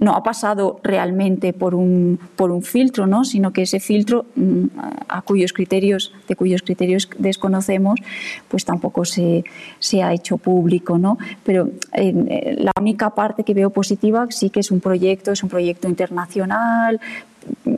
no 0.01 0.13
ha 0.17 0.23
pasado 0.25 0.81
realmente 0.83 1.53
por 1.53 1.75
un, 1.75 2.19
por 2.35 2.51
un 2.51 2.63
filtro, 2.63 3.07
¿no? 3.07 3.25
sino 3.25 3.53
que 3.53 3.63
ese 3.63 3.79
filtro 3.79 4.27
mm, 4.35 4.65
a 5.09 5.23
cuyos 5.23 5.53
criterios, 5.53 6.13
de 6.27 6.35
cuyos 6.35 6.63
criterios 6.63 7.09
desconocemos, 7.19 8.01
pues 8.49 8.65
tampoco 8.65 9.05
se, 9.05 9.45
se 9.79 10.03
ha 10.03 10.13
hecho 10.13 10.39
público. 10.39 10.99
¿no? 10.99 11.19
Pero 11.45 11.69
eh, 11.93 12.57
la 12.59 12.73
única 12.81 13.11
parte 13.11 13.45
que 13.45 13.55
veo 13.55 13.71
positiva 13.71 14.27
sí 14.31 14.51
que 14.51 14.61
es 14.61 14.71
un 14.71 14.81
proyecto, 14.81 15.33
es 15.33 15.43
un 15.43 15.49
proyecto 15.49 15.89
internacional, 15.89 17.01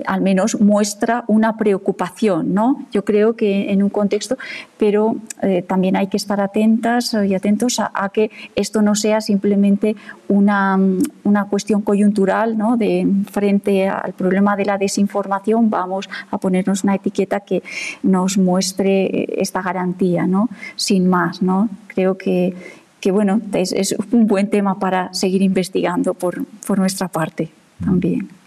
al 0.06 0.20
menos 0.20 0.60
muestra 0.60 1.24
una 1.26 1.56
preocupación, 1.56 2.54
¿no? 2.54 2.86
Yo 2.92 3.04
creo 3.04 3.36
que 3.36 3.72
en 3.72 3.82
un 3.82 3.90
contexto, 3.90 4.36
pero 4.78 5.16
eh, 5.42 5.62
también 5.62 5.96
hay 5.96 6.08
que 6.08 6.16
estar 6.16 6.40
atentas 6.40 7.14
y 7.14 7.34
atentos 7.34 7.80
a, 7.80 8.08
que 8.12 8.30
esto 8.54 8.82
no 8.82 8.94
sea 8.94 9.20
simplemente 9.20 9.96
una, 10.28 10.78
una, 11.24 11.44
cuestión 11.46 11.82
coyuntural, 11.82 12.56
¿no? 12.56 12.76
De 12.76 13.06
frente 13.30 13.88
al 13.88 14.12
problema 14.12 14.56
de 14.56 14.64
la 14.64 14.78
desinformación, 14.78 15.70
vamos 15.70 16.08
a 16.30 16.38
ponernos 16.38 16.84
una 16.84 16.94
etiqueta 16.94 17.40
que 17.40 17.62
nos 18.02 18.38
muestre 18.38 19.40
esta 19.40 19.62
garantía, 19.62 20.26
¿no? 20.26 20.48
Sin 20.76 21.08
más, 21.08 21.42
¿no? 21.42 21.68
Creo 21.88 22.16
que, 22.16 22.54
que 23.00 23.10
bueno, 23.10 23.40
es, 23.52 23.72
es 23.72 23.96
un 24.12 24.26
buen 24.26 24.50
tema 24.50 24.78
para 24.78 25.12
seguir 25.12 25.42
investigando 25.42 26.14
por, 26.14 26.44
por 26.66 26.78
nuestra 26.78 27.08
parte 27.08 27.50
también. 27.84 28.43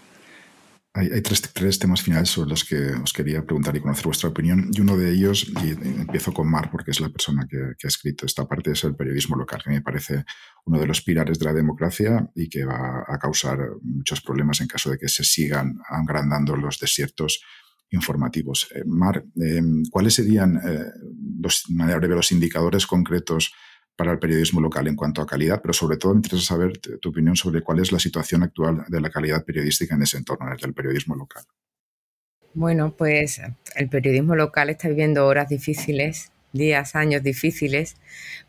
Hay, 0.94 1.20
tres, 1.20 1.78
temas 1.78 2.02
finales 2.02 2.30
sobre 2.30 2.50
los 2.50 2.64
que 2.64 2.92
os 2.92 3.12
quería 3.12 3.44
preguntar 3.44 3.76
y 3.76 3.80
conocer 3.80 4.06
vuestra 4.06 4.30
opinión. 4.30 4.70
Y 4.72 4.80
uno 4.80 4.96
de 4.96 5.12
ellos, 5.12 5.46
y 5.62 5.70
empiezo 5.70 6.32
con 6.32 6.50
Mar, 6.50 6.70
porque 6.72 6.90
es 6.90 7.00
la 7.00 7.10
persona 7.10 7.46
que, 7.48 7.56
ha 7.56 7.88
escrito 7.88 8.26
esta 8.26 8.48
parte, 8.48 8.72
es 8.72 8.82
el 8.84 8.96
periodismo 8.96 9.36
local, 9.36 9.60
que 9.62 9.70
me 9.70 9.82
parece 9.82 10.24
uno 10.64 10.80
de 10.80 10.86
los 10.86 11.02
pilares 11.02 11.38
de 11.38 11.44
la 11.44 11.52
democracia 11.52 12.28
y 12.34 12.48
que 12.48 12.64
va 12.64 13.04
a 13.06 13.18
causar 13.18 13.58
muchos 13.82 14.20
problemas 14.22 14.60
en 14.60 14.66
caso 14.66 14.90
de 14.90 14.98
que 14.98 15.08
se 15.08 15.24
sigan 15.24 15.78
agrandando 15.88 16.56
los 16.56 16.78
desiertos 16.78 17.42
informativos. 17.90 18.68
Eh, 18.74 18.82
Mar, 18.86 19.24
eh, 19.40 19.62
¿cuáles 19.90 20.14
serían, 20.14 20.56
eh, 20.56 20.84
los, 21.40 21.64
de 21.68 21.74
manera 21.74 21.98
breve, 21.98 22.16
los 22.16 22.32
indicadores 22.32 22.86
concretos 22.86 23.52
para 23.98 24.12
el 24.12 24.20
periodismo 24.20 24.60
local 24.60 24.86
en 24.86 24.94
cuanto 24.94 25.20
a 25.20 25.26
calidad, 25.26 25.60
pero 25.60 25.74
sobre 25.74 25.96
todo 25.96 26.14
me 26.14 26.18
interesa 26.18 26.54
saber 26.54 26.78
tu 26.78 27.08
opinión 27.08 27.34
sobre 27.34 27.62
cuál 27.62 27.80
es 27.80 27.90
la 27.90 27.98
situación 27.98 28.44
actual 28.44 28.84
de 28.86 29.00
la 29.00 29.10
calidad 29.10 29.44
periodística 29.44 29.96
en 29.96 30.02
ese 30.02 30.18
entorno, 30.18 30.46
en 30.46 30.52
el 30.52 30.58
del 30.58 30.72
periodismo 30.72 31.16
local. 31.16 31.42
Bueno, 32.54 32.94
pues 32.96 33.40
el 33.74 33.88
periodismo 33.88 34.36
local 34.36 34.70
está 34.70 34.88
viviendo 34.88 35.26
horas 35.26 35.48
difíciles, 35.48 36.30
días, 36.52 36.94
años 36.94 37.24
difíciles, 37.24 37.96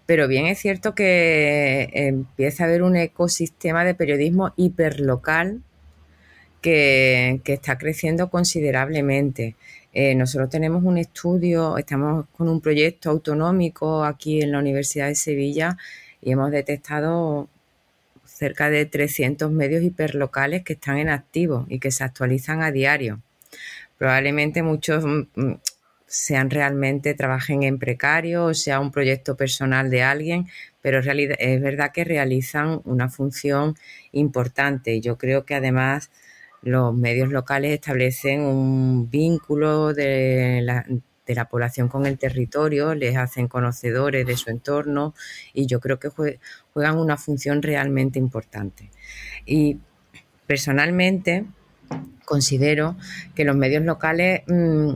pero 0.06 0.28
bien 0.28 0.45
es 0.45 0.60
cierto 0.60 0.93
que 0.93 1.89
empieza 1.93 2.64
a 2.64 2.68
haber 2.68 2.84
un 2.84 2.95
ecosistema 2.95 3.84
de 3.84 3.95
periodismo 3.95 4.54
hiperlocal 4.56 5.64
que, 6.62 7.41
que 7.43 7.54
está 7.54 7.80
creciendo 7.80 8.30
considerablemente. 8.30 9.56
Eh, 9.93 10.13
nosotros 10.15 10.49
tenemos 10.49 10.83
un 10.83 10.97
estudio, 10.97 11.77
estamos 11.77 12.27
con 12.37 12.47
un 12.47 12.61
proyecto 12.61 13.09
autonómico 13.09 14.03
aquí 14.03 14.41
en 14.41 14.51
la 14.51 14.59
Universidad 14.59 15.07
de 15.07 15.15
Sevilla 15.15 15.77
y 16.21 16.31
hemos 16.31 16.51
detectado 16.51 17.49
cerca 18.25 18.69
de 18.69 18.85
300 18.85 19.51
medios 19.51 19.83
hiperlocales 19.83 20.63
que 20.63 20.73
están 20.73 20.97
en 20.97 21.09
activo 21.09 21.65
y 21.69 21.79
que 21.79 21.91
se 21.91 22.03
actualizan 22.03 22.61
a 22.61 22.71
diario. 22.71 23.21
Probablemente 23.97 24.63
muchos 24.63 25.03
mm, 25.05 25.23
mm, 25.35 25.59
sean 26.05 26.49
realmente, 26.49 27.13
trabajen 27.15 27.63
en 27.63 27.79
precario 27.79 28.45
o 28.45 28.53
sea 28.53 28.79
un 28.79 28.91
proyecto 28.91 29.35
personal 29.35 29.89
de 29.89 30.03
alguien, 30.03 30.47
pero 30.81 30.99
es 30.99 31.61
verdad 31.61 31.91
que 31.93 32.03
realizan 32.03 32.81
una 32.85 33.09
función 33.09 33.75
importante 34.11 35.01
yo 35.01 35.17
creo 35.17 35.45
que 35.45 35.55
además 35.55 36.09
los 36.62 36.93
medios 36.93 37.30
locales 37.30 37.74
establecen 37.74 38.41
un 38.41 39.10
vínculo 39.10 39.93
de 39.93 40.62
la, 40.64 40.86
de 41.30 41.36
la 41.36 41.45
población 41.45 41.88
con 41.88 42.05
el 42.05 42.18
territorio, 42.18 42.95
les 42.95 43.16
hacen 43.16 43.47
conocedores 43.47 44.26
de 44.26 44.36
su 44.36 44.49
entorno 44.49 45.14
y 45.53 45.68
yo 45.68 45.80
creo 45.80 45.99
que 45.99 46.10
juegan 46.74 46.97
una 46.97 47.18
función 47.18 47.62
realmente 47.62 48.18
importante. 48.20 48.89
Y 49.45 49.78
personalmente 50.47 51.45
considero 52.26 52.95
que 53.36 53.43
los 53.43 53.55
medios 53.55 53.84
locales, 53.84 54.41
mm, 54.47 54.93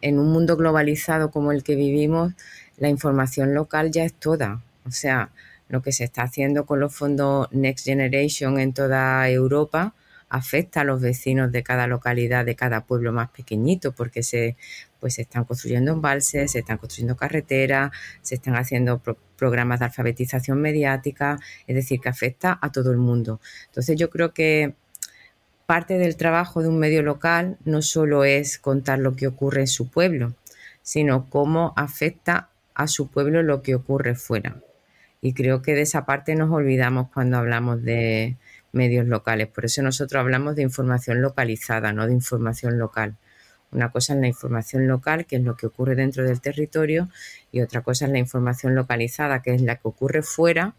en 0.00 0.18
un 0.18 0.32
mundo 0.32 0.56
globalizado 0.56 1.30
como 1.30 1.50
el 1.50 1.64
que 1.64 1.74
vivimos, 1.74 2.34
la 2.76 2.88
información 2.88 3.54
local 3.54 3.90
ya 3.90 4.04
es 4.04 4.12
toda. 4.12 4.62
O 4.86 4.90
sea, 4.90 5.30
lo 5.68 5.82
que 5.82 5.92
se 5.92 6.04
está 6.04 6.22
haciendo 6.22 6.66
con 6.66 6.78
los 6.78 6.94
fondos 6.94 7.48
Next 7.52 7.84
Generation 7.84 8.60
en 8.60 8.72
toda 8.72 9.28
Europa 9.28 9.94
afecta 10.34 10.80
a 10.80 10.84
los 10.84 11.00
vecinos 11.00 11.52
de 11.52 11.62
cada 11.62 11.86
localidad, 11.86 12.44
de 12.44 12.56
cada 12.56 12.86
pueblo 12.86 13.12
más 13.12 13.30
pequeñito, 13.30 13.92
porque 13.92 14.24
se, 14.24 14.56
pues, 14.98 15.14
se 15.14 15.22
están 15.22 15.44
construyendo 15.44 15.92
embalses, 15.92 16.50
se 16.50 16.58
están 16.58 16.78
construyendo 16.78 17.16
carreteras, 17.16 17.92
se 18.20 18.34
están 18.34 18.56
haciendo 18.56 19.00
programas 19.36 19.78
de 19.78 19.84
alfabetización 19.84 20.60
mediática, 20.60 21.38
es 21.68 21.76
decir, 21.76 22.00
que 22.00 22.08
afecta 22.08 22.58
a 22.60 22.72
todo 22.72 22.90
el 22.90 22.96
mundo. 22.96 23.40
Entonces 23.66 23.96
yo 23.96 24.10
creo 24.10 24.34
que 24.34 24.74
parte 25.66 25.98
del 25.98 26.16
trabajo 26.16 26.62
de 26.62 26.68
un 26.68 26.80
medio 26.80 27.04
local 27.04 27.56
no 27.64 27.80
solo 27.80 28.24
es 28.24 28.58
contar 28.58 28.98
lo 28.98 29.14
que 29.14 29.28
ocurre 29.28 29.60
en 29.60 29.68
su 29.68 29.88
pueblo, 29.88 30.34
sino 30.82 31.30
cómo 31.30 31.74
afecta 31.76 32.50
a 32.74 32.88
su 32.88 33.06
pueblo 33.06 33.44
lo 33.44 33.62
que 33.62 33.76
ocurre 33.76 34.16
fuera. 34.16 34.56
Y 35.20 35.32
creo 35.32 35.62
que 35.62 35.74
de 35.74 35.82
esa 35.82 36.04
parte 36.04 36.34
nos 36.34 36.50
olvidamos 36.50 37.08
cuando 37.14 37.38
hablamos 37.38 37.84
de 37.84 38.36
medios 38.74 39.06
locales. 39.06 39.48
Por 39.48 39.64
eso 39.64 39.82
nosotros 39.82 40.20
hablamos 40.20 40.56
de 40.56 40.62
información 40.62 41.22
localizada, 41.22 41.92
no 41.92 42.06
de 42.06 42.12
información 42.12 42.78
local. 42.78 43.16
Una 43.72 43.90
cosa 43.90 44.14
es 44.14 44.20
la 44.20 44.28
información 44.28 44.86
local, 44.86 45.26
que 45.26 45.36
es 45.36 45.42
lo 45.42 45.56
que 45.56 45.66
ocurre 45.66 45.96
dentro 45.96 46.24
del 46.24 46.40
territorio, 46.40 47.08
y 47.50 47.60
otra 47.60 47.80
cosa 47.80 48.06
es 48.06 48.12
la 48.12 48.18
información 48.18 48.74
localizada, 48.74 49.42
que 49.42 49.54
es 49.54 49.62
la 49.62 49.76
que 49.76 49.88
ocurre 49.88 50.22
fuera, 50.22 50.74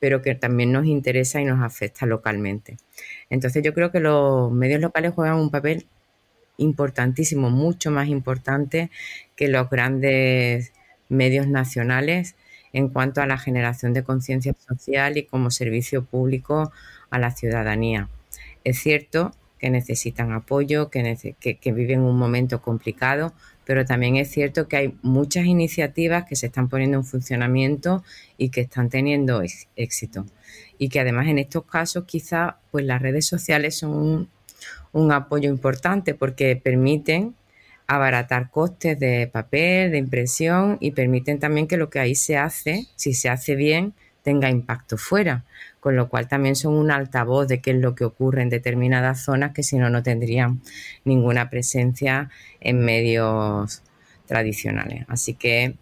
pero 0.00 0.22
que 0.22 0.34
también 0.34 0.72
nos 0.72 0.86
interesa 0.86 1.40
y 1.40 1.44
nos 1.44 1.62
afecta 1.62 2.06
localmente. 2.06 2.78
Entonces 3.28 3.62
yo 3.62 3.74
creo 3.74 3.92
que 3.92 4.00
los 4.00 4.50
medios 4.50 4.80
locales 4.80 5.12
juegan 5.14 5.36
un 5.36 5.50
papel 5.50 5.86
importantísimo, 6.56 7.50
mucho 7.50 7.90
más 7.90 8.08
importante 8.08 8.90
que 9.36 9.48
los 9.48 9.70
grandes 9.70 10.72
medios 11.08 11.46
nacionales 11.46 12.34
en 12.72 12.88
cuanto 12.88 13.20
a 13.20 13.26
la 13.26 13.38
generación 13.38 13.92
de 13.92 14.04
conciencia 14.04 14.54
social 14.66 15.16
y 15.16 15.24
como 15.24 15.50
servicio 15.50 16.04
público 16.04 16.72
a 17.10 17.18
la 17.18 17.30
ciudadanía. 17.30 18.08
Es 18.64 18.78
cierto 18.80 19.32
que 19.58 19.70
necesitan 19.70 20.32
apoyo, 20.32 20.90
que, 20.90 21.36
que, 21.38 21.72
viven 21.72 22.00
un 22.00 22.18
momento 22.18 22.62
complicado, 22.62 23.34
pero 23.66 23.84
también 23.84 24.16
es 24.16 24.30
cierto 24.30 24.68
que 24.68 24.76
hay 24.76 24.94
muchas 25.02 25.44
iniciativas 25.44 26.24
que 26.24 26.34
se 26.34 26.46
están 26.46 26.68
poniendo 26.68 26.96
en 26.96 27.04
funcionamiento 27.04 28.02
y 28.38 28.48
que 28.48 28.62
están 28.62 28.88
teniendo 28.88 29.42
éxito. 29.76 30.24
Y 30.78 30.88
que 30.88 31.00
además 31.00 31.28
en 31.28 31.38
estos 31.38 31.64
casos 31.66 32.04
quizá 32.06 32.56
pues 32.70 32.86
las 32.86 33.02
redes 33.02 33.26
sociales 33.26 33.76
son 33.76 33.90
un, 33.90 34.28
un 34.92 35.12
apoyo 35.12 35.50
importante 35.50 36.14
porque 36.14 36.56
permiten 36.56 37.34
abaratar 37.86 38.50
costes 38.50 38.98
de 38.98 39.28
papel, 39.30 39.90
de 39.90 39.98
impresión 39.98 40.78
y 40.80 40.92
permiten 40.92 41.38
también 41.38 41.66
que 41.66 41.76
lo 41.76 41.90
que 41.90 41.98
ahí 41.98 42.14
se 42.14 42.36
hace, 42.36 42.86
si 42.96 43.14
se 43.14 43.28
hace 43.28 43.56
bien, 43.56 43.94
tenga 44.22 44.50
impacto 44.50 44.96
fuera 44.96 45.44
con 45.80 45.96
lo 45.96 46.08
cual 46.08 46.28
también 46.28 46.54
son 46.56 46.74
un 46.74 46.90
altavoz 46.90 47.48
de 47.48 47.60
qué 47.60 47.72
es 47.72 47.78
lo 47.78 47.94
que 47.94 48.04
ocurre 48.04 48.42
en 48.42 48.50
determinadas 48.50 49.24
zonas 49.24 49.52
que 49.52 49.62
si 49.62 49.78
no, 49.78 49.90
no 49.90 50.02
tendrían 50.02 50.60
ninguna 51.04 51.50
presencia 51.50 52.30
en 52.60 52.80
medios 52.80 53.82
tradicionales. 54.26 55.06
Así 55.08 55.34
que 55.34 55.74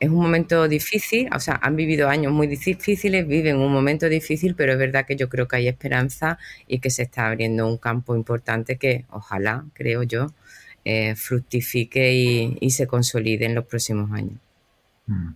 es 0.00 0.08
un 0.08 0.16
momento 0.16 0.66
difícil, 0.66 1.28
o 1.34 1.40
sea, 1.40 1.58
han 1.62 1.76
vivido 1.76 2.08
años 2.08 2.32
muy 2.32 2.46
difíciles, 2.46 3.26
viven 3.26 3.56
un 3.56 3.72
momento 3.72 4.08
difícil, 4.08 4.54
pero 4.54 4.72
es 4.72 4.78
verdad 4.78 5.06
que 5.06 5.16
yo 5.16 5.28
creo 5.28 5.46
que 5.46 5.56
hay 5.56 5.68
esperanza 5.68 6.38
y 6.66 6.80
que 6.80 6.90
se 6.90 7.02
está 7.02 7.28
abriendo 7.28 7.66
un 7.68 7.78
campo 7.78 8.16
importante 8.16 8.76
que 8.76 9.04
ojalá, 9.10 9.64
creo 9.74 10.02
yo, 10.02 10.28
eh, 10.84 11.14
fructifique 11.14 12.12
y, 12.60 12.70
se 12.70 12.86
consolide 12.86 13.44
en 13.44 13.54
los 13.54 13.66
próximos 13.66 14.10
años. 14.12 14.38
Mm 15.06 15.32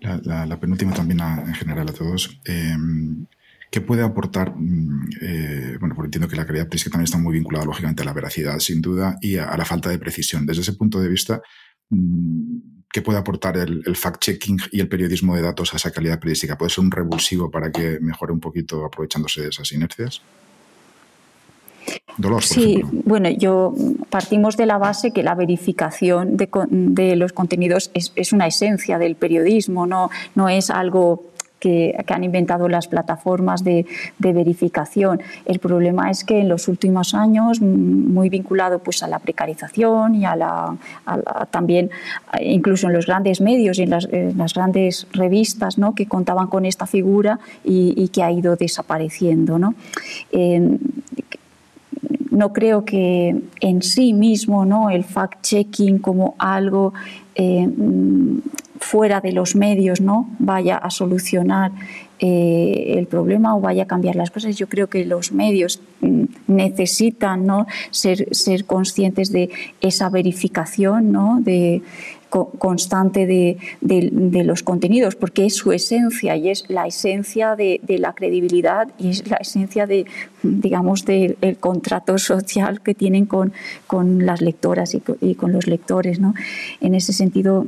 la, 0.00 0.60
penúltima 0.60 0.92
también 0.92 1.20
en 1.20 1.54
general 1.54 1.88
a 1.88 1.92
todos. 1.92 2.40
Em, 2.44 3.26
¿Qué 3.70 3.80
puede 3.80 4.02
aportar? 4.02 4.54
Mm, 4.56 5.10
eh, 5.20 5.76
bueno, 5.78 5.94
porque 5.94 6.06
entiendo 6.06 6.28
que 6.28 6.36
la 6.36 6.46
calidad 6.46 6.68
que 6.68 6.78
también 6.78 7.04
está 7.04 7.18
muy 7.18 7.34
vinculada, 7.34 7.66
lógicamente, 7.66 8.02
a 8.02 8.06
la 8.06 8.14
veracidad, 8.14 8.58
sin 8.60 8.80
duda, 8.80 9.18
y 9.20 9.36
a, 9.36 9.56
la 9.56 9.64
falta 9.64 9.90
de 9.90 9.98
precisión. 9.98 10.46
Desde 10.46 10.62
ese 10.62 10.72
punto 10.72 11.00
de 11.00 11.08
vista, 11.08 11.42
mm, 11.90 12.58
¿qué 12.90 13.02
puede 13.02 13.18
aportar 13.18 13.56
el, 13.58 13.82
el 13.84 13.96
fact-checking 13.96 14.68
y 14.72 14.80
el 14.80 14.88
periodismo 14.88 15.36
de 15.36 15.42
datos 15.42 15.74
a 15.74 15.76
esa 15.76 15.90
calidad 15.90 16.18
periodística? 16.18 16.56
¿Puede 16.56 16.70
ser 16.70 16.84
un 16.84 16.90
revulsivo 16.90 17.50
para 17.50 17.70
que 17.70 17.98
mejore 18.00 18.32
un 18.32 18.40
poquito 18.40 18.84
aprovechándose 18.84 19.42
de 19.42 19.48
esas 19.48 19.70
inercias? 19.72 20.22
Sí, 22.40 22.82
bueno, 23.04 23.28
yo 23.30 23.74
partimos 24.10 24.56
de 24.56 24.66
la 24.66 24.78
base 24.78 25.12
que 25.12 25.22
la 25.22 25.34
verificación 25.34 26.36
de, 26.36 27.16
los 27.16 27.32
contenidos 27.32 27.90
es, 27.94 28.32
una 28.32 28.46
esencia 28.46 28.98
del 28.98 29.14
periodismo, 29.14 29.86
no, 29.86 30.10
no 30.34 30.48
es 30.48 30.70
algo 30.70 31.22
que, 31.58 31.94
han 32.08 32.24
inventado 32.24 32.68
las 32.68 32.88
plataformas 32.88 33.64
de, 33.64 33.86
verificación. 34.18 35.20
El 35.44 35.58
problema 35.58 36.10
es 36.10 36.24
que 36.24 36.40
en 36.40 36.48
los 36.48 36.68
últimos 36.68 37.14
años, 37.14 37.60
muy 37.60 38.28
vinculado 38.28 38.78
pues, 38.80 39.02
a 39.02 39.08
la 39.08 39.18
precarización 39.18 40.14
y 40.14 40.24
a 40.24 40.36
la, 40.36 40.76
también 41.50 41.90
incluso 42.40 42.88
en 42.88 42.92
los 42.92 43.06
grandes 43.06 43.40
medios 43.40 43.78
y 43.78 43.82
en 43.82 43.90
las, 43.90 44.54
grandes 44.54 45.06
revistas 45.12 45.78
¿no? 45.78 45.94
que 45.94 46.06
contaban 46.06 46.48
con 46.48 46.64
esta 46.64 46.86
figura 46.86 47.38
y, 47.64 48.08
que 48.08 48.22
ha 48.22 48.30
ido 48.30 48.56
desapareciendo. 48.56 49.58
¿no? 49.58 49.74
No 52.30 52.52
creo 52.52 52.84
que 52.84 53.42
en 53.60 53.82
sí 53.82 54.12
mismo 54.12 54.64
¿no? 54.64 54.90
el 54.90 55.04
fact-checking 55.04 56.00
como 56.00 56.34
algo 56.38 56.92
eh, 57.34 57.66
mm, 57.66 58.40
fuera 58.80 59.20
de 59.20 59.32
los 59.32 59.56
medios 59.56 60.00
¿no? 60.00 60.28
vaya 60.38 60.76
a 60.76 60.90
solucionar 60.90 61.72
eh, 62.20 62.94
el 62.96 63.06
problema 63.06 63.56
o 63.56 63.60
vaya 63.60 63.84
a 63.84 63.86
cambiar 63.86 64.16
las 64.16 64.30
cosas. 64.30 64.56
Yo 64.56 64.68
creo 64.68 64.88
que 64.88 65.04
los 65.04 65.32
medios 65.32 65.80
mm, 66.00 66.24
necesitan 66.48 67.46
¿no? 67.46 67.66
ser, 67.90 68.34
ser 68.34 68.64
conscientes 68.64 69.30
de 69.32 69.50
esa 69.80 70.08
verificación, 70.08 71.12
¿no? 71.12 71.38
de, 71.40 71.82
constante 72.28 73.26
de, 73.26 73.58
los 74.44 74.62
contenidos, 74.62 75.16
porque 75.16 75.46
es 75.46 75.54
su 75.54 75.72
esencia 75.72 76.36
y 76.36 76.50
es 76.50 76.64
la 76.68 76.86
esencia 76.86 77.56
de, 77.56 77.80
la 77.88 78.12
credibilidad 78.12 78.88
y 78.98 79.10
es 79.10 79.28
la 79.28 79.36
esencia 79.36 79.86
de, 79.86 80.06
digamos, 80.42 81.04
del 81.04 81.36
contrato 81.58 82.18
social 82.18 82.80
que 82.80 82.94
tienen 82.94 83.26
con, 83.26 83.52
con 83.86 84.26
las 84.26 84.40
lectoras 84.40 84.94
y 84.94 85.34
con, 85.34 85.52
los 85.52 85.66
lectores. 85.66 86.20
¿no? 86.20 86.34
En 86.80 86.94
ese 86.94 87.12
sentido, 87.12 87.66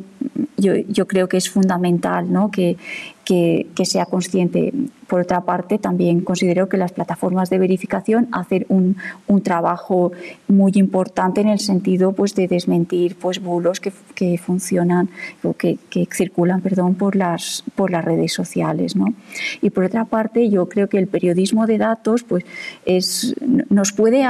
yo, 0.57 0.75
yo 0.77 1.07
creo 1.07 1.29
que 1.29 1.37
es 1.37 1.49
fundamental 1.49 2.33
¿no? 2.33 2.51
que, 2.51 2.77
que, 3.25 3.67
sea 3.85 4.07
consciente. 4.07 4.73
Por 5.07 5.21
otra 5.23 5.41
parte, 5.41 5.79
también 5.79 6.21
considero 6.21 6.69
que 6.69 6.77
las 6.77 6.93
plataformas 6.93 7.51
de 7.51 7.59
verificación 7.59 8.29
hacen 8.33 8.67
un, 8.69 8.97
un 9.27 9.43
trabajo 9.43 10.13
muy 10.49 10.73
importante 10.75 11.41
en 11.41 11.49
el 11.49 11.59
sentido 11.59 12.13
pues, 12.13 12.35
de 12.35 12.49
desmentir 12.49 13.17
pues, 13.17 13.41
bulos 13.41 13.81
que, 13.81 13.93
que 14.15 14.39
funcionan 14.39 15.09
o 15.43 15.55
que, 15.55 15.79
que, 15.89 16.07
circulan 16.13 16.61
perdón, 16.61 16.95
por, 16.95 17.17
las, 17.17 17.65
por 17.75 17.91
las 17.91 18.05
redes 18.05 18.33
sociales. 18.33 18.97
¿no? 18.97 19.15
Y 19.63 19.71
por 19.71 19.85
otra 19.85 20.05
parte, 20.05 20.49
yo 20.49 20.69
creo 20.69 20.89
que 20.89 20.99
el 20.99 21.07
periodismo 21.07 21.67
de 21.67 21.79
datos 21.79 22.23
pues, 22.23 22.45
es, 22.85 23.35
nos 23.69 23.93
puede 23.93 24.25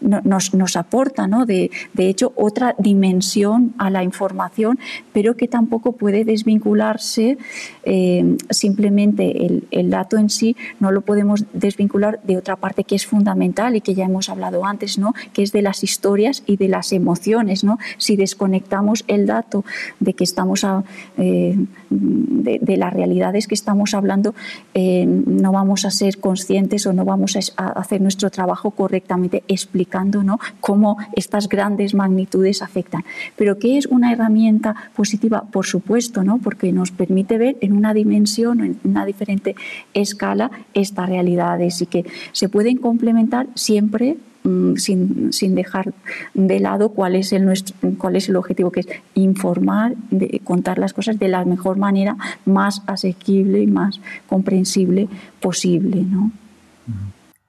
nos, 0.00 0.54
nos 0.54 0.76
aporta, 0.76 1.26
¿no? 1.26 1.46
de, 1.46 1.70
de, 1.94 2.08
hecho, 2.08 2.32
otra 2.36 2.74
dimensión 2.78 3.74
a 3.78 3.90
la 3.90 4.02
información, 4.02 4.78
pero 5.12 5.36
que 5.36 5.48
tampoco 5.48 5.92
puede 5.92 6.24
desvincularse 6.24 7.38
eh, 7.84 8.36
simplemente 8.50 9.46
el, 9.46 9.66
el, 9.70 9.90
dato 9.90 10.18
en 10.18 10.30
sí, 10.30 10.56
no 10.80 10.92
lo 10.92 11.00
podemos 11.02 11.44
desvincular 11.52 12.20
de 12.22 12.36
otra 12.36 12.56
parte 12.56 12.84
que 12.84 12.94
es 12.94 13.06
fundamental 13.06 13.76
y 13.76 13.80
que 13.80 13.94
ya 13.94 14.04
hemos 14.04 14.28
hablado 14.28 14.64
antes, 14.64 14.98
¿no? 14.98 15.14
que 15.32 15.42
es 15.42 15.52
de 15.52 15.62
las 15.62 15.82
historias 15.82 16.42
y 16.46 16.56
de 16.56 16.68
las 16.68 16.92
emociones. 16.92 17.64
¿no? 17.64 17.78
Si 17.96 18.16
desconectamos 18.16 19.04
el 19.08 19.26
dato 19.26 19.64
de 20.00 20.14
que 20.14 20.24
estamos 20.24 20.64
a, 20.64 20.84
eh, 21.16 21.56
de, 21.90 22.76
las 22.76 22.92
realidades 22.92 23.48
que 23.48 23.54
estamos 23.54 23.94
hablando, 23.94 24.34
eh, 24.74 25.04
no 25.06 25.52
vamos 25.52 25.84
a 25.84 25.90
ser 25.90 26.18
conscientes 26.18 26.86
o 26.86 26.92
no 26.92 27.04
vamos 27.04 27.36
a, 27.36 27.40
a 27.56 27.80
hacer 27.80 28.00
nuestro 28.00 28.30
trabajo 28.30 28.70
correctamente 28.70 29.42
explicando 29.88 30.22
¿no? 30.22 30.38
cómo 30.60 30.98
estas 31.16 31.48
grandes 31.48 31.94
magnitudes 31.94 32.62
afectan. 32.62 33.04
Pero 33.36 33.58
¿qué 33.58 33.78
es 33.78 33.86
una 33.86 34.12
herramienta 34.12 34.74
positiva? 34.94 35.44
Por 35.50 35.66
supuesto, 35.66 36.24
¿no? 36.24 36.38
porque 36.38 36.72
nos 36.72 36.90
permite 36.90 37.38
ver 37.38 37.56
en 37.60 37.72
una 37.72 37.94
dimensión, 37.94 38.60
en 38.60 38.78
una 38.84 39.06
diferente 39.06 39.56
escala, 39.94 40.50
estas 40.74 41.08
realidades 41.08 41.80
y 41.80 41.86
que 41.86 42.04
se 42.32 42.48
pueden 42.48 42.76
complementar 42.76 43.46
siempre 43.54 44.18
mm, 44.44 44.76
sin, 44.76 45.32
sin, 45.32 45.54
dejar 45.54 45.94
de 46.34 46.60
lado 46.60 46.90
cuál 46.90 47.16
es 47.16 47.32
el 47.32 47.44
nuestro, 47.44 47.74
cuál 47.96 48.16
es 48.16 48.28
el 48.28 48.36
objetivo, 48.36 48.70
que 48.70 48.80
es 48.80 48.88
informar, 49.14 49.94
de, 50.10 50.40
contar 50.44 50.78
las 50.78 50.92
cosas 50.92 51.18
de 51.18 51.28
la 51.28 51.44
mejor 51.44 51.78
manera, 51.78 52.16
más 52.44 52.82
asequible 52.86 53.62
y 53.62 53.66
más 53.66 54.00
comprensible 54.28 55.08
posible. 55.40 56.02
¿no? 56.02 56.30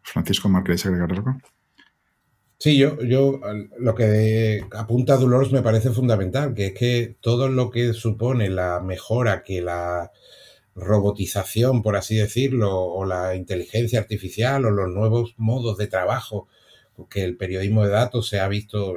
Francisco, 0.01 0.49
¿queréis 0.63 0.85
agregar 0.85 1.11
algo? 1.11 1.35
Sí, 2.61 2.77
yo, 2.77 3.01
yo 3.01 3.39
lo 3.77 3.95
que 3.95 4.65
apunta 4.71 5.15
Dolores 5.15 5.51
me 5.53 5.61
parece 5.61 5.91
fundamental, 5.91 6.53
que 6.53 6.67
es 6.67 6.73
que 6.73 7.15
todo 7.21 7.47
lo 7.47 7.69
que 7.69 7.93
supone 7.93 8.49
la 8.49 8.81
mejora 8.81 9.43
que 9.43 9.61
la 9.61 10.11
robotización, 10.75 11.81
por 11.83 11.95
así 11.95 12.15
decirlo, 12.17 12.75
o 12.85 13.05
la 13.05 13.35
inteligencia 13.35 13.99
artificial 13.99 14.65
o 14.65 14.71
los 14.71 14.89
nuevos 14.89 15.35
modos 15.37 15.77
de 15.77 15.87
trabajo 15.87 16.47
que 17.09 17.23
el 17.23 17.37
periodismo 17.37 17.83
de 17.85 17.91
datos 17.91 18.27
se 18.27 18.39
ha 18.41 18.47
visto 18.49 18.93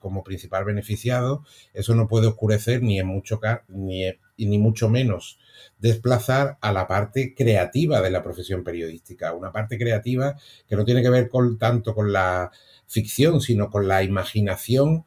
como 0.00 0.24
principal 0.24 0.64
beneficiado, 0.64 1.44
eso 1.72 1.94
no 1.94 2.08
puede 2.08 2.26
oscurecer 2.26 2.82
ni 2.82 2.98
en 2.98 3.06
mucho 3.06 3.40
ni, 3.68 4.04
ni 4.38 4.58
mucho 4.58 4.88
menos 4.88 5.38
desplazar 5.78 6.58
a 6.60 6.72
la 6.72 6.86
parte 6.88 7.34
creativa 7.34 8.00
de 8.00 8.10
la 8.10 8.22
profesión 8.22 8.64
periodística, 8.64 9.32
una 9.34 9.52
parte 9.52 9.78
creativa 9.78 10.36
que 10.68 10.76
no 10.76 10.84
tiene 10.84 11.02
que 11.02 11.10
ver 11.10 11.28
con, 11.28 11.58
tanto 11.58 11.94
con 11.94 12.12
la 12.12 12.50
ficción, 12.86 13.40
sino 13.40 13.70
con 13.70 13.88
la 13.88 14.02
imaginación 14.02 15.04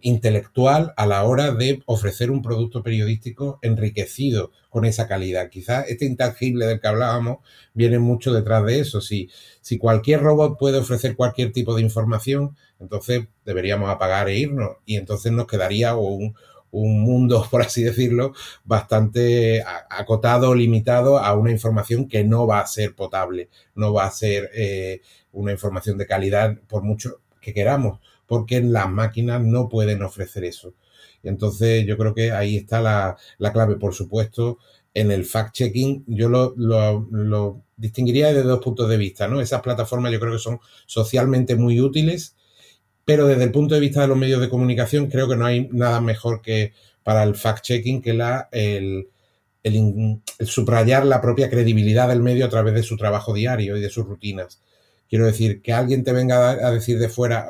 intelectual 0.00 0.92
a 0.96 1.06
la 1.06 1.22
hora 1.24 1.52
de 1.52 1.82
ofrecer 1.86 2.30
un 2.30 2.42
producto 2.42 2.82
periodístico 2.82 3.58
enriquecido 3.62 4.50
con 4.68 4.84
esa 4.84 5.06
calidad. 5.06 5.48
Quizás 5.48 5.88
este 5.88 6.06
intangible 6.06 6.66
del 6.66 6.80
que 6.80 6.88
hablábamos 6.88 7.38
viene 7.72 7.98
mucho 7.98 8.32
detrás 8.32 8.64
de 8.64 8.80
eso. 8.80 9.00
Si, 9.00 9.30
si 9.60 9.78
cualquier 9.78 10.22
robot 10.22 10.58
puede 10.58 10.78
ofrecer 10.78 11.14
cualquier 11.14 11.52
tipo 11.52 11.74
de 11.74 11.82
información, 11.82 12.56
entonces 12.80 13.28
deberíamos 13.44 13.88
apagar 13.90 14.28
e 14.28 14.38
irnos 14.38 14.76
y 14.84 14.96
entonces 14.96 15.32
nos 15.32 15.46
quedaría 15.46 15.94
un, 15.94 16.34
un 16.80 17.02
mundo, 17.02 17.46
por 17.50 17.62
así 17.62 17.82
decirlo, 17.82 18.32
bastante 18.64 19.62
acotado, 19.90 20.54
limitado 20.54 21.18
a 21.18 21.34
una 21.34 21.50
información 21.50 22.08
que 22.08 22.24
no 22.24 22.46
va 22.46 22.60
a 22.60 22.66
ser 22.66 22.94
potable, 22.94 23.48
no 23.74 23.92
va 23.92 24.04
a 24.04 24.10
ser 24.10 24.50
eh, 24.54 25.00
una 25.32 25.52
información 25.52 25.98
de 25.98 26.06
calidad 26.06 26.58
por 26.68 26.82
mucho 26.82 27.20
que 27.40 27.54
queramos 27.54 28.00
porque 28.26 28.60
las 28.60 28.90
máquinas 28.90 29.42
no 29.42 29.68
pueden 29.68 30.02
ofrecer 30.02 30.44
eso. 30.44 30.74
Entonces 31.22 31.86
yo 31.86 31.96
creo 31.96 32.14
que 32.14 32.32
ahí 32.32 32.56
está 32.56 32.80
la, 32.80 33.16
clave. 33.52 33.76
Por 33.76 33.94
supuesto, 33.94 34.58
en 34.94 35.10
el 35.10 35.24
fact-checking 35.24 36.04
yo 36.06 36.28
lo, 36.28 37.62
distinguiría 37.76 38.28
desde 38.28 38.42
dos 38.42 38.60
puntos 38.60 38.88
de 38.88 38.96
vista. 38.96 39.28
¿no? 39.28 39.40
Esas 39.40 39.62
plataformas 39.62 40.12
yo 40.12 40.20
creo 40.20 40.32
que 40.32 40.38
son 40.38 40.60
socialmente 40.86 41.56
muy 41.56 41.80
útiles, 41.80 42.35
pero 43.06 43.26
desde 43.26 43.44
el 43.44 43.52
punto 43.52 43.74
de 43.74 43.80
vista 43.80 44.02
de 44.02 44.08
los 44.08 44.18
medios 44.18 44.40
de 44.40 44.50
comunicación 44.50 45.06
creo 45.06 45.28
que 45.28 45.36
no 45.36 45.46
hay 45.46 45.68
nada 45.72 46.00
mejor 46.02 46.42
que 46.42 46.74
para 47.04 47.22
el 47.22 47.34
fact-checking 47.34 48.02
que 48.02 48.12
la, 48.12 48.48
el, 48.50 49.08
el 49.62 50.20
subrayar 50.44 51.06
la 51.06 51.20
propia 51.20 51.48
credibilidad 51.48 52.08
del 52.08 52.20
medio 52.20 52.44
a 52.44 52.48
través 52.50 52.74
de 52.74 52.82
su 52.82 52.96
trabajo 52.96 53.32
diario 53.32 53.76
y 53.76 53.80
de 53.80 53.90
sus 53.90 54.04
rutinas. 54.06 54.60
Quiero 55.08 55.24
decir, 55.24 55.62
que 55.62 55.72
alguien 55.72 56.02
te 56.02 56.12
venga 56.12 56.50
a, 56.50 56.70
decir 56.72 56.98
de 56.98 57.08
fuera 57.08 57.46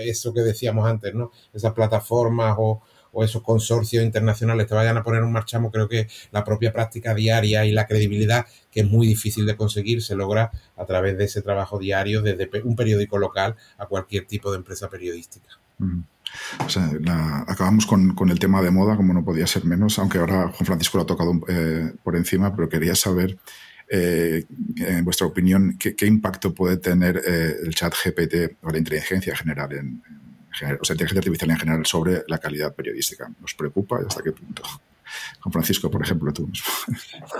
eso 0.00 0.34
que 0.34 0.42
decíamos 0.42 0.86
antes, 0.86 1.14
¿no? 1.14 1.32
Esas 1.54 1.72
plataformas 1.72 2.56
o, 2.58 2.82
esos 3.24 3.42
consorcios 3.42 4.04
internacionales 4.04 4.66
te 4.66 4.74
vayan 4.74 4.96
a 4.96 5.02
poner 5.02 5.22
un 5.22 5.32
marchamo, 5.32 5.70
creo 5.70 5.88
que 5.88 6.08
la 6.30 6.44
propia 6.44 6.72
práctica 6.72 7.14
diaria 7.14 7.64
y 7.64 7.72
la 7.72 7.86
credibilidad, 7.86 8.46
que 8.70 8.80
es 8.80 8.86
muy 8.86 9.06
difícil 9.06 9.46
de 9.46 9.56
conseguir, 9.56 10.02
se 10.02 10.14
logra 10.14 10.50
a 10.76 10.84
través 10.84 11.18
de 11.18 11.24
ese 11.24 11.42
trabajo 11.42 11.78
diario 11.78 12.22
desde 12.22 12.48
un 12.64 12.76
periódico 12.76 13.18
local 13.18 13.56
a 13.78 13.86
cualquier 13.86 14.26
tipo 14.26 14.50
de 14.50 14.58
empresa 14.58 14.88
periodística. 14.88 15.48
O 16.64 16.68
sea, 16.68 16.90
acabamos 17.46 17.86
con, 17.86 18.30
el 18.30 18.38
tema 18.38 18.60
de 18.62 18.70
moda, 18.70 18.96
como 18.96 19.14
no 19.14 19.24
podía 19.24 19.46
ser 19.46 19.64
menos, 19.64 19.98
aunque 19.98 20.18
ahora 20.18 20.48
Juan 20.48 20.66
Francisco 20.66 20.98
lo 20.98 21.04
ha 21.04 21.06
tocado 21.06 21.32
eh, 21.48 21.92
por 22.02 22.16
encima, 22.16 22.54
pero 22.54 22.68
quería 22.68 22.94
saber 22.94 23.38
eh, 23.90 24.44
en 24.76 25.04
vuestra 25.04 25.26
opinión, 25.26 25.76
¿qué, 25.78 26.06
impacto 26.06 26.52
puede 26.52 26.76
tener 26.76 27.22
eh, 27.26 27.56
el 27.64 27.74
chat 27.74 27.94
GPT 27.94 28.58
o 28.62 28.70
la 28.70 28.78
inteligencia 28.78 29.34
general 29.34 29.72
en, 29.72 30.02
o 30.50 30.84
sea, 30.84 30.94
inteligencia 30.94 31.18
artificial 31.18 31.50
en 31.50 31.58
general 31.58 31.86
sobre 31.86 32.22
la 32.26 32.38
calidad 32.38 32.74
periodística? 32.74 33.30
¿Nos 33.40 33.54
preocupa 33.54 34.00
y 34.02 34.06
hasta 34.06 34.22
qué 34.22 34.32
punto? 34.32 34.62
Juan 35.40 35.52
Francisco, 35.52 35.90
por 35.90 36.02
ejemplo, 36.02 36.32
tú 36.32 36.48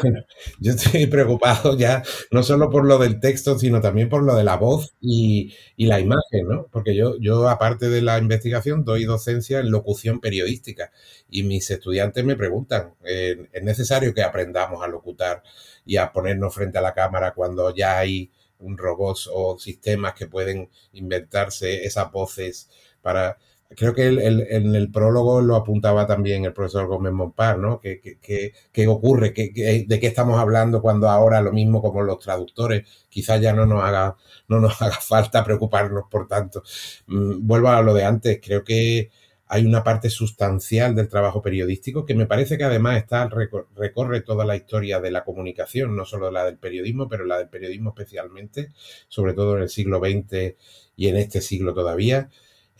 Bueno, 0.03 0.25
yo 0.61 0.73
estoy 0.73 1.07
preocupado 1.07 1.77
ya 1.77 2.03
no 2.31 2.43
solo 2.43 2.71
por 2.71 2.85
lo 2.85 2.99
del 2.99 3.21
texto, 3.21 3.59
sino 3.59 3.81
también 3.81 4.09
por 4.09 4.23
lo 4.23 4.35
de 4.35 4.45
la 4.45 4.57
voz 4.57 4.95
y, 5.01 5.55
la 5.77 6.01
imagen, 6.01 6.49
¿no? 6.49 6.67
Porque 6.71 6.95
yo, 6.95 7.19
yo, 7.19 7.49
aparte 7.49 7.89
de 7.89 8.03
la 8.03 8.19
investigación, 8.19 8.85
doy 8.85 9.05
docencia 9.05 9.61
en 9.61 9.71
locución 9.71 10.21
periodística 10.21 10.93
y 11.31 11.43
mis 11.43 11.71
estudiantes 11.71 12.25
me 12.25 12.37
preguntan, 12.37 12.95
eh, 13.05 13.49
¿es 13.53 13.63
necesario 13.63 14.15
que 14.15 14.23
aprendamos 14.23 14.83
a 14.83 14.89
locutar 14.89 15.43
y 15.85 15.97
a 15.97 16.13
ponernos 16.13 16.55
frente 16.55 16.79
a 16.79 16.83
la 16.83 16.95
cámara 16.95 17.33
cuando 17.35 17.75
ya 17.75 17.99
hay 17.99 18.31
un 18.59 18.77
robots 18.77 19.31
o 19.33 19.59
sistemas 19.59 20.15
que 20.15 20.27
pueden 20.27 20.69
inventarse 20.93 21.85
esas 21.85 22.11
voces 22.11 22.69
para... 23.03 23.39
Creo 23.77 23.95
que 23.95 24.07
en 24.07 24.75
el 24.75 24.91
prólogo 24.91 25.43
lo 25.43 25.55
apuntaba 25.55 26.07
también 26.07 26.47
el 26.47 26.55
profesor 26.55 26.87
Gómez 26.87 27.13
Montpar, 27.13 27.59
¿no? 27.59 27.81
¿Qué, 27.81 28.89
ocurre? 28.89 29.35
de 29.35 30.01
qué 30.01 30.07
estamos 30.07 30.41
hablando 30.41 30.81
cuando 30.81 31.11
ahora 31.11 31.43
lo 31.43 31.53
mismo 31.53 31.83
como 31.83 32.03
los 32.03 32.19
traductores? 32.19 32.89
Quizás 33.11 33.43
ya 33.43 33.53
no 33.53 33.67
nos 33.67 33.85
haga, 33.85 34.17
no 34.49 34.59
nos 34.59 34.81
haga 34.83 34.97
falta 34.97 35.45
preocuparnos 35.45 36.05
por 36.11 36.27
tanto. 36.27 36.63
Mm, 37.09 37.47
vuelvo 37.47 37.69
a 37.69 37.83
lo 37.83 37.93
de 37.93 38.05
antes. 38.05 38.41
Creo 38.43 38.65
que 38.65 39.11
hay 39.49 39.65
una 39.65 39.83
parte 39.83 40.11
sustancial 40.11 40.95
del 40.95 41.09
trabajo 41.09 41.41
periodístico 41.41 42.05
que 42.05 42.15
me 42.15 42.27
parece 42.27 42.59
que 42.59 42.65
además 42.65 42.99
está 42.99 43.29
recorre 43.77 44.21
toda 44.21 44.45
la 44.45 44.57
historia 44.57 45.01
de 45.01 45.11
la 45.11 45.25
comunicación, 45.25 45.97
no 45.97 46.05
solo 46.05 46.31
la 46.31 46.45
del 46.45 46.59
periodismo, 46.59 47.09
pero 47.09 47.25
la 47.25 47.39
del 47.39 47.49
periodismo 47.49 47.91
especialmente, 47.91 48.73
sobre 49.09 49.33
todo 49.33 49.57
en 49.57 49.63
el 49.63 49.71
siglo 49.71 50.01
XX 50.01 50.55
y 50.97 51.09
en 51.09 51.17
este 51.17 51.41
siglo 51.41 51.73
todavía. 51.73 52.29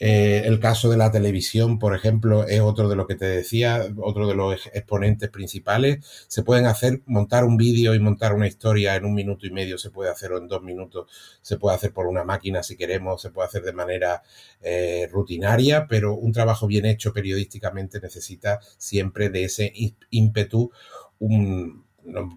Eh, 0.01 0.43
el 0.45 0.61
caso 0.61 0.91
de 0.91 0.97
la 0.97 1.11
televisión, 1.11 1.79
por 1.79 1.95
ejemplo, 1.95 2.47
es 2.47 2.61
otro 2.61 2.89
de 2.89 2.97
lo 2.97 3.07
que 3.07 3.17
te 3.17 3.27
decía, 3.27 3.87
otro 3.97 4.27
de 4.29 4.35
los 4.35 4.67
exponentes 4.73 5.29
principales. 5.31 5.99
Se 6.29 6.43
pueden 6.43 6.67
hacer, 6.67 7.03
montar 7.07 7.45
un 7.45 7.57
vídeo 7.57 7.95
y 7.95 8.01
montar 8.01 8.33
una 8.35 8.47
historia 8.47 8.97
en 8.97 9.05
un 9.05 9.15
minuto 9.15 9.47
y 9.47 9.51
medio, 9.51 9.79
se 9.79 9.91
puede 9.91 10.11
hacer 10.11 10.33
o 10.33 10.39
en 10.39 10.49
dos 10.49 10.63
minutos, 10.63 11.11
se 11.43 11.59
puede 11.59 11.77
hacer 11.77 11.93
por 11.93 12.07
una 12.07 12.25
máquina 12.25 12.63
si 12.63 12.77
queremos, 12.77 13.21
se 13.21 13.31
puede 13.31 13.49
hacer 13.49 13.63
de 13.63 13.73
manera 13.73 14.23
eh, 14.61 15.09
rutinaria, 15.11 15.87
pero 15.89 16.15
un 16.15 16.33
trabajo 16.33 16.67
bien 16.67 16.87
hecho 16.87 17.13
periodísticamente 17.13 18.01
necesita 18.01 18.61
siempre 18.77 19.31
de 19.31 19.45
ese 19.45 19.73
ímpetu, 20.11 20.71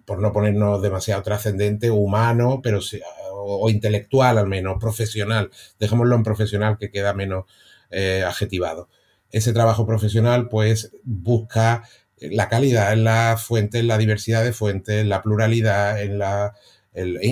por 0.04 0.20
no 0.20 0.32
ponernos 0.32 0.82
demasiado 0.82 1.22
trascendente, 1.22 1.90
humano, 1.90 2.60
pero 2.62 2.80
o, 3.44 3.68
intelectual 3.70 4.38
al 4.38 4.46
menos, 4.46 4.76
profesional. 4.80 5.50
Dejémoslo 5.78 6.16
en 6.16 6.22
profesional 6.22 6.78
que 6.78 6.90
queda 6.90 7.14
menos 7.14 7.44
eh, 7.90 8.24
adjetivado. 8.26 8.88
Ese 9.30 9.52
trabajo 9.52 9.86
profesional 9.86 10.48
pues 10.48 10.92
busca 11.04 11.88
la 12.20 12.48
calidad 12.48 12.92
en 12.92 13.04
la 13.04 13.36
fuente, 13.36 13.80
en 13.80 13.88
la 13.88 13.98
diversidad 13.98 14.44
de 14.44 14.52
fuentes, 14.52 15.00
en 15.00 15.08
la 15.08 15.22
pluralidad, 15.22 16.00
en 16.00 16.18
la 16.18 16.54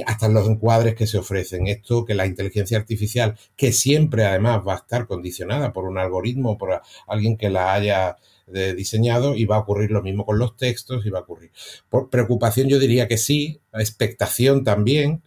hasta 0.06 0.26
en 0.26 0.34
los 0.34 0.48
encuadres 0.48 0.94
que 0.94 1.06
se 1.06 1.18
ofrecen. 1.18 1.66
Esto 1.66 2.04
que 2.04 2.14
la 2.14 2.26
inteligencia 2.26 2.78
artificial, 2.78 3.36
que 3.56 3.72
siempre 3.72 4.24
además 4.24 4.62
va 4.66 4.74
a 4.74 4.76
estar 4.76 5.06
condicionada 5.06 5.72
por 5.72 5.84
un 5.84 5.98
algoritmo, 5.98 6.56
por 6.56 6.80
alguien 7.06 7.36
que 7.36 7.50
la 7.50 7.74
haya 7.74 8.16
eh, 8.52 8.74
diseñado, 8.74 9.36
y 9.36 9.44
va 9.44 9.56
a 9.56 9.60
ocurrir 9.60 9.90
lo 9.90 10.02
mismo 10.02 10.24
con 10.24 10.38
los 10.38 10.56
textos, 10.56 11.04
y 11.04 11.10
va 11.10 11.20
a 11.20 11.22
ocurrir. 11.22 11.52
Por 11.88 12.10
preocupación 12.10 12.68
yo 12.68 12.78
diría 12.78 13.06
que 13.06 13.18
sí, 13.18 13.60
expectación 13.74 14.64
también, 14.64 15.22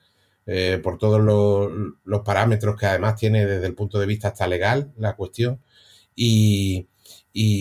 eh, 0.45 0.79
por 0.83 0.97
todos 0.97 1.21
los, 1.21 2.21
parámetros 2.23 2.77
que 2.77 2.85
además 2.85 3.15
tiene 3.15 3.45
desde 3.45 3.67
el 3.67 3.75
punto 3.75 3.99
de 3.99 4.05
vista 4.05 4.29
hasta 4.29 4.47
legal 4.47 4.91
la 4.97 5.15
cuestión. 5.15 5.61
Y, 6.15 6.87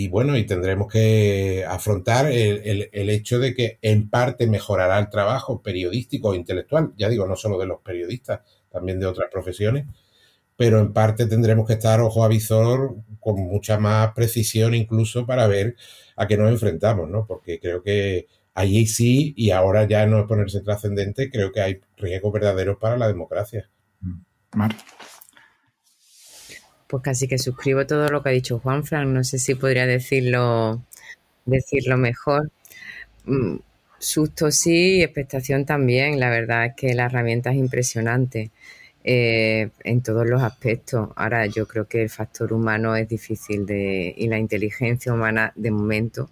bueno, 0.09 0.37
y 0.37 0.45
tendremos 0.45 0.93
que 0.93 1.65
afrontar 1.67 2.27
el, 2.27 2.91
hecho 2.93 3.39
de 3.39 3.55
que 3.55 3.79
en 3.83 4.11
parte 4.11 4.47
mejorará 4.47 4.99
el 4.99 5.09
trabajo 5.11 5.63
periodístico 5.63 6.35
e 6.35 6.37
intelectual, 6.37 6.93
ya 6.97 7.09
digo, 7.09 7.27
no 7.27 7.37
solo 7.37 7.59
de 7.59 7.67
los 7.67 7.81
periodistas, 7.81 8.41
también 8.71 9.01
de 9.01 9.07
otras 9.07 9.31
profesiones, 9.31 9.87
pero 10.57 10.81
en 10.81 10.93
parte 10.93 11.27
tendremos 11.27 11.67
que 11.67 11.75
estar 11.75 12.01
ojo 12.01 12.25
a 12.25 12.29
visor 12.29 12.97
con 13.21 13.41
mucha 13.41 13.79
más 13.79 14.13
precisión 14.15 14.75
incluso 14.75 15.27
para 15.27 15.47
ver 15.47 15.77
a 16.17 16.27
qué 16.27 16.37
nos 16.37 16.51
enfrentamos, 16.51 17.09
¿no? 17.09 17.27
Porque 17.27 17.59
creo 17.61 17.83
que 17.83 18.29
Allí 18.55 18.87
sí, 18.87 19.33
y 19.37 19.51
ahora 19.51 19.87
ya 19.87 20.07
no 20.07 20.21
es 20.21 20.27
ponerse 20.27 20.61
trascendente, 20.61 21.31
creo 21.31 21.53
que 21.53 21.61
hay 21.63 21.81
riesgos 21.97 22.33
verdaderos 22.33 22.77
para 22.79 22.99
la 22.99 23.09
democracia. 23.09 23.69
Mm. 24.01 24.21
Mar. 24.55 24.77
Pues 26.87 27.03
casi 27.03 27.27
que 27.27 27.39
suscribo 27.39 27.87
todo 27.87 28.09
lo 28.11 28.23
que 28.23 28.29
ha 28.29 28.33
dicho 28.33 28.59
Juan 28.59 28.85
Frank. 28.85 29.09
No 29.09 29.25
sé 29.25 29.39
si 29.39 29.55
podría 29.55 29.87
decirlo, 29.87 30.83
decirlo 31.47 31.97
mejor. 31.97 32.51
Mm, 33.25 33.57
susto 33.99 34.51
sí, 34.51 35.03
expectación 35.03 35.65
también. 35.65 36.21
La 36.21 36.29
verdad 36.29 36.67
es 36.67 36.75
que 36.77 36.93
la 36.93 37.07
herramienta 37.07 37.51
es 37.51 37.57
impresionante 37.57 38.51
eh, 39.05 39.71
en 39.85 40.03
todos 40.03 40.27
los 40.27 40.43
aspectos. 40.43 41.09
Ahora 41.17 41.47
yo 41.47 41.67
creo 41.67 41.87
que 41.89 42.03
el 42.03 42.11
factor 42.11 42.53
humano 42.53 42.95
es 42.97 43.09
difícil 43.09 43.65
de 43.65 44.15
y 44.15 44.29
la 44.29 44.39
inteligencia 44.39 45.15
humana 45.15 45.53
de 45.57 45.71
momento 45.71 46.29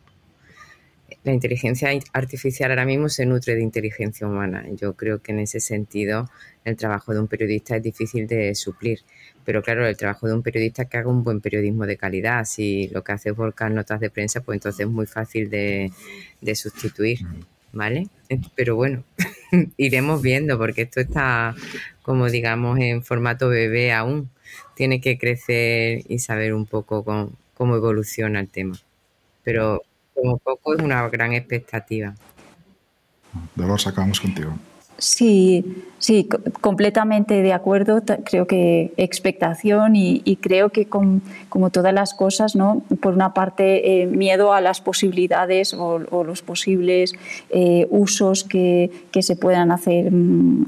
la 1.22 1.32
inteligencia 1.32 1.90
artificial 2.12 2.70
ahora 2.70 2.86
mismo 2.86 3.08
se 3.08 3.26
nutre 3.26 3.54
de 3.54 3.62
inteligencia 3.62 4.26
humana. 4.26 4.64
Yo 4.72 4.94
creo 4.94 5.20
que 5.20 5.32
en 5.32 5.40
ese 5.40 5.60
sentido 5.60 6.30
el 6.64 6.76
trabajo 6.76 7.12
de 7.12 7.20
un 7.20 7.28
periodista 7.28 7.76
es 7.76 7.82
difícil 7.82 8.26
de 8.26 8.54
suplir. 8.54 9.00
Pero 9.44 9.62
claro, 9.62 9.86
el 9.86 9.96
trabajo 9.96 10.26
de 10.26 10.34
un 10.34 10.42
periodista 10.42 10.82
es 10.82 10.88
que 10.88 10.96
haga 10.96 11.10
un 11.10 11.22
buen 11.22 11.40
periodismo 11.40 11.86
de 11.86 11.96
calidad. 11.96 12.44
Si 12.44 12.88
lo 12.88 13.04
que 13.04 13.12
hace 13.12 13.30
es 13.30 13.36
volcar 13.36 13.70
notas 13.70 14.00
de 14.00 14.10
prensa, 14.10 14.40
pues 14.40 14.56
entonces 14.56 14.86
es 14.86 14.92
muy 14.92 15.06
fácil 15.06 15.50
de, 15.50 15.92
sustituir. 16.54 17.20
¿vale? 17.72 18.08
Pero 18.54 18.76
bueno, 18.76 19.04
iremos 19.76 20.22
viendo 20.22 20.58
porque 20.58 20.82
esto 20.82 21.00
está, 21.00 21.54
como 22.02 22.30
digamos, 22.30 22.78
en 22.80 23.02
formato 23.02 23.48
bebé 23.48 23.92
aún. 23.92 24.30
Tiene 24.74 25.00
que 25.00 25.18
crecer 25.18 26.02
y 26.08 26.18
saber 26.18 26.54
un 26.54 26.66
poco 26.66 27.04
cómo 27.54 27.76
evoluciona 27.76 28.40
el 28.40 28.48
tema. 28.48 28.76
Pero 29.44 29.82
como 30.20 30.38
poco 30.38 30.74
es 30.74 30.82
una 30.82 31.08
gran 31.08 31.32
expectativa. 31.32 32.14
Dolores, 33.54 33.86
acabamos 33.86 34.20
contigo. 34.20 34.52
Sí, 35.00 35.64
sí, 35.98 36.28
completamente 36.60 37.40
de 37.40 37.54
acuerdo. 37.54 38.02
Creo 38.24 38.46
que 38.46 38.92
expectación 38.98 39.96
y, 39.96 40.36
creo 40.42 40.68
que 40.68 40.86
como 40.86 41.70
todas 41.70 41.94
las 41.94 42.12
cosas, 42.12 42.54
¿no? 42.54 42.82
Por 43.00 43.14
una 43.14 43.32
parte, 43.32 44.02
eh, 44.02 44.06
miedo 44.06 44.52
a 44.52 44.60
las 44.60 44.82
posibilidades 44.82 45.72
o, 45.72 45.98
los 45.98 46.42
posibles 46.42 47.14
eh, 47.48 47.86
usos 47.88 48.44
que, 48.44 48.90
que, 49.10 49.22
se 49.22 49.36
puedan 49.36 49.72
hacer 49.72 50.12
mm, 50.12 50.66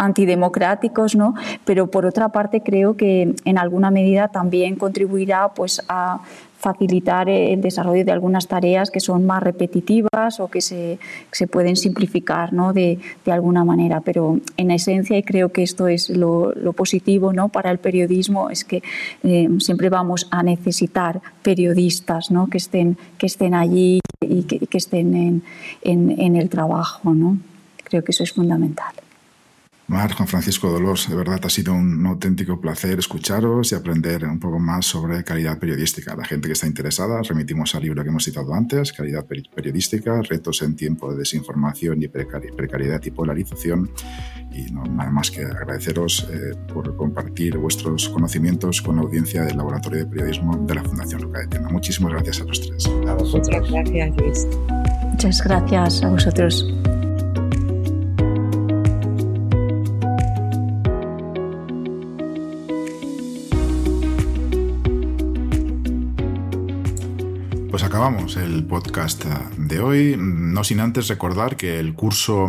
antidemocráticos, 0.00 1.14
¿no? 1.14 1.34
Pero 1.64 1.90
por 1.90 2.06
otra 2.06 2.30
parte 2.30 2.62
creo 2.62 2.96
que 2.96 3.34
en 3.44 3.58
alguna 3.58 3.90
medida 3.90 4.28
también 4.28 4.76
contribuirá 4.76 5.48
pues 5.54 5.82
a 5.88 6.20
facilitar 6.58 7.28
el 7.30 7.62
desarrollo 7.62 8.04
de 8.04 8.12
algunas 8.12 8.46
tareas 8.46 8.90
que 8.90 9.00
son 9.00 9.24
más 9.24 9.42
repetitivas 9.42 10.40
o 10.40 10.48
que 10.48 10.60
se, 10.60 10.98
se 11.32 11.46
pueden 11.46 11.74
simplificar 11.74 12.52
¿no? 12.52 12.74
de, 12.74 12.98
de, 13.24 13.32
alguna 13.32 13.64
manera. 13.64 14.02
Pero 14.02 14.40
en 14.58 14.70
esencia, 14.70 15.16
y 15.16 15.22
creo 15.22 15.48
que 15.50 15.62
esto 15.62 15.88
es 15.88 16.10
lo, 16.10 16.52
lo 16.52 16.74
positivo 16.74 17.32
¿no? 17.32 17.48
para 17.48 17.70
el 17.70 17.78
periodismo, 17.78 18.50
es 18.50 18.64
que 18.64 18.82
eh, 19.22 19.48
siempre 19.58 19.88
vamos 19.88 20.28
a 20.30 20.42
necesitar 20.42 21.22
periodistas 21.42 22.30
¿no? 22.30 22.48
que, 22.48 22.58
estén, 22.58 22.98
que 23.16 23.26
estén 23.26 23.54
allí 23.54 24.00
y 24.20 24.42
que, 24.42 24.58
que 24.66 24.78
estén 24.78 25.14
en, 25.14 25.42
en, 25.80 26.20
en 26.20 26.36
el 26.36 26.50
trabajo. 26.50 27.14
¿no? 27.14 27.38
Creo 27.84 28.04
que 28.04 28.12
eso 28.12 28.22
es 28.22 28.32
fundamental. 28.32 28.92
Mar, 29.90 30.12
Juan 30.12 30.28
Francisco 30.28 30.70
Dolores, 30.70 31.08
de 31.08 31.16
verdad 31.16 31.40
ha 31.42 31.50
sido 31.50 31.74
un 31.74 32.06
auténtico 32.06 32.60
placer 32.60 33.00
escucharos 33.00 33.72
y 33.72 33.74
aprender 33.74 34.24
un 34.24 34.38
poco 34.38 34.60
más 34.60 34.86
sobre 34.86 35.24
calidad 35.24 35.58
periodística. 35.58 36.14
La 36.14 36.24
gente 36.24 36.46
que 36.46 36.52
está 36.52 36.68
interesada, 36.68 37.20
remitimos 37.22 37.74
al 37.74 37.82
libro 37.82 38.00
que 38.04 38.08
hemos 38.08 38.22
citado 38.22 38.54
antes, 38.54 38.92
Calidad 38.92 39.26
Periodística, 39.26 40.22
Retos 40.22 40.62
en 40.62 40.76
tiempo 40.76 41.10
de 41.10 41.18
desinformación 41.18 42.00
y 42.04 42.06
precariedad 42.06 43.00
y 43.04 43.10
polarización. 43.10 43.90
Y 44.52 44.70
no, 44.70 44.84
nada 44.84 45.10
más 45.10 45.28
que 45.28 45.42
agradeceros 45.42 46.24
eh, 46.30 46.54
por 46.72 46.94
compartir 46.94 47.58
vuestros 47.58 48.08
conocimientos 48.10 48.80
con 48.80 48.94
la 48.94 49.02
audiencia 49.02 49.42
del 49.42 49.56
Laboratorio 49.56 50.04
de 50.04 50.06
Periodismo 50.06 50.56
de 50.68 50.74
la 50.76 50.84
Fundación 50.84 51.22
Luca 51.22 51.40
de 51.40 51.48
Tena. 51.48 51.68
Muchísimas 51.68 52.12
gracias 52.12 52.40
a 52.40 52.44
los 52.44 52.60
tres. 52.60 52.88
Muchas 52.88 53.68
gracias, 53.72 54.16
Luis. 54.16 54.46
Muchas 55.10 55.42
gracias 55.42 56.04
a 56.04 56.10
vosotros. 56.10 56.64
Pues 67.70 67.84
acabamos 67.84 68.36
el 68.36 68.64
podcast 68.64 69.24
de 69.56 69.78
hoy, 69.78 70.16
no 70.18 70.64
sin 70.64 70.80
antes 70.80 71.06
recordar 71.06 71.56
que 71.56 71.78
el 71.78 71.94
curso 71.94 72.48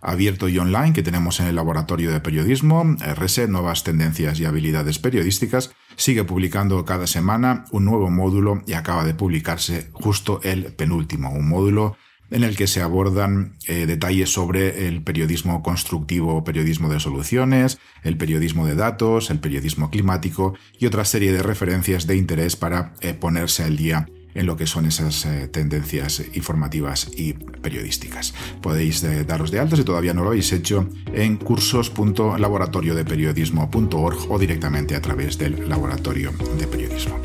abierto 0.00 0.48
y 0.48 0.58
online 0.58 0.94
que 0.94 1.02
tenemos 1.02 1.38
en 1.40 1.48
el 1.48 1.56
Laboratorio 1.56 2.10
de 2.10 2.20
Periodismo, 2.20 2.96
RS, 2.98 3.46
Nuevas 3.50 3.84
Tendencias 3.84 4.40
y 4.40 4.46
Habilidades 4.46 4.98
Periodísticas, 4.98 5.70
sigue 5.96 6.24
publicando 6.24 6.82
cada 6.86 7.06
semana 7.06 7.66
un 7.72 7.84
nuevo 7.84 8.08
módulo 8.08 8.62
y 8.66 8.72
acaba 8.72 9.04
de 9.04 9.12
publicarse 9.12 9.90
justo 9.92 10.40
el 10.42 10.72
penúltimo, 10.72 11.30
un 11.30 11.46
módulo 11.46 11.98
en 12.30 12.42
el 12.42 12.56
que 12.56 12.66
se 12.66 12.80
abordan 12.80 13.58
eh, 13.66 13.84
detalles 13.84 14.32
sobre 14.32 14.88
el 14.88 15.02
periodismo 15.02 15.62
constructivo, 15.62 16.42
periodismo 16.42 16.88
de 16.88 17.00
soluciones, 17.00 17.78
el 18.02 18.16
periodismo 18.16 18.66
de 18.66 18.76
datos, 18.76 19.28
el 19.28 19.40
periodismo 19.40 19.90
climático 19.90 20.54
y 20.78 20.86
otra 20.86 21.04
serie 21.04 21.32
de 21.32 21.42
referencias 21.42 22.06
de 22.06 22.16
interés 22.16 22.56
para 22.56 22.94
eh, 23.02 23.12
ponerse 23.12 23.62
al 23.62 23.76
día 23.76 24.06
en 24.34 24.46
lo 24.46 24.56
que 24.56 24.66
son 24.66 24.86
esas 24.86 25.26
eh, 25.26 25.46
tendencias 25.48 26.22
informativas 26.34 27.10
y 27.16 27.34
periodísticas. 27.34 28.34
Podéis 28.60 29.04
eh, 29.04 29.24
daros 29.24 29.50
de 29.50 29.60
alta 29.60 29.76
si 29.76 29.84
todavía 29.84 30.14
no 30.14 30.22
lo 30.22 30.28
habéis 30.28 30.52
hecho 30.52 30.88
en 31.12 31.36
cursos.laboratoriodeperiodismo.org 31.36 34.30
o 34.30 34.38
directamente 34.38 34.96
a 34.96 35.00
través 35.00 35.38
del 35.38 35.68
Laboratorio 35.68 36.32
de 36.58 36.66
Periodismo. 36.66 37.20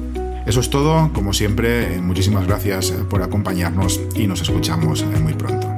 Eso 0.45 0.60
es 0.62 0.70
todo, 0.70 1.12
como 1.14 1.34
siempre, 1.34 1.99
muchísimas 2.01 2.47
gracias 2.47 2.91
por 3.10 3.22
acompañarnos 3.22 3.99
y 4.16 4.26
nos 4.26 4.41
escuchamos 4.41 5.03
muy 5.22 5.34
pronto. 5.34 5.68